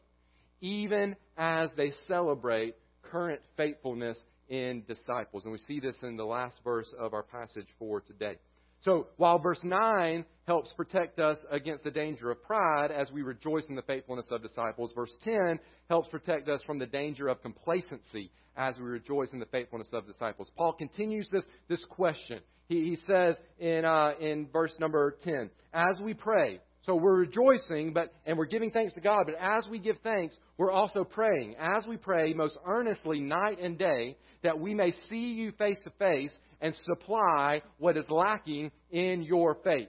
even 0.61 1.15
as 1.37 1.69
they 1.77 1.93
celebrate 2.09 2.75
current 3.03 3.41
faithfulness 3.57 4.19
in 4.49 4.83
disciples. 4.87 5.45
And 5.45 5.53
we 5.53 5.59
see 5.67 5.81
this 5.81 5.97
in 6.03 6.17
the 6.17 6.25
last 6.25 6.57
verse 6.65 6.93
of 6.99 7.13
our 7.15 7.23
passage 7.23 7.67
for 7.79 8.01
today. 8.01 8.37
So 8.85 9.07
while 9.16 9.38
verse 9.38 9.61
9 9.62 10.27
helps 10.47 10.70
protect 10.73 11.18
us 11.18 11.38
against 11.51 11.85
the 11.85 11.90
danger 11.90 12.31
of 12.31 12.42
pride 12.42 12.90
as 12.90 13.11
we 13.11 13.23
rejoice 13.23 13.64
in 13.70 13.77
the 13.77 13.83
faithfulness 13.83 14.27
of 14.31 14.42
disciples, 14.42 14.92
verse 14.94 15.11
10 15.25 15.59
helps 15.88 16.09
protect 16.09 16.51
us 16.51 16.61
from 16.66 16.79
the 16.79 16.87
danger 16.87 17.29
of 17.29 17.40
complacency 17.40 18.31
as 18.57 18.77
we 18.77 18.85
rejoice 18.85 19.33
in 19.33 19.40
the 19.40 19.47
faithfulness 19.47 19.88
of 19.94 20.07
disciples. 20.07 20.51
Paul 20.55 20.75
continues 20.75 21.29
this, 21.33 21.47
this 21.68 21.83
question. 21.87 22.40
He, 22.68 22.90
he 22.90 22.99
says 23.07 23.37
in, 23.59 23.87
uh, 23.87 24.12
in 24.20 24.49
verse 24.53 24.75
number 24.79 25.16
10, 25.25 25.49
as 25.73 25.99
we 26.01 26.12
pray, 26.12 26.61
so 26.87 26.94
we're 26.94 27.16
rejoicing, 27.16 27.92
but 27.94 28.12
and 28.27 28.37
we're 28.37 28.44
giving 28.44 28.70
thanks 28.70 28.94
to 28.94 29.01
God. 29.01 29.25
But 29.27 29.37
as 29.40 29.66
we 29.68 29.79
give 29.79 29.97
thanks, 30.03 30.37
we're 30.59 30.70
also 30.70 31.03
praying. 31.03 31.57
As 31.59 31.87
we 31.87 31.97
pray 31.97 32.35
most 32.35 32.59
earnestly 32.66 33.20
night 33.20 33.59
and 33.61 33.79
day, 33.79 34.16
that 34.42 34.59
we 34.59 34.75
may 34.75 34.92
see 35.09 35.33
you 35.33 35.53
face 35.53 35.79
to 35.85 35.90
face 35.99 36.37
and 36.61 36.75
supply 36.85 37.62
what 37.79 37.97
is 37.97 38.05
lacking 38.11 38.70
in 38.90 39.23
your 39.23 39.57
faith. 39.64 39.88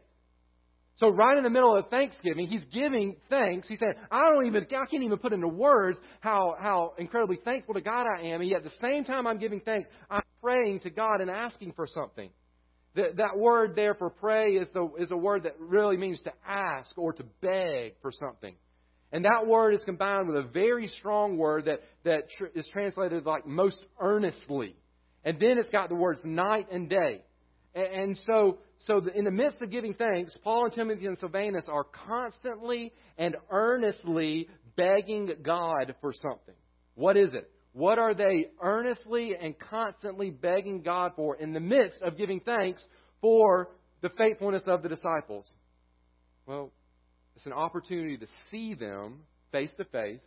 So 0.97 1.09
right 1.09 1.37
in 1.37 1.43
the 1.43 1.49
middle 1.49 1.77
of 1.77 1.89
Thanksgiving, 1.89 2.47
he's 2.47 2.63
giving 2.73 3.17
thanks. 3.29 3.67
He 3.67 3.75
said, 3.75 3.95
I 4.09 4.29
don't 4.29 4.45
even, 4.45 4.63
I 4.63 4.85
can't 4.89 5.03
even 5.03 5.17
put 5.17 5.33
into 5.33 5.49
words 5.49 5.99
how, 6.21 6.55
how 6.57 6.93
incredibly 6.97 7.37
thankful 7.43 7.73
to 7.73 7.81
God 7.81 8.05
I 8.17 8.27
am. 8.27 8.39
And 8.39 8.49
yet 8.49 8.59
at 8.59 8.63
the 8.63 8.77
same 8.81 9.03
time 9.03 9.27
I'm 9.27 9.37
giving 9.37 9.59
thanks, 9.59 9.89
I'm 10.09 10.23
praying 10.41 10.79
to 10.81 10.89
God 10.89 11.19
and 11.19 11.29
asking 11.29 11.73
for 11.73 11.85
something. 11.85 12.29
That, 12.95 13.17
that 13.17 13.37
word 13.37 13.75
there 13.75 13.93
for 13.93 14.09
pray 14.09 14.53
is, 14.53 14.67
the, 14.73 14.89
is 14.97 15.11
a 15.11 15.17
word 15.17 15.43
that 15.43 15.59
really 15.59 15.97
means 15.97 16.21
to 16.21 16.31
ask 16.47 16.97
or 16.97 17.13
to 17.13 17.23
beg 17.41 17.93
for 18.01 18.11
something. 18.11 18.55
And 19.11 19.25
that 19.25 19.47
word 19.47 19.73
is 19.73 19.81
combined 19.85 20.27
with 20.27 20.37
a 20.37 20.47
very 20.47 20.87
strong 20.87 21.37
word 21.37 21.65
that, 21.65 21.81
that 22.03 22.29
tr- 22.37 22.45
is 22.55 22.67
translated 22.71 23.25
like 23.25 23.45
most 23.45 23.83
earnestly. 23.99 24.75
And 25.23 25.39
then 25.39 25.57
it's 25.57 25.69
got 25.69 25.89
the 25.89 25.95
words 25.95 26.21
night 26.23 26.67
and 26.71 26.89
day. 26.89 27.21
And, 27.73 27.87
and 27.87 28.19
so, 28.25 28.59
so 28.79 29.01
the, 29.01 29.17
in 29.17 29.25
the 29.25 29.31
midst 29.31 29.61
of 29.61 29.71
giving 29.71 29.93
thanks, 29.93 30.35
Paul 30.43 30.65
and 30.65 30.73
Timothy 30.73 31.05
and 31.05 31.17
Silvanus 31.19 31.65
are 31.67 31.85
constantly 32.07 32.93
and 33.17 33.35
earnestly 33.51 34.49
begging 34.75 35.31
God 35.41 35.95
for 36.01 36.13
something. 36.13 36.55
What 36.95 37.17
is 37.17 37.33
it? 37.33 37.49
What 37.75 37.99
are 37.99 38.13
they 38.13 38.45
earnestly 38.63 39.33
and 39.37 39.53
constantly 39.59 40.29
begging 40.29 40.81
God 40.81 41.11
for 41.17 41.35
in 41.35 41.51
the 41.51 41.59
midst 41.59 42.01
of 42.01 42.17
giving 42.17 42.39
thanks 42.39 42.81
for 43.19 43.67
the 44.01 44.07
faithfulness 44.17 44.63
of 44.65 44.81
the 44.81 44.87
disciples? 44.87 45.53
Well, 46.45 46.71
it's 47.35 47.45
an 47.45 47.51
opportunity 47.51 48.15
to 48.15 48.27
see 48.49 48.75
them 48.75 49.23
face 49.51 49.71
to 49.77 49.83
face. 49.83 50.23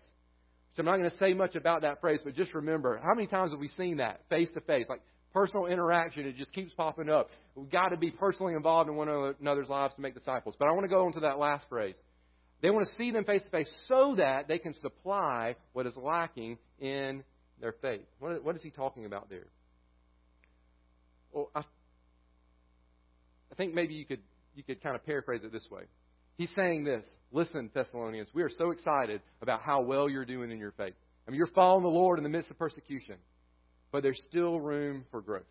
So 0.76 0.80
I'm 0.80 0.84
not 0.84 0.98
going 0.98 1.10
to 1.10 1.16
say 1.16 1.32
much 1.32 1.54
about 1.54 1.80
that 1.80 2.02
phrase, 2.02 2.20
but 2.22 2.36
just 2.36 2.52
remember 2.52 3.00
how 3.02 3.14
many 3.14 3.26
times 3.26 3.52
have 3.52 3.60
we 3.60 3.68
seen 3.68 3.96
that 3.96 4.20
face 4.28 4.50
to 4.52 4.60
face? 4.60 4.84
Like 4.86 5.00
personal 5.32 5.64
interaction, 5.64 6.26
it 6.26 6.36
just 6.36 6.52
keeps 6.52 6.74
popping 6.74 7.08
up. 7.08 7.30
We've 7.54 7.70
got 7.70 7.88
to 7.88 7.96
be 7.96 8.10
personally 8.10 8.52
involved 8.52 8.90
in 8.90 8.96
one 8.96 9.08
another's 9.40 9.70
lives 9.70 9.94
to 9.94 10.02
make 10.02 10.12
disciples. 10.12 10.54
But 10.58 10.68
I 10.68 10.72
want 10.72 10.84
to 10.84 10.88
go 10.88 11.06
into 11.06 11.20
that 11.20 11.38
last 11.38 11.66
phrase. 11.70 11.96
They 12.60 12.68
want 12.68 12.86
to 12.88 12.94
see 12.96 13.10
them 13.10 13.24
face 13.24 13.42
to 13.42 13.48
face 13.48 13.70
so 13.86 14.16
that 14.18 14.48
they 14.48 14.58
can 14.58 14.74
supply 14.82 15.56
what 15.72 15.86
is 15.86 15.96
lacking 15.96 16.58
in 16.78 17.24
their 17.60 17.74
faith. 17.80 18.06
What, 18.18 18.44
what 18.44 18.56
is 18.56 18.62
he 18.62 18.70
talking 18.70 19.04
about 19.04 19.28
there? 19.28 19.46
Well, 21.32 21.50
I, 21.54 21.60
I 21.60 23.54
think 23.56 23.74
maybe 23.74 23.94
you 23.94 24.04
could 24.04 24.20
you 24.54 24.62
could 24.62 24.82
kind 24.82 24.96
of 24.96 25.04
paraphrase 25.04 25.42
it 25.44 25.52
this 25.52 25.66
way. 25.70 25.82
He's 26.36 26.50
saying 26.56 26.84
this 26.84 27.04
Listen, 27.32 27.70
Thessalonians, 27.74 28.28
we 28.32 28.42
are 28.42 28.50
so 28.50 28.70
excited 28.70 29.20
about 29.42 29.60
how 29.62 29.82
well 29.82 30.08
you're 30.08 30.24
doing 30.24 30.50
in 30.50 30.58
your 30.58 30.72
faith. 30.72 30.94
I 31.26 31.30
mean, 31.30 31.38
you're 31.38 31.46
following 31.48 31.82
the 31.82 31.88
Lord 31.88 32.18
in 32.18 32.22
the 32.22 32.30
midst 32.30 32.50
of 32.50 32.58
persecution, 32.58 33.16
but 33.92 34.02
there's 34.02 34.20
still 34.30 34.58
room 34.58 35.04
for 35.10 35.20
growth. 35.20 35.42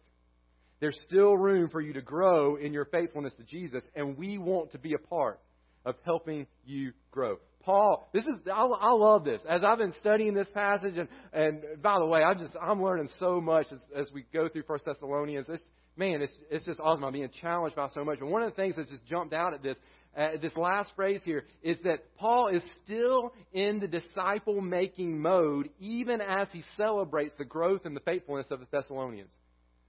There's 0.79 0.99
still 1.07 1.35
room 1.35 1.69
for 1.69 1.81
you 1.81 1.93
to 1.93 2.01
grow 2.01 2.55
in 2.55 2.73
your 2.73 2.85
faithfulness 2.85 3.33
to 3.35 3.43
Jesus, 3.43 3.83
and 3.95 4.17
we 4.17 4.37
want 4.37 4.71
to 4.71 4.77
be 4.77 4.93
a 4.93 5.07
part 5.07 5.39
of 5.85 5.95
helping 6.03 6.47
you 6.65 6.93
grow. 7.11 7.37
Paul, 7.67 8.09
this 8.13 8.23
is 8.23 8.35
I, 8.47 8.63
I 8.63 8.93
love 8.93 9.25
this. 9.25 9.41
As 9.47 9.61
I've 9.61 9.77
been 9.77 9.93
studying 9.99 10.33
this 10.33 10.47
passage, 10.53 10.95
and 10.95 11.09
and 11.33 11.81
by 11.81 11.99
the 11.99 12.05
way, 12.05 12.23
I 12.23 12.33
just 12.33 12.55
I'm 12.61 12.81
learning 12.81 13.09
so 13.19 13.41
much 13.41 13.67
as, 13.73 13.79
as 13.93 14.09
we 14.13 14.23
go 14.33 14.47
through 14.47 14.63
First 14.63 14.85
Thessalonians. 14.85 15.47
It's 15.49 15.61
man, 15.97 16.21
it's 16.21 16.31
it's 16.49 16.63
just 16.63 16.79
awesome. 16.79 17.03
I'm 17.03 17.11
being 17.11 17.29
challenged 17.41 17.75
by 17.75 17.89
so 17.93 18.05
much. 18.05 18.19
And 18.21 18.31
one 18.31 18.41
of 18.41 18.51
the 18.51 18.55
things 18.55 18.75
that's 18.77 18.89
just 18.89 19.05
jumped 19.05 19.33
out 19.33 19.53
at 19.53 19.61
this 19.61 19.75
uh, 20.17 20.37
this 20.41 20.55
last 20.55 20.91
phrase 20.95 21.19
here 21.25 21.43
is 21.61 21.77
that 21.83 22.15
Paul 22.17 22.47
is 22.47 22.63
still 22.85 23.33
in 23.51 23.81
the 23.81 23.87
disciple 23.87 24.61
making 24.61 25.19
mode, 25.19 25.69
even 25.77 26.21
as 26.21 26.47
he 26.53 26.63
celebrates 26.77 27.35
the 27.37 27.43
growth 27.43 27.81
and 27.83 27.93
the 27.93 27.99
faithfulness 27.99 28.47
of 28.49 28.61
the 28.61 28.67
Thessalonians. 28.71 29.33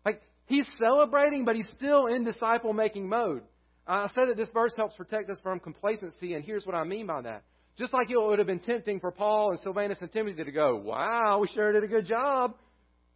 Like, 0.05 0.21
he's 0.47 0.67
celebrating, 0.81 1.45
but 1.45 1.55
he's 1.55 1.69
still 1.77 2.07
in 2.07 2.25
disciple 2.25 2.73
making 2.73 3.09
mode. 3.09 3.43
I 3.87 4.09
said 4.17 4.31
that 4.31 4.37
this 4.37 4.51
verse 4.53 4.75
helps 4.77 4.97
protect 4.97 5.31
us 5.31 5.38
from 5.45 5.61
complacency, 5.61 6.35
and 6.35 6.45
here's 6.45 6.67
what 6.67 6.75
I 6.75 6.83
mean 6.83 7.07
by 7.07 7.23
that. 7.23 7.45
Just 7.79 7.93
like 7.93 8.11
it 8.11 8.17
would 8.17 8.38
have 8.38 8.49
been 8.49 8.59
tempting 8.59 8.99
for 8.99 9.12
Paul 9.12 9.51
and 9.51 9.61
Silvanus 9.61 9.99
and 10.01 10.11
Timothy 10.11 10.43
to 10.43 10.51
go, 10.51 10.77
wow, 10.77 11.38
we 11.41 11.49
sure 11.49 11.73
did 11.73 11.85
a 11.85 11.87
good 11.87 12.07
job, 12.07 12.55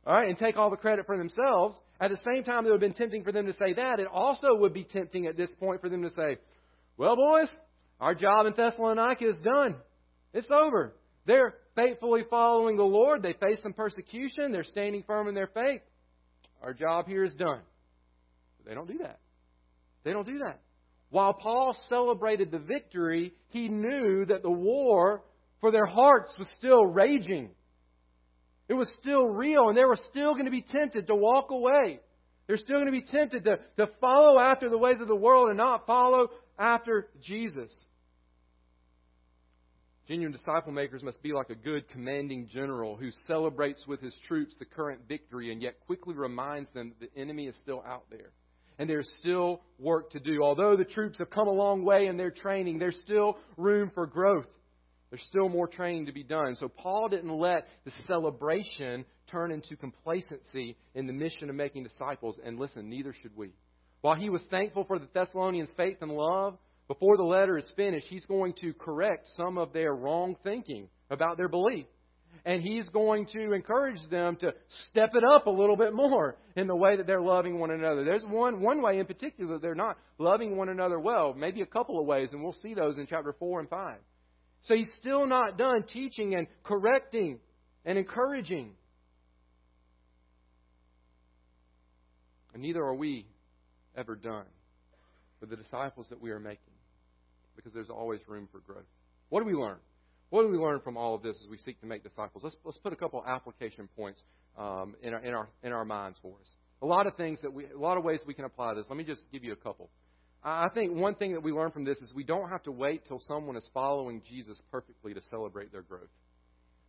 all 0.07 0.15
right, 0.15 0.29
and 0.29 0.39
take 0.39 0.57
all 0.57 0.71
the 0.71 0.77
credit 0.77 1.05
for 1.05 1.19
themselves. 1.19 1.77
At 2.01 2.11
the 2.11 2.19
same 2.25 2.45
time, 2.45 2.65
it 2.65 2.71
would 2.71 2.81
have 2.81 2.81
been 2.81 2.95
tempting 2.95 3.25
for 3.25 3.33
them 3.33 3.47
to 3.47 3.53
say 3.55 3.73
that. 3.75 3.99
It 3.99 4.07
also 4.07 4.55
would 4.55 4.73
be 4.73 4.85
tempting 4.85 5.27
at 5.27 5.37
this 5.37 5.51
point 5.59 5.81
for 5.81 5.89
them 5.89 6.03
to 6.03 6.11
say, 6.11 6.37
well, 6.97 7.17
boys, 7.17 7.49
our 8.01 8.15
job 8.15 8.47
in 8.47 8.55
Thessalonica 8.55 9.29
is 9.29 9.37
done. 9.39 9.75
It's 10.33 10.49
over. 10.51 10.95
They're 11.27 11.55
faithfully 11.77 12.23
following 12.31 12.77
the 12.77 12.85
Lord. 12.85 13.23
They 13.23 13.33
face 13.33 13.59
some 13.63 13.73
persecution. 13.73 14.53
They're 14.53 14.65
standing 14.65 15.03
firm 15.07 15.29
in 15.29 15.35
their 15.35 15.49
faith. 15.49 15.83
Our 16.63 16.73
job 16.73 17.09
here 17.09 17.25
is 17.25 17.35
done. 17.35 17.61
But 18.59 18.69
they 18.69 18.75
don't 18.75 18.89
do 18.89 18.99
that. 18.99 19.19
They 20.05 20.13
don't 20.13 20.27
do 20.27 20.39
that. 20.39 20.61
While 21.13 21.35
Paul 21.35 21.77
celebrated 21.91 22.51
the 22.51 22.59
victory, 22.59 23.35
he 23.51 23.69
knew 23.69 24.25
that 24.25 24.41
the 24.43 24.51
war 24.51 25.23
for 25.61 25.71
their 25.71 25.85
hearts 25.85 26.33
was 26.39 26.49
still 26.57 26.87
raging. 26.87 27.51
It 28.67 28.73
was 28.73 28.91
still 28.99 29.27
real, 29.27 29.69
and 29.69 29.77
they 29.77 29.85
were 29.85 29.99
still 30.09 30.33
going 30.33 30.47
to 30.47 30.51
be 30.51 30.63
tempted 30.63 31.09
to 31.09 31.15
walk 31.15 31.51
away. 31.51 32.01
They're 32.47 32.57
still 32.57 32.77
going 32.77 32.87
to 32.87 32.93
be 32.93 33.03
tempted 33.03 33.45
to, 33.45 33.59
to 33.77 33.93
follow 34.01 34.41
after 34.41 34.71
the 34.71 34.79
ways 34.79 35.03
of 35.03 35.07
the 35.07 35.15
world 35.15 35.51
and 35.51 35.59
not 35.59 35.87
follow 35.87 36.29
after 36.59 37.11
Jesus. 37.21 37.71
Genuine 40.09 40.33
disciple 40.33 40.73
makers 40.73 41.03
must 41.03 41.23
be 41.23 41.35
like 41.35 41.51
a 41.51 41.55
good 41.55 41.91
commanding 41.91 42.49
general 42.51 42.97
who 42.97 43.11
celebrates 43.27 43.87
with 43.87 44.01
his 44.01 44.17
troops 44.27 44.55
the 44.59 44.65
current 44.65 45.03
victory 45.07 45.53
and 45.53 45.61
yet 45.61 45.79
quickly 45.85 46.15
reminds 46.15 46.71
them 46.73 46.89
that 46.89 47.13
the 47.13 47.21
enemy 47.21 47.49
is 47.49 47.57
still 47.61 47.85
out 47.87 48.05
there. 48.11 48.31
And 48.79 48.89
there's 48.89 49.11
still 49.21 49.61
work 49.79 50.11
to 50.13 50.21
do. 50.21 50.43
Although 50.43 50.77
the 50.77 50.85
troops 50.85 51.19
have 51.19 51.31
come 51.31 51.49
a 51.49 51.53
long 51.53 51.85
way 51.85 52.07
in 52.07 52.17
their 52.17 52.31
training, 52.31 52.79
there's 52.79 52.99
still 53.03 53.39
room 53.57 53.91
for 53.95 54.07
growth. 54.07 54.47
There's 55.11 55.25
still 55.29 55.49
more 55.49 55.69
training 55.69 56.07
to 56.07 56.13
be 56.13 56.23
done. 56.23 56.57
So 56.59 56.69
Paul 56.69 57.09
didn't 57.11 57.37
let 57.37 57.69
the 57.85 57.93
celebration 58.07 59.05
turn 59.31 59.53
into 59.53 59.77
complacency 59.77 60.77
in 60.95 61.07
the 61.07 61.13
mission 61.13 61.51
of 61.51 61.57
making 61.57 61.85
disciples. 61.85 62.41
And 62.43 62.59
listen, 62.59 62.89
neither 62.89 63.15
should 63.21 63.37
we. 63.37 63.51
While 64.01 64.17
he 64.17 64.31
was 64.31 64.43
thankful 64.51 64.85
for 64.85 64.99
the 64.99 65.09
Thessalonians' 65.13 65.73
faith 65.77 65.99
and 66.01 66.11
love, 66.11 66.57
before 66.89 67.17
the 67.17 67.23
letter 67.23 67.57
is 67.57 67.71
finished, 67.77 68.07
he's 68.09 68.27
going 68.27 68.55
to 68.61 68.73
correct 68.73 69.29
some 69.37 69.59
of 69.59 69.73
their 69.73 69.95
wrong 69.95 70.37
thinking 70.43 70.89
about 71.11 71.37
their 71.37 71.49
belief. 71.49 71.87
And 72.45 72.61
he's 72.61 72.89
going 72.89 73.27
to 73.35 73.53
encourage 73.53 74.01
them 74.11 74.37
to 74.37 74.53
step 74.91 75.11
it 75.15 75.23
up 75.23 75.47
a 75.47 75.51
little 75.51 75.77
bit 75.77 75.95
more 75.95 76.37
in 76.57 76.67
the 76.67 76.75
way 76.75 76.97
that 76.97 77.07
they're 77.07 77.21
loving 77.21 77.59
one 77.59 77.71
another. 77.71 78.05
There's 78.05 78.25
one, 78.25 78.61
one 78.61 78.83
way 78.83 78.99
in 78.99 79.07
particular 79.07 79.55
that 79.55 79.63
they're 79.63 79.77
not 79.77 79.97
loving 80.19 80.57
one 80.57 80.69
another 80.69 80.99
well, 80.99 81.35
maybe 81.35 81.63
a 81.63 81.67
couple 81.67 82.01
of 82.01 82.07
ways, 82.07 82.31
and 82.33 82.43
we'll 82.43 82.53
see 82.55 82.75
those 82.75 82.97
in 82.97 83.07
chapter 83.07 83.35
4 83.39 83.61
and 83.61 83.69
5. 83.69 83.97
So 84.63 84.75
he's 84.75 84.89
still 85.01 85.27
not 85.27 85.57
done 85.57 85.85
teaching 85.93 86.35
and 86.35 86.49
correcting 86.65 87.39
and 87.85 87.97
encouraging. 87.97 88.73
And 92.55 92.63
neither 92.63 92.83
are 92.83 92.95
we 92.95 93.27
ever 93.97 94.17
done 94.17 94.47
with 95.41 95.51
the 95.51 95.57
disciples 95.57 96.07
that 96.11 96.21
we 96.21 96.31
are 96.31 96.41
making 96.41 96.59
because 97.57 97.73
there's 97.73 97.91
always 97.91 98.21
room 98.27 98.49
for 98.51 98.61
growth. 98.61 98.87
What 99.29 99.41
do 99.41 99.47
we 99.47 99.55
learn? 99.55 99.79
What 100.33 100.45
do 100.45 100.49
we 100.49 100.57
learn 100.57 100.81
from 100.81 100.97
all 100.97 101.15
of 101.15 101.23
this 101.23 101.37
as 101.43 101.47
we 101.47 101.59
seek 101.59 101.79
to 101.83 101.87
make 101.87 102.03
disciples? 102.03 102.43
Let's, 102.43 102.57
let's 102.65 102.79
put 102.79 102.95
a 102.95 102.97
couple 102.97 103.23
application 103.27 103.87
points 103.95 104.23
um, 104.57 104.95
in, 105.03 105.13
our, 105.13 105.21
in, 105.21 105.35
our, 105.35 105.49
in 105.63 105.73
our 105.73 105.85
minds 105.85 106.19
for 106.23 106.33
us. 106.41 106.51
A 106.81 106.87
lot 106.87 107.07
of 107.07 107.19
things 107.19 107.39
that 107.43 107.53
we, 107.53 107.67
a 107.67 107.79
lot 107.79 107.99
of 107.99 108.03
ways 108.03 108.21
we 108.27 108.33
can 108.33 108.47
apply 108.47 108.73
this. 108.73 108.87
Let 108.89 108.97
me 108.97 109.05
just 109.05 109.25
give 109.31 109.45
you 109.45 109.53
a 109.53 109.57
couple. 109.57 109.91
I 110.43 110.71
think 110.71 110.95
one 110.95 111.17
thing 111.17 111.35
that 111.35 111.43
we 111.43 111.53
learn 111.53 111.71
from 111.71 111.85
this 111.85 111.99
is 111.99 112.15
we 112.15 112.25
don't 112.25 112.49
have 112.49 112.63
to 112.63 112.73
wait 112.73 113.07
till 113.07 113.19
someone 113.19 113.59
is 113.59 113.69
following 113.75 114.23
Jesus 114.27 114.59
perfectly 114.71 115.13
to 115.13 115.21
celebrate 115.29 115.71
their 115.71 115.83
growth. 115.83 116.09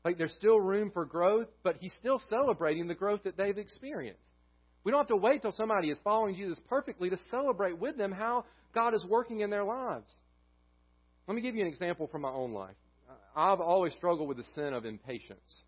Like 0.05 0.17
there's 0.17 0.33
still 0.37 0.61
room 0.61 0.89
for 0.93 1.03
growth, 1.03 1.47
but 1.63 1.75
he's 1.81 1.91
still 1.99 2.21
celebrating 2.29 2.87
the 2.87 2.95
growth 2.95 3.23
that 3.25 3.35
they've 3.35 3.57
experienced. 3.57 4.23
We 4.85 4.91
don't 4.93 5.01
have 5.01 5.07
to 5.07 5.17
wait 5.17 5.41
till 5.41 5.51
somebody 5.51 5.89
is 5.89 5.97
following 6.01 6.37
Jesus 6.37 6.61
perfectly 6.69 7.09
to 7.09 7.17
celebrate 7.29 7.77
with 7.77 7.97
them 7.97 8.13
how 8.13 8.45
God 8.73 8.93
is 8.93 9.03
working 9.03 9.41
in 9.41 9.49
their 9.49 9.65
lives. 9.65 10.09
Let 11.27 11.35
me 11.35 11.41
give 11.41 11.55
you 11.55 11.61
an 11.63 11.67
example 11.67 12.07
from 12.07 12.21
my 12.21 12.31
own 12.31 12.53
life. 12.53 12.75
I've 13.35 13.59
always 13.59 13.93
struggled 13.93 14.27
with 14.27 14.37
the 14.37 14.45
sin 14.55 14.73
of 14.73 14.85
impatience. 14.85 15.63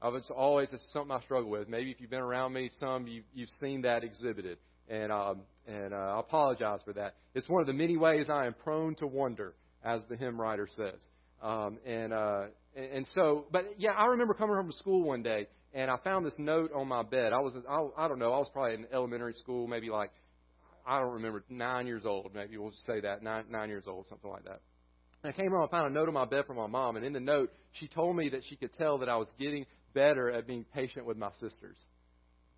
I've 0.00 0.14
always 0.34 0.68
it's 0.72 0.82
something 0.92 1.12
I 1.12 1.20
struggle 1.20 1.48
with. 1.48 1.68
Maybe 1.68 1.90
if 1.90 2.00
you've 2.00 2.10
been 2.10 2.20
around 2.20 2.52
me 2.52 2.70
some, 2.80 3.06
you, 3.06 3.22
you've 3.32 3.50
seen 3.60 3.82
that 3.82 4.02
exhibited, 4.02 4.58
and 4.88 5.12
um, 5.12 5.42
and 5.66 5.94
uh, 5.94 5.96
I 5.96 6.20
apologize 6.20 6.80
for 6.84 6.92
that. 6.94 7.14
It's 7.34 7.48
one 7.48 7.60
of 7.60 7.68
the 7.68 7.72
many 7.72 7.96
ways 7.96 8.26
I 8.28 8.46
am 8.46 8.54
prone 8.54 8.96
to 8.96 9.06
wonder, 9.06 9.54
as 9.84 10.02
the 10.08 10.16
hymn 10.16 10.40
writer 10.40 10.68
says. 10.76 11.00
Um, 11.40 11.78
and 11.86 12.12
uh, 12.12 12.46
and 12.74 13.06
so, 13.14 13.46
but 13.52 13.74
yeah, 13.78 13.92
I 13.92 14.06
remember 14.06 14.34
coming 14.34 14.56
home 14.56 14.66
from 14.66 14.72
school 14.72 15.02
one 15.02 15.22
day, 15.22 15.46
and 15.74 15.90
I 15.90 15.96
found 15.98 16.24
this 16.26 16.34
note 16.38 16.72
on 16.74 16.88
my 16.88 17.02
bed. 17.02 17.32
I 17.32 17.40
was, 17.40 17.54
I, 17.68 18.04
I 18.04 18.08
don't 18.08 18.18
know, 18.18 18.32
I 18.32 18.38
was 18.38 18.48
probably 18.52 18.74
in 18.74 18.86
elementary 18.92 19.34
school, 19.34 19.66
maybe 19.66 19.88
like, 19.90 20.10
I 20.86 21.00
don't 21.00 21.14
remember, 21.14 21.44
nine 21.48 21.86
years 21.86 22.04
old, 22.04 22.34
maybe 22.34 22.56
we'll 22.56 22.72
say 22.86 23.00
that, 23.00 23.22
nine, 23.22 23.44
nine 23.50 23.68
years 23.68 23.84
old, 23.86 24.06
something 24.08 24.30
like 24.30 24.44
that. 24.44 24.60
And 25.22 25.32
I 25.32 25.36
came 25.36 25.50
home, 25.50 25.62
I 25.62 25.70
found 25.70 25.86
a 25.86 25.90
note 25.90 26.08
on 26.08 26.14
my 26.14 26.24
bed 26.24 26.46
from 26.46 26.56
my 26.56 26.66
mom, 26.66 26.96
and 26.96 27.04
in 27.04 27.12
the 27.12 27.20
note, 27.20 27.52
she 27.72 27.88
told 27.88 28.16
me 28.16 28.28
that 28.30 28.42
she 28.48 28.56
could 28.56 28.72
tell 28.74 28.98
that 28.98 29.08
I 29.08 29.16
was 29.16 29.28
getting 29.38 29.66
better 29.94 30.30
at 30.30 30.46
being 30.46 30.64
patient 30.74 31.06
with 31.06 31.16
my 31.16 31.30
sisters. 31.40 31.76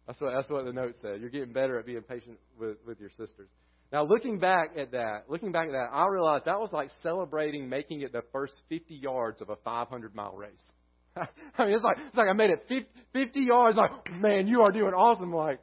That's 0.07 0.20
what, 0.20 0.33
that's 0.35 0.48
what 0.48 0.64
the 0.64 0.72
note 0.72 0.94
said. 1.03 1.20
You're 1.20 1.31
getting 1.31 1.53
better 1.53 1.79
at 1.79 1.87
being 1.87 2.03
patient 2.03 2.38
with, 2.58 2.77
with 2.87 3.00
your 3.00 3.10
sisters. 3.10 3.48
Now, 3.92 4.04
looking 4.04 4.38
back 4.38 4.73
at 4.79 4.92
that, 4.92 5.25
looking 5.29 5.52
back 5.52 5.67
at 5.67 5.73
that, 5.73 5.88
I 5.92 6.06
realized 6.08 6.46
that 6.46 6.58
was 6.58 6.71
like 6.73 6.90
celebrating 7.02 7.69
making 7.69 8.02
it 8.02 8.12
the 8.12 8.23
first 8.33 8.54
50 8.69 8.94
yards 8.94 9.40
of 9.40 9.50
a 9.50 9.56
500 9.65 10.15
mile 10.15 10.35
race. 10.35 10.50
I 11.17 11.65
mean, 11.65 11.75
it's 11.75 11.85
like 11.85 11.98
it's 12.04 12.17
like 12.17 12.27
I 12.29 12.33
made 12.33 12.50
it 12.50 12.65
50, 12.69 12.87
50 13.12 13.40
yards. 13.40 13.77
Like, 13.77 13.90
man, 14.21 14.48
you 14.48 14.62
are 14.62 14.73
doing 14.73 14.94
awesome. 14.94 15.33
Like, 15.33 15.60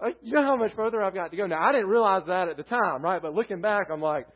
uh, 0.00 0.08
you 0.22 0.32
know 0.32 0.42
how 0.42 0.56
much 0.56 0.74
further 0.74 1.02
I've 1.02 1.14
got 1.14 1.32
to 1.32 1.36
go. 1.36 1.46
Now, 1.46 1.60
I 1.60 1.72
didn't 1.72 1.88
realize 1.88 2.22
that 2.28 2.48
at 2.48 2.56
the 2.56 2.62
time, 2.62 3.02
right? 3.02 3.20
But 3.20 3.34
looking 3.34 3.60
back, 3.60 3.88
I'm 3.92 4.00
like, 4.00 4.26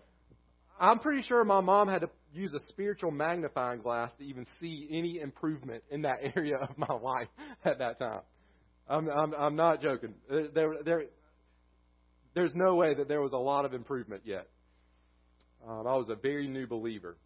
I'm 0.81 0.99
pretty 1.01 1.23
sure 1.23 1.45
my 1.45 1.61
mom 1.61 1.89
had 1.89 2.03
to 2.03 2.11
use 2.33 2.55
a 2.55 2.61
spiritual 2.69 3.11
magnifying 3.11 3.81
glass 3.81 4.13
to 4.19 4.25
even 4.25 4.47
see 4.61 4.89
any 4.91 5.21
improvement 5.21 5.83
in 5.91 6.03
that 6.03 6.19
area 6.37 6.57
of 6.57 6.77
my 6.77 6.93
life 6.95 7.29
at 7.65 7.79
that 7.79 7.99
time. 7.99 8.21
I'm, 8.89 9.09
I'm, 9.09 9.35
I'm 9.35 9.57
not 9.57 9.83
joking. 9.83 10.15
There, 10.31 10.77
there, 10.85 11.03
there's 12.35 12.55
no 12.55 12.77
way 12.77 12.95
that 12.95 13.09
there 13.09 13.21
was 13.21 13.33
a 13.33 13.39
lot 13.39 13.65
of 13.65 13.75
improvement 13.75 14.23
yet. 14.25 14.49
Um, 15.67 15.87
I 15.87 15.97
was 15.97 16.09
a 16.09 16.15
very 16.15 16.49
new 16.49 16.67
believer. 16.67 17.17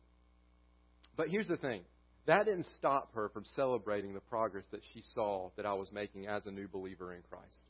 But 1.17 1.29
here's 1.29 1.49
the 1.49 1.57
thing 1.57 1.83
that 2.27 2.47
didn't 2.47 2.67
stop 2.79 3.15
her 3.15 3.29
from 3.31 3.45
celebrating 3.57 4.15
the 4.15 4.21
progress 4.21 4.65
that 4.71 4.81
she 4.95 5.03
saw 5.15 5.51
that 5.57 5.67
I 5.67 5.75
was 5.75 5.91
making 5.93 6.27
as 6.27 6.47
a 6.47 6.51
new 6.51 6.69
believer 6.69 7.13
in 7.15 7.23
Christ. 7.29 7.65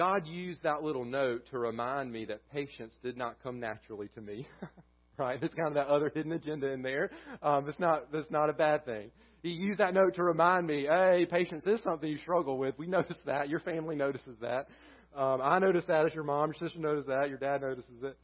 God 0.00 0.26
used 0.26 0.62
that 0.62 0.82
little 0.82 1.04
note 1.04 1.42
to 1.50 1.58
remind 1.58 2.10
me 2.10 2.24
that 2.24 2.40
patience 2.50 2.96
did 3.02 3.18
not 3.18 3.36
come 3.42 3.60
naturally 3.60 4.08
to 4.14 4.22
me. 4.22 4.46
right? 5.18 5.38
There's 5.38 5.52
kind 5.52 5.68
of 5.68 5.74
that 5.74 5.88
other 5.88 6.10
hidden 6.14 6.32
agenda 6.32 6.68
in 6.68 6.80
there. 6.80 7.10
Um, 7.42 7.68
it's 7.68 7.78
not 7.78 8.10
that's 8.10 8.30
not 8.30 8.48
a 8.48 8.54
bad 8.54 8.86
thing. 8.86 9.10
He 9.42 9.50
used 9.50 9.78
that 9.78 9.92
note 9.92 10.14
to 10.14 10.22
remind 10.22 10.66
me, 10.66 10.86
hey, 10.88 11.26
patience 11.30 11.64
is 11.66 11.82
something 11.84 12.08
you 12.08 12.16
struggle 12.16 12.56
with. 12.56 12.78
We 12.78 12.86
notice 12.98 13.18
that. 13.26 13.50
Your 13.50 13.60
family 13.60 13.94
notices 13.94 14.38
that. 14.40 14.68
Um, 15.14 15.42
I 15.42 15.58
notice 15.58 15.84
that 15.88 16.06
as 16.06 16.14
your 16.14 16.24
mom. 16.24 16.48
Your 16.48 16.68
sister 16.68 16.78
notices 16.78 17.08
that. 17.08 17.28
Your 17.28 17.36
dad 17.36 17.60
notices 17.60 18.02
it. 18.02 18.16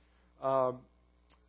Um, 0.42 0.78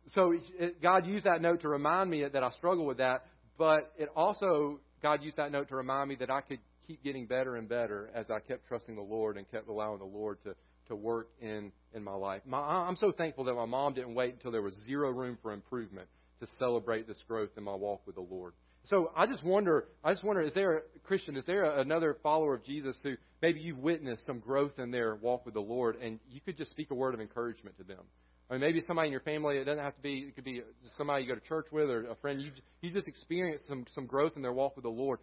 so 0.08 0.34
it, 0.58 0.82
God 0.82 1.06
used 1.06 1.24
that 1.24 1.40
note 1.40 1.62
to 1.62 1.70
remind 1.70 2.10
me 2.10 2.22
that 2.30 2.44
I 2.44 2.50
struggle 2.50 2.84
with 2.84 2.98
that. 2.98 3.24
But 3.56 3.94
it 3.96 4.10
also 4.14 4.78
God 5.02 5.22
used 5.22 5.38
that 5.38 5.52
note 5.52 5.68
to 5.68 5.76
remind 5.76 6.10
me 6.10 6.16
that 6.16 6.30
I 6.30 6.42
could 6.42 6.60
keep 6.88 7.04
getting 7.04 7.26
better 7.26 7.56
and 7.56 7.68
better 7.68 8.10
as 8.14 8.30
I 8.30 8.40
kept 8.40 8.66
trusting 8.66 8.96
the 8.96 9.02
Lord 9.02 9.36
and 9.36 9.48
kept 9.50 9.68
allowing 9.68 9.98
the 9.98 10.06
Lord 10.06 10.38
to, 10.44 10.54
to 10.88 10.96
work 10.96 11.28
in, 11.40 11.70
in 11.94 12.02
my 12.02 12.14
life. 12.14 12.42
My, 12.46 12.58
I'm 12.58 12.96
so 12.96 13.12
thankful 13.12 13.44
that 13.44 13.54
my 13.54 13.66
mom 13.66 13.94
didn't 13.94 14.14
wait 14.14 14.34
until 14.34 14.50
there 14.50 14.62
was 14.62 14.74
zero 14.86 15.10
room 15.10 15.38
for 15.42 15.52
improvement 15.52 16.08
to 16.40 16.46
celebrate 16.58 17.06
this 17.06 17.22
growth 17.28 17.50
in 17.56 17.62
my 17.62 17.74
walk 17.74 18.00
with 18.06 18.14
the 18.14 18.22
Lord. 18.22 18.54
So 18.84 19.10
I 19.14 19.26
just 19.26 19.44
wonder, 19.44 19.88
I 20.02 20.12
just 20.12 20.24
wonder, 20.24 20.40
is 20.40 20.54
there 20.54 20.78
a 20.78 20.80
Christian, 21.04 21.36
is 21.36 21.44
there 21.44 21.64
another 21.78 22.16
follower 22.22 22.54
of 22.54 22.64
Jesus 22.64 22.98
who 23.02 23.14
maybe 23.42 23.60
you've 23.60 23.78
witnessed 23.78 24.24
some 24.24 24.38
growth 24.38 24.78
in 24.78 24.90
their 24.90 25.14
walk 25.16 25.44
with 25.44 25.54
the 25.54 25.60
Lord, 25.60 25.96
and 25.96 26.18
you 26.30 26.40
could 26.40 26.56
just 26.56 26.70
speak 26.70 26.90
a 26.90 26.94
word 26.94 27.12
of 27.12 27.20
encouragement 27.20 27.76
to 27.76 27.84
them? 27.84 28.04
I 28.48 28.54
mean, 28.54 28.62
maybe 28.62 28.80
somebody 28.86 29.08
in 29.08 29.12
your 29.12 29.20
family. 29.20 29.58
It 29.58 29.64
doesn't 29.64 29.84
have 29.84 29.94
to 29.96 30.00
be. 30.00 30.26
It 30.28 30.34
could 30.34 30.44
be 30.44 30.62
somebody 30.96 31.24
you 31.24 31.28
go 31.28 31.34
to 31.34 31.46
church 31.46 31.66
with, 31.70 31.90
or 31.90 32.10
a 32.10 32.14
friend. 32.16 32.40
You 32.40 32.50
you 32.80 32.90
just 32.90 33.06
experienced 33.06 33.68
some 33.68 33.84
some 33.94 34.06
growth 34.06 34.32
in 34.36 34.42
their 34.42 34.54
walk 34.54 34.74
with 34.74 34.84
the 34.84 34.90
Lord, 34.90 35.18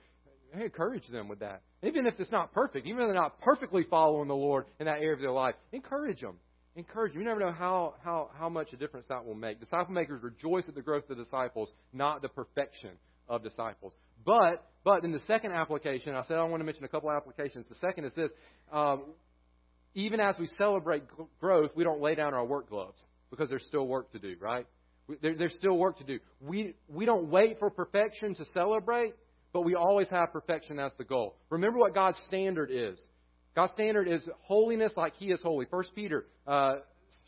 encourage 0.54 1.08
them 1.10 1.28
with 1.28 1.40
that. 1.40 1.62
Even 1.84 2.08
if 2.08 2.20
it's 2.20 2.32
not 2.32 2.54
perfect, 2.54 2.88
even 2.88 3.02
if 3.02 3.08
they're 3.08 3.16
not 3.16 3.40
perfectly 3.42 3.84
following 3.90 4.28
the 4.28 4.36
Lord 4.36 4.66
in 4.80 4.86
that 4.86 5.00
area 5.00 5.14
of 5.14 5.20
their 5.20 5.32
life, 5.32 5.56
encourage 5.72 6.22
them. 6.22 6.38
Encourage 6.76 7.14
them. 7.14 7.22
You 7.22 7.28
never 7.28 7.40
know 7.40 7.52
how, 7.52 7.96
how, 8.04 8.30
how 8.38 8.50
much 8.50 8.74
a 8.74 8.78
difference 8.78 9.06
that 9.08 9.26
will 9.26 9.36
make. 9.36 9.60
Disciple 9.60 9.94
makers 9.94 10.22
rejoice 10.24 10.68
at 10.68 10.76
the 10.76 10.82
growth 10.82 11.10
of 11.10 11.18
the 11.18 11.24
disciples, 11.24 11.72
not 11.94 12.22
the 12.22 12.30
perfection 12.30 12.92
of 13.28 13.44
disciples. 13.44 13.94
But, 14.26 14.66
but 14.84 15.04
in 15.04 15.12
the 15.12 15.22
second 15.28 15.52
application, 15.52 16.16
I 16.16 16.24
said 16.24 16.38
I 16.38 16.44
want 16.44 16.62
to 16.62 16.66
mention 16.66 16.84
a 16.84 16.90
couple 16.90 17.12
applications. 17.12 17.66
The 17.70 17.76
second 17.76 18.06
is 18.06 18.14
this. 18.14 18.32
Um, 18.72 19.04
even 19.94 20.20
as 20.20 20.38
we 20.38 20.48
celebrate 20.58 21.04
growth, 21.40 21.72
we 21.76 21.84
don't 21.84 22.02
lay 22.02 22.16
down 22.16 22.34
our 22.34 22.46
work 22.46 22.70
gloves 22.70 23.02
because 23.30 23.50
there's 23.50 23.66
still 23.66 23.88
work 23.88 24.12
to 24.12 24.20
do, 24.20 24.36
right? 24.40 24.66
There, 25.22 25.36
there's 25.36 25.54
still 25.54 25.78
work 25.78 26.00
to 26.00 26.04
do. 26.04 26.20
We, 26.42 26.76
we 26.90 27.06
don't 27.06 27.30
wait 27.30 27.60
for 27.60 27.70
perfection 27.70 28.36
to 28.36 28.46
celebrate 28.54 29.14
but 29.56 29.62
we 29.62 29.74
always 29.74 30.10
have 30.10 30.34
perfection 30.34 30.80
as 30.80 30.92
the 30.98 31.06
goal. 31.06 31.38
Remember 31.50 31.80
what 31.80 31.94
God's 31.94 32.20
standard 32.28 32.70
is. 32.70 33.02
God's 33.56 33.72
standard 33.72 34.06
is 34.06 34.20
holiness 34.42 34.92
like 34.98 35.14
He 35.16 35.28
is 35.28 35.40
holy. 35.42 35.66
First 35.72 35.96
Peter 35.96 36.26
uh, 36.46 36.80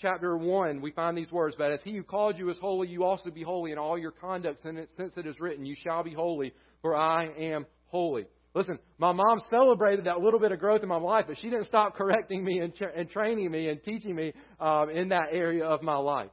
chapter 0.02 0.36
one, 0.36 0.82
we 0.82 0.92
find 0.92 1.18
these 1.18 1.32
words: 1.32 1.56
"But 1.58 1.72
as 1.72 1.80
He 1.86 1.96
who 1.96 2.04
called 2.04 2.38
you 2.38 2.50
is 2.50 2.58
holy, 2.58 2.90
you 2.90 3.06
also 3.06 3.30
be 3.30 3.44
holy 3.44 3.72
in 3.72 3.78
all 3.78 3.98
your 3.98 4.12
conduct, 4.12 4.60
since 4.62 5.14
it 5.16 5.26
is 5.26 5.40
written, 5.40 5.66
You 5.66 5.76
shall 5.82 6.04
be 6.04 6.14
holy, 6.14 6.52
for 6.82 6.98
I 6.98 7.30
am 7.30 7.66
holy." 7.86 8.26
Listen, 8.54 8.78
my 8.98 9.14
mom 9.14 9.40
celebrated 9.50 10.04
that 10.04 10.20
little 10.20 10.42
bit 10.42 10.52
of 10.52 10.60
growth 10.60 10.84
in 10.84 10.90
my 10.90 10.98
life, 10.98 11.26
but 11.30 11.38
she 11.38 11.50
didn't 11.50 11.68
stop 11.68 11.96
correcting 11.96 12.44
me 12.44 12.60
and, 12.60 12.76
tra- 12.76 12.92
and 12.94 13.10
training 13.10 13.50
me 13.50 13.70
and 13.70 13.82
teaching 13.82 14.14
me 14.14 14.34
um, 14.60 14.90
in 14.90 15.10
that 15.10 15.28
area 15.32 15.64
of 15.64 15.82
my 15.82 15.96
life. 15.96 16.32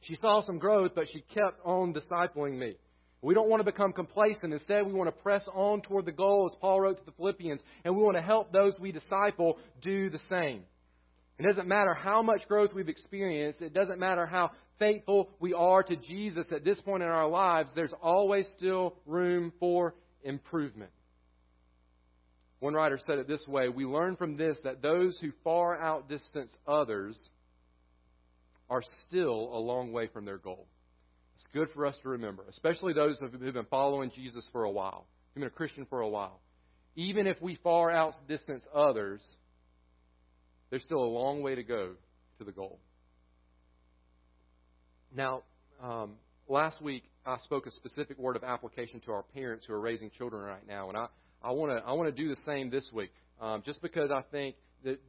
She 0.00 0.16
saw 0.16 0.40
some 0.40 0.58
growth, 0.58 0.92
but 0.96 1.06
she 1.12 1.20
kept 1.20 1.64
on 1.64 1.94
discipling 1.94 2.58
me. 2.58 2.74
We 3.20 3.34
don't 3.34 3.48
want 3.48 3.60
to 3.60 3.64
become 3.64 3.92
complacent. 3.92 4.52
Instead, 4.52 4.86
we 4.86 4.92
want 4.92 5.08
to 5.08 5.22
press 5.22 5.42
on 5.52 5.82
toward 5.82 6.04
the 6.04 6.12
goal, 6.12 6.48
as 6.50 6.56
Paul 6.60 6.80
wrote 6.80 6.98
to 6.98 7.04
the 7.04 7.12
Philippians, 7.12 7.60
and 7.84 7.96
we 7.96 8.02
want 8.02 8.16
to 8.16 8.22
help 8.22 8.52
those 8.52 8.78
we 8.78 8.92
disciple 8.92 9.58
do 9.82 10.08
the 10.08 10.20
same. 10.28 10.62
It 11.38 11.46
doesn't 11.46 11.68
matter 11.68 11.94
how 11.94 12.22
much 12.22 12.46
growth 12.48 12.72
we've 12.74 12.88
experienced, 12.88 13.60
it 13.60 13.74
doesn't 13.74 13.98
matter 13.98 14.26
how 14.26 14.50
faithful 14.78 15.30
we 15.40 15.52
are 15.52 15.82
to 15.82 15.96
Jesus 15.96 16.46
at 16.52 16.64
this 16.64 16.80
point 16.80 17.02
in 17.02 17.08
our 17.08 17.28
lives, 17.28 17.72
there's 17.74 17.94
always 18.02 18.48
still 18.56 18.94
room 19.06 19.52
for 19.58 19.94
improvement. 20.22 20.90
One 22.60 22.74
writer 22.74 22.98
said 23.06 23.18
it 23.18 23.28
this 23.28 23.46
way 23.46 23.68
We 23.68 23.84
learn 23.84 24.16
from 24.16 24.36
this 24.36 24.58
that 24.64 24.82
those 24.82 25.16
who 25.20 25.30
far 25.44 25.78
outdistance 25.80 26.56
others 26.66 27.16
are 28.68 28.82
still 29.06 29.50
a 29.52 29.58
long 29.58 29.92
way 29.92 30.08
from 30.08 30.24
their 30.24 30.38
goal. 30.38 30.66
It's 31.38 31.46
good 31.52 31.68
for 31.72 31.86
us 31.86 31.96
to 32.02 32.08
remember, 32.08 32.42
especially 32.50 32.94
those 32.94 33.16
who've 33.20 33.30
been 33.30 33.64
following 33.70 34.10
Jesus 34.12 34.44
for 34.50 34.64
a 34.64 34.70
while, 34.70 35.06
who've 35.32 35.40
been 35.40 35.46
a 35.46 35.50
Christian 35.50 35.86
for 35.88 36.00
a 36.00 36.08
while. 36.08 36.40
Even 36.96 37.28
if 37.28 37.40
we 37.40 37.56
far 37.62 37.92
outdistance 37.92 38.66
others, 38.74 39.20
there's 40.70 40.82
still 40.82 40.98
a 40.98 41.06
long 41.06 41.40
way 41.42 41.54
to 41.54 41.62
go 41.62 41.92
to 42.38 42.44
the 42.44 42.50
goal. 42.50 42.80
Now, 45.14 45.42
um, 45.80 46.14
last 46.48 46.82
week 46.82 47.04
I 47.24 47.36
spoke 47.44 47.68
a 47.68 47.70
specific 47.70 48.18
word 48.18 48.34
of 48.34 48.42
application 48.42 49.00
to 49.06 49.12
our 49.12 49.22
parents 49.22 49.64
who 49.64 49.74
are 49.74 49.80
raising 49.80 50.10
children 50.10 50.42
right 50.42 50.66
now, 50.66 50.88
and 50.88 50.98
I, 50.98 51.06
I 51.40 51.52
want 51.52 51.70
to 51.70 51.88
I 51.88 51.92
want 51.92 52.14
to 52.14 52.22
do 52.22 52.28
the 52.28 52.40
same 52.46 52.68
this 52.68 52.88
week, 52.92 53.12
um, 53.40 53.62
just 53.64 53.80
because 53.80 54.10
I 54.10 54.22
think 54.32 54.56
that 54.82 55.00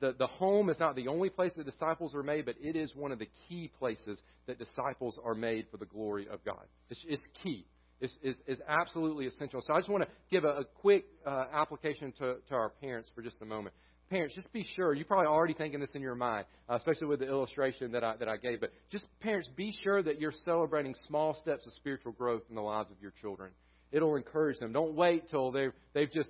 the, 0.00 0.14
the 0.18 0.26
home 0.26 0.70
is 0.70 0.78
not 0.78 0.96
the 0.96 1.08
only 1.08 1.30
place 1.30 1.52
that 1.56 1.64
disciples 1.64 2.14
are 2.14 2.22
made, 2.22 2.44
but 2.44 2.56
it 2.60 2.76
is 2.76 2.94
one 2.94 3.12
of 3.12 3.18
the 3.18 3.28
key 3.48 3.70
places 3.78 4.18
that 4.46 4.58
disciples 4.58 5.18
are 5.24 5.34
made 5.34 5.66
for 5.70 5.76
the 5.76 5.86
glory 5.86 6.26
of 6.30 6.44
God. 6.44 6.64
It's, 6.90 7.04
it's 7.08 7.22
key. 7.42 7.66
It's, 8.00 8.16
it's, 8.22 8.38
it's, 8.46 8.60
absolutely 8.68 9.26
essential. 9.26 9.62
So 9.62 9.72
I 9.72 9.78
just 9.78 9.88
want 9.88 10.04
to 10.04 10.10
give 10.30 10.44
a, 10.44 10.48
a 10.48 10.64
quick 10.64 11.04
uh, 11.24 11.46
application 11.52 12.12
to, 12.18 12.36
to 12.48 12.54
our 12.54 12.70
parents 12.80 13.10
for 13.14 13.22
just 13.22 13.40
a 13.40 13.46
moment. 13.46 13.74
Parents, 14.10 14.34
just 14.34 14.52
be 14.52 14.66
sure. 14.76 14.92
You're 14.92 15.06
probably 15.06 15.28
already 15.28 15.54
thinking 15.54 15.80
this 15.80 15.92
in 15.94 16.02
your 16.02 16.14
mind, 16.14 16.44
uh, 16.68 16.74
especially 16.74 17.06
with 17.06 17.20
the 17.20 17.28
illustration 17.28 17.92
that 17.92 18.04
I, 18.04 18.16
that 18.16 18.28
I 18.28 18.36
gave. 18.36 18.60
But 18.60 18.72
just, 18.90 19.06
parents, 19.20 19.48
be 19.56 19.74
sure 19.82 20.02
that 20.02 20.20
you're 20.20 20.34
celebrating 20.44 20.94
small 21.06 21.34
steps 21.40 21.66
of 21.66 21.72
spiritual 21.74 22.12
growth 22.12 22.42
in 22.50 22.56
the 22.56 22.62
lives 22.62 22.90
of 22.90 22.96
your 23.00 23.12
children. 23.22 23.52
It'll 23.92 24.16
encourage 24.16 24.58
them. 24.58 24.72
Don't 24.72 24.94
wait 24.94 25.30
till 25.30 25.52
they've, 25.52 25.72
they've 25.94 26.10
just 26.10 26.28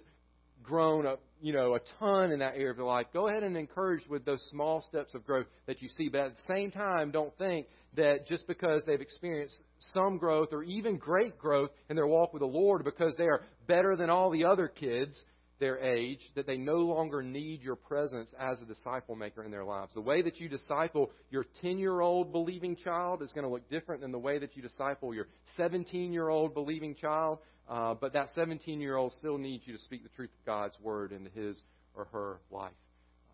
grown 0.65 1.07
a 1.07 1.17
you 1.41 1.53
know 1.53 1.75
a 1.75 1.81
ton 1.99 2.33
in 2.33 2.41
that 2.41 2.55
area 2.55 2.71
of 2.71 2.77
your 2.77 2.87
life, 2.87 3.07
go 3.13 3.29
ahead 3.29 3.45
and 3.45 3.57
encourage 3.57 4.07
with 4.09 4.25
those 4.25 4.43
small 4.51 4.83
steps 4.83 5.15
of 5.15 5.25
growth 5.25 5.47
that 5.67 5.81
you 5.81 5.89
see. 5.97 6.09
But 6.09 6.21
at 6.21 6.37
the 6.37 6.43
same 6.49 6.71
time, 6.71 7.11
don't 7.11 7.37
think 7.39 7.67
that 7.97 8.27
just 8.27 8.47
because 8.47 8.83
they've 8.87 9.01
experienced 9.01 9.61
some 9.93 10.19
growth 10.19 10.49
or 10.53 10.65
even 10.65 10.97
great 10.97 11.39
growth 11.39 11.71
in 11.89 11.97
their 11.97 12.07
walk 12.07 12.33
with 12.33 12.41
the 12.41 12.47
Lord, 12.47 12.83
because 12.83 13.15
they 13.17 13.25
are 13.25 13.43
better 13.69 13.95
than 13.97 14.11
all 14.11 14.31
the 14.31 14.45
other 14.45 14.67
kids 14.69 15.23
their 15.61 15.79
age, 15.79 16.21
that 16.35 16.47
they 16.47 16.57
no 16.57 16.79
longer 16.79 17.23
need 17.23 17.63
your 17.63 17.77
presence 17.77 18.33
as 18.41 18.61
a 18.61 18.65
disciple 18.65 19.15
maker 19.15 19.45
in 19.45 19.51
their 19.51 19.65
lives. 19.65 19.95
The 19.95 20.01
way 20.01 20.21
that 20.23 20.39
you 20.41 20.49
disciple 20.49 21.11
your 21.31 21.47
10 21.63 21.79
year 21.79 22.01
old 22.01 22.33
believing 22.33 22.77
child 22.77 23.23
is 23.23 23.33
going 23.33 23.47
to 23.47 23.51
look 23.51 23.69
different 23.71 24.03
than 24.03 24.11
the 24.11 24.19
way 24.19 24.39
that 24.39 24.57
you 24.57 24.63
disciple 24.63 25.15
your 25.15 25.29
17 25.57 26.13
year 26.13 26.29
old 26.29 26.55
believing 26.55 26.95
child 26.95 27.39
uh, 27.69 27.95
but 27.95 28.13
that 28.13 28.29
17 28.35 28.81
year 28.81 28.97
old 28.97 29.13
still 29.13 29.39
needs 29.39 29.65
you 29.67 29.73
to 29.73 29.83
speak 29.83 30.03
the 30.03 30.11
truth 30.11 30.31
of 30.39 30.47
God's 30.47 30.79
word 30.81 31.13
into 31.13 31.31
his 31.31 31.61
or 31.95 32.07
her 32.13 32.41
life. 32.51 32.73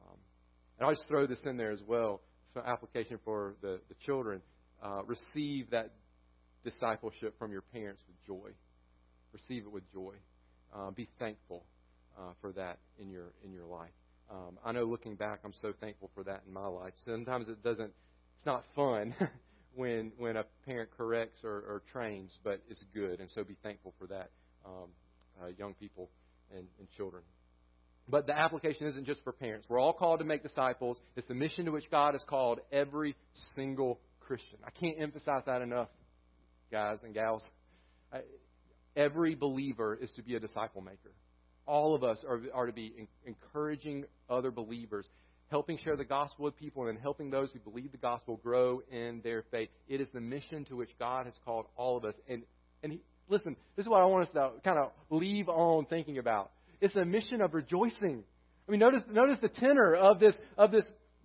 Um, 0.03 0.17
and 0.79 0.87
I'll 0.87 0.95
just 0.95 1.07
throw 1.09 1.27
this 1.27 1.41
in 1.45 1.57
there 1.57 1.73
as 1.73 1.83
well 1.87 2.21
for 2.53 2.67
application 2.67 3.19
for 3.25 3.55
the, 3.63 3.81
the 3.89 3.95
children. 4.07 4.41
Uh, 4.83 5.03
receive 5.05 5.71
that 5.71 5.93
discipleship 6.65 7.35
from 7.39 7.53
your 7.53 7.63
parents 7.63 8.03
with 8.07 8.17
joy. 8.27 8.51
Receive 9.33 9.65
it 9.65 9.73
with 9.73 9.91
joy. 9.93 10.15
Uh, 10.75 10.91
be 10.91 11.09
thankful 11.19 11.65
uh, 12.19 12.33
for 12.41 12.53
that 12.53 12.79
in 13.01 13.11
your 13.11 13.33
in 13.45 13.53
your 13.53 13.67
life. 13.67 13.91
Um, 14.31 14.59
I 14.65 14.73
know 14.73 14.85
looking 14.85 15.17
back, 15.17 15.41
I'm 15.45 15.53
so 15.61 15.73
thankful 15.81 16.11
for 16.15 16.23
that 16.25 16.43
in 16.47 16.53
my 16.53 16.67
life. 16.67 16.93
Sometimes 17.05 17.49
it 17.49 17.63
doesn't. 17.63 17.93
It's 18.37 18.47
not 18.47 18.65
fun 18.75 19.15
when 19.75 20.13
when 20.19 20.37
a 20.37 20.45
parent 20.67 20.91
corrects 20.97 21.45
or, 21.45 21.51
or 21.51 21.83
trains, 21.93 22.39
but 22.43 22.61
it's 22.69 22.83
good, 22.95 23.21
and 23.21 23.31
so 23.31 23.45
be 23.45 23.57
thankful 23.63 23.95
for 23.99 24.07
that, 24.09 24.31
um, 24.65 24.89
uh, 25.43 25.47
young 25.59 25.75
people 25.75 26.11
and, 26.55 26.67
and 26.79 26.89
children. 26.97 27.23
But 28.09 28.27
the 28.27 28.37
application 28.37 28.89
isn't 28.89 29.07
just 29.07 29.23
for 29.23 29.33
parents. 29.33 29.67
We're 29.69 29.79
all 29.79 29.93
called 29.93 30.19
to 30.19 30.25
make 30.25 30.43
disciples. 30.43 31.01
It's 31.17 31.27
the 31.29 31.35
mission 31.35 31.67
to 31.67 31.71
which 31.71 31.89
God 31.91 32.15
has 32.15 32.25
called 32.29 32.59
every 32.73 33.15
single 33.55 34.01
Christian. 34.19 34.59
I 34.65 34.71
can't 34.71 35.01
emphasize 35.01 35.43
that 35.47 35.63
enough, 35.63 35.89
guys 36.73 36.99
and 37.05 37.15
gals. 37.15 37.43
I, 38.13 38.21
every 38.97 39.35
believer 39.35 39.95
is 40.01 40.11
to 40.13 40.23
be 40.23 40.35
a 40.35 40.41
disciple 40.41 40.81
maker. 40.81 41.13
All 41.67 41.95
of 41.95 42.03
us 42.03 42.19
are, 42.29 42.41
are 42.53 42.67
to 42.67 42.73
be 42.73 42.93
in, 42.99 43.07
encouraging 43.25 44.05
other 44.29 44.51
believers 44.51 45.09
helping 45.51 45.79
share 45.79 45.97
the 45.97 46.05
gospel 46.05 46.45
with 46.45 46.57
people, 46.57 46.87
and 46.87 46.97
then 46.97 47.03
helping 47.03 47.31
those 47.31 47.51
who 47.53 47.59
believe 47.59 47.93
the 47.93 47.99
gospel 47.99 48.39
grow 48.43 48.83
in 48.91 49.21
their 49.23 49.45
faith. 49.51 49.69
It 49.89 50.01
is 50.01 50.09
the 50.15 50.21
mission 50.21 50.65
to 50.67 50.77
which 50.77 50.91
God 50.99 51.27
has 51.27 51.35
called 51.45 51.67
all 51.77 51.97
of 51.97 52.05
us. 52.05 52.15
And, 52.29 52.43
and 52.83 52.93
he, 52.93 53.01
listen, 53.29 53.57
this 53.77 53.85
is 53.85 53.91
what 53.91 54.01
I 54.01 54.07
want 54.07 54.27
us 54.27 54.33
to 54.35 54.51
kind 54.65 54.79
of 54.79 54.93
leave 55.11 55.49
on 55.49 55.87
thinking 55.87 56.19
about. 56.19 56.51
It's 56.81 56.95
a 56.95 57.05
mission 57.05 57.41
of 57.41 57.53
rejoicing. 57.53 58.23
I 58.69 58.71
mean, 58.71 58.81
notice, 58.81 59.03
notice 59.11 59.39
the 59.43 59.49
tenor 59.49 59.95
of 59.95 60.21
this, 60.21 60.35
of 60.57 60.71
this 60.71 60.85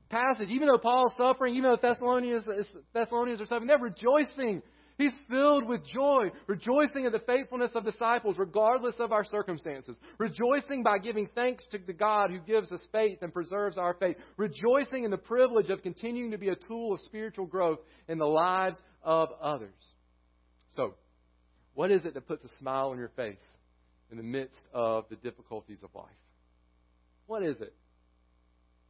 passage. 0.09 0.49
Even 0.49 0.67
though 0.67 0.79
Paul's 0.79 1.13
suffering, 1.17 1.55
even 1.55 1.69
though 1.69 1.77
Thessalonians, 1.81 2.43
Thessalonians 2.93 3.41
are 3.41 3.45
suffering, 3.45 3.67
they're 3.67 3.77
rejoicing. 3.77 4.63
He's 4.97 5.13
filled 5.29 5.67
with 5.67 5.81
joy, 5.93 6.31
rejoicing 6.47 7.05
in 7.05 7.11
the 7.11 7.19
faithfulness 7.19 7.71
of 7.75 7.83
disciples, 7.83 8.37
regardless 8.37 8.95
of 8.99 9.11
our 9.11 9.25
circumstances. 9.25 9.99
Rejoicing 10.17 10.83
by 10.83 10.99
giving 10.99 11.27
thanks 11.35 11.65
to 11.71 11.79
the 11.85 11.91
God 11.91 12.31
who 12.31 12.39
gives 12.39 12.71
us 12.71 12.79
faith 12.93 13.17
and 13.21 13.33
preserves 13.33 13.77
our 13.77 13.95
faith. 13.95 14.15
Rejoicing 14.37 15.03
in 15.03 15.11
the 15.11 15.17
privilege 15.17 15.69
of 15.69 15.83
continuing 15.83 16.31
to 16.31 16.37
be 16.37 16.47
a 16.47 16.55
tool 16.55 16.93
of 16.93 17.01
spiritual 17.01 17.45
growth 17.45 17.79
in 18.07 18.17
the 18.17 18.25
lives 18.25 18.81
of 19.03 19.29
others. 19.41 19.73
So, 20.69 20.95
what 21.73 21.91
is 21.91 22.05
it 22.05 22.13
that 22.13 22.27
puts 22.27 22.45
a 22.45 22.59
smile 22.59 22.89
on 22.91 22.97
your 22.97 23.11
face 23.17 23.35
in 24.11 24.17
the 24.17 24.23
midst 24.23 24.61
of 24.73 25.05
the 25.09 25.17
difficulties 25.17 25.79
of 25.83 25.89
life? 25.93 26.07
What 27.27 27.43
is 27.43 27.59
it? 27.59 27.73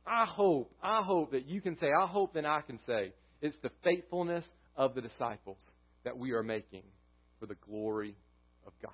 I 0.06 0.26
hope, 0.26 0.72
I 0.84 1.02
hope 1.04 1.32
that 1.32 1.48
you 1.48 1.62
can 1.62 1.80
say, 1.80 1.88
I 1.88 2.06
hope 2.06 2.36
that 2.36 2.46
I 2.46 2.62
can 2.62 2.80
say, 2.86 3.12
it's 3.42 3.58
the 3.64 3.72
faithfulness 3.84 4.46
of 4.76 4.94
the 4.94 5.02
disciples 5.02 5.58
that 6.06 6.18
we 6.18 6.32
are 6.32 6.44
making 6.44 6.84
for 7.40 7.46
the 7.46 7.56
glory 7.56 8.16
of 8.66 8.74
God. 8.82 8.92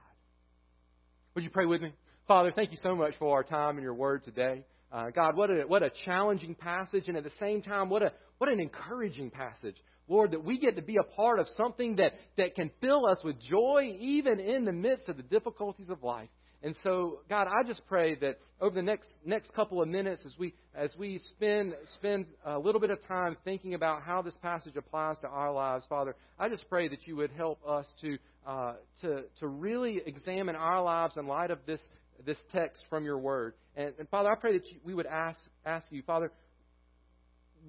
Would 1.36 1.44
you 1.44 1.50
pray 1.50 1.66
with 1.66 1.82
me? 1.82 1.94
Father, 2.28 2.52
thank 2.54 2.72
you 2.72 2.78
so 2.82 2.96
much 2.96 3.14
for 3.20 3.36
our 3.36 3.44
time 3.44 3.76
and 3.76 3.84
your 3.84 3.94
word 3.94 4.24
today. 4.24 4.66
Uh, 4.92 5.10
God, 5.10 5.38
what 5.38 5.50
a, 5.50 5.64
what 5.68 5.84
a 5.84 5.92
challenging 6.06 6.56
passage, 6.56 7.08
and 7.08 7.16
at 7.16 7.24
the 7.24 7.32
same 7.40 7.62
time, 7.62 7.90
what, 7.90 8.02
a, 8.02 8.12
what 8.40 8.50
an 8.50 8.60
encouraging 8.60 9.30
passage. 9.30 9.76
Lord, 10.08 10.32
that 10.32 10.44
we 10.44 10.58
get 10.58 10.76
to 10.76 10.82
be 10.82 10.98
a 10.98 11.04
part 11.16 11.40
of 11.40 11.48
something 11.56 11.96
that, 11.98 12.14
that 12.38 12.56
can 12.56 12.70
fill 12.82 13.06
us 13.06 13.20
with 13.24 13.38
joy 13.40 13.96
even 14.00 14.40
in 14.40 14.66
the 14.66 14.74
midst 14.74 15.08
of 15.08 15.16
the 15.16 15.24
difficulties 15.24 15.90
of 15.90 16.04
life. 16.04 16.28
And 16.64 16.76
so, 16.84 17.22
God, 17.28 17.48
I 17.48 17.68
just 17.68 17.82
pray 17.88 18.16
that 18.16 18.38
over 18.60 18.76
the 18.76 18.84
next 18.84 19.10
next 19.26 19.52
couple 19.54 19.82
of 19.82 19.88
minutes, 19.88 20.22
as 20.26 20.38
we 20.38 20.54
as 20.76 20.94
we 20.96 21.20
spend 21.36 21.74
spend 21.96 22.28
a 22.46 22.60
little 22.60 22.80
bit 22.80 22.92
of 22.92 23.06
time 23.08 23.36
thinking 23.44 23.74
about 23.74 24.04
how 24.04 24.22
this 24.22 24.36
passage 24.44 24.76
applies 24.76 25.18
to 25.20 25.28
our 25.28 25.52
lives, 25.52 25.86
Father, 25.90 26.16
I 26.38 26.50
just 26.50 26.70
pray 26.70 26.88
that 26.88 27.08
you 27.08 27.16
would 27.16 27.32
help 27.32 27.60
us 27.68 27.92
to 28.02 28.18
uh, 28.46 28.74
to 29.02 29.24
to 29.40 29.48
really 29.48 30.02
examine 30.06 30.56
our 30.56 30.84
lives 30.84 31.18
in 31.18 31.26
light 31.26 31.50
of 31.50 31.60
this 31.66 31.82
this 32.24 32.38
text 32.52 32.84
from 32.90 33.04
your 33.06 33.18
Word. 33.18 33.56
And, 33.76 33.94
and 33.98 34.08
Father, 34.10 34.30
I 34.30 34.36
pray 34.36 34.54
that 34.54 34.68
you, 34.68 34.78
we 34.84 34.94
would 34.94 35.08
ask 35.08 35.40
ask 35.66 35.88
you, 35.90 36.04
Father, 36.04 36.32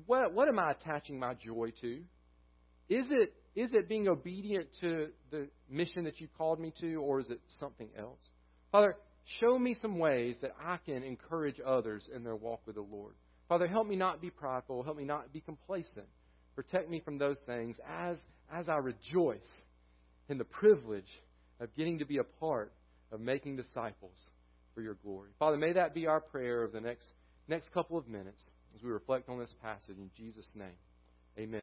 what 0.04 0.34
what 0.34 0.48
am 0.48 0.58
I 0.58 0.72
attaching 0.72 1.18
my 1.18 1.32
joy 1.32 1.72
to? 1.80 2.02
Is 2.90 3.06
it 3.10 3.32
is 3.54 3.72
it 3.72 3.88
being 3.88 4.06
obedient 4.08 4.68
to 4.82 5.08
the 5.30 5.48
mission 5.70 6.04
that 6.04 6.20
you 6.20 6.28
called 6.36 6.60
me 6.60 6.74
to, 6.80 6.96
or 6.96 7.20
is 7.20 7.30
it 7.30 7.40
something 7.58 7.88
else? 7.98 8.20
Father, 8.72 8.96
show 9.38 9.58
me 9.58 9.76
some 9.80 9.98
ways 9.98 10.36
that 10.40 10.54
I 10.60 10.78
can 10.84 11.02
encourage 11.02 11.60
others 11.64 12.08
in 12.14 12.24
their 12.24 12.34
walk 12.34 12.62
with 12.66 12.76
the 12.76 12.82
Lord. 12.82 13.12
Father, 13.48 13.66
help 13.66 13.86
me 13.86 13.96
not 13.96 14.22
be 14.22 14.30
prideful. 14.30 14.82
Help 14.82 14.96
me 14.96 15.04
not 15.04 15.30
be 15.32 15.40
complacent. 15.40 16.06
Protect 16.56 16.90
me 16.90 17.00
from 17.04 17.18
those 17.18 17.38
things 17.46 17.76
as, 17.86 18.16
as 18.52 18.68
I 18.68 18.76
rejoice 18.76 19.46
in 20.30 20.38
the 20.38 20.44
privilege 20.44 21.20
of 21.60 21.74
getting 21.76 21.98
to 21.98 22.06
be 22.06 22.16
a 22.16 22.24
part 22.24 22.72
of 23.12 23.20
making 23.20 23.56
disciples 23.56 24.18
for 24.74 24.80
your 24.80 24.94
glory. 24.94 25.28
Father, 25.38 25.58
may 25.58 25.74
that 25.74 25.94
be 25.94 26.06
our 26.06 26.20
prayer 26.20 26.62
of 26.62 26.72
the 26.72 26.80
next, 26.80 27.04
next 27.48 27.70
couple 27.74 27.98
of 27.98 28.08
minutes 28.08 28.42
as 28.74 28.82
we 28.82 28.90
reflect 28.90 29.28
on 29.28 29.38
this 29.38 29.54
passage 29.62 29.98
in 29.98 30.10
Jesus' 30.16 30.48
name. 30.54 30.68
Amen. 31.38 31.60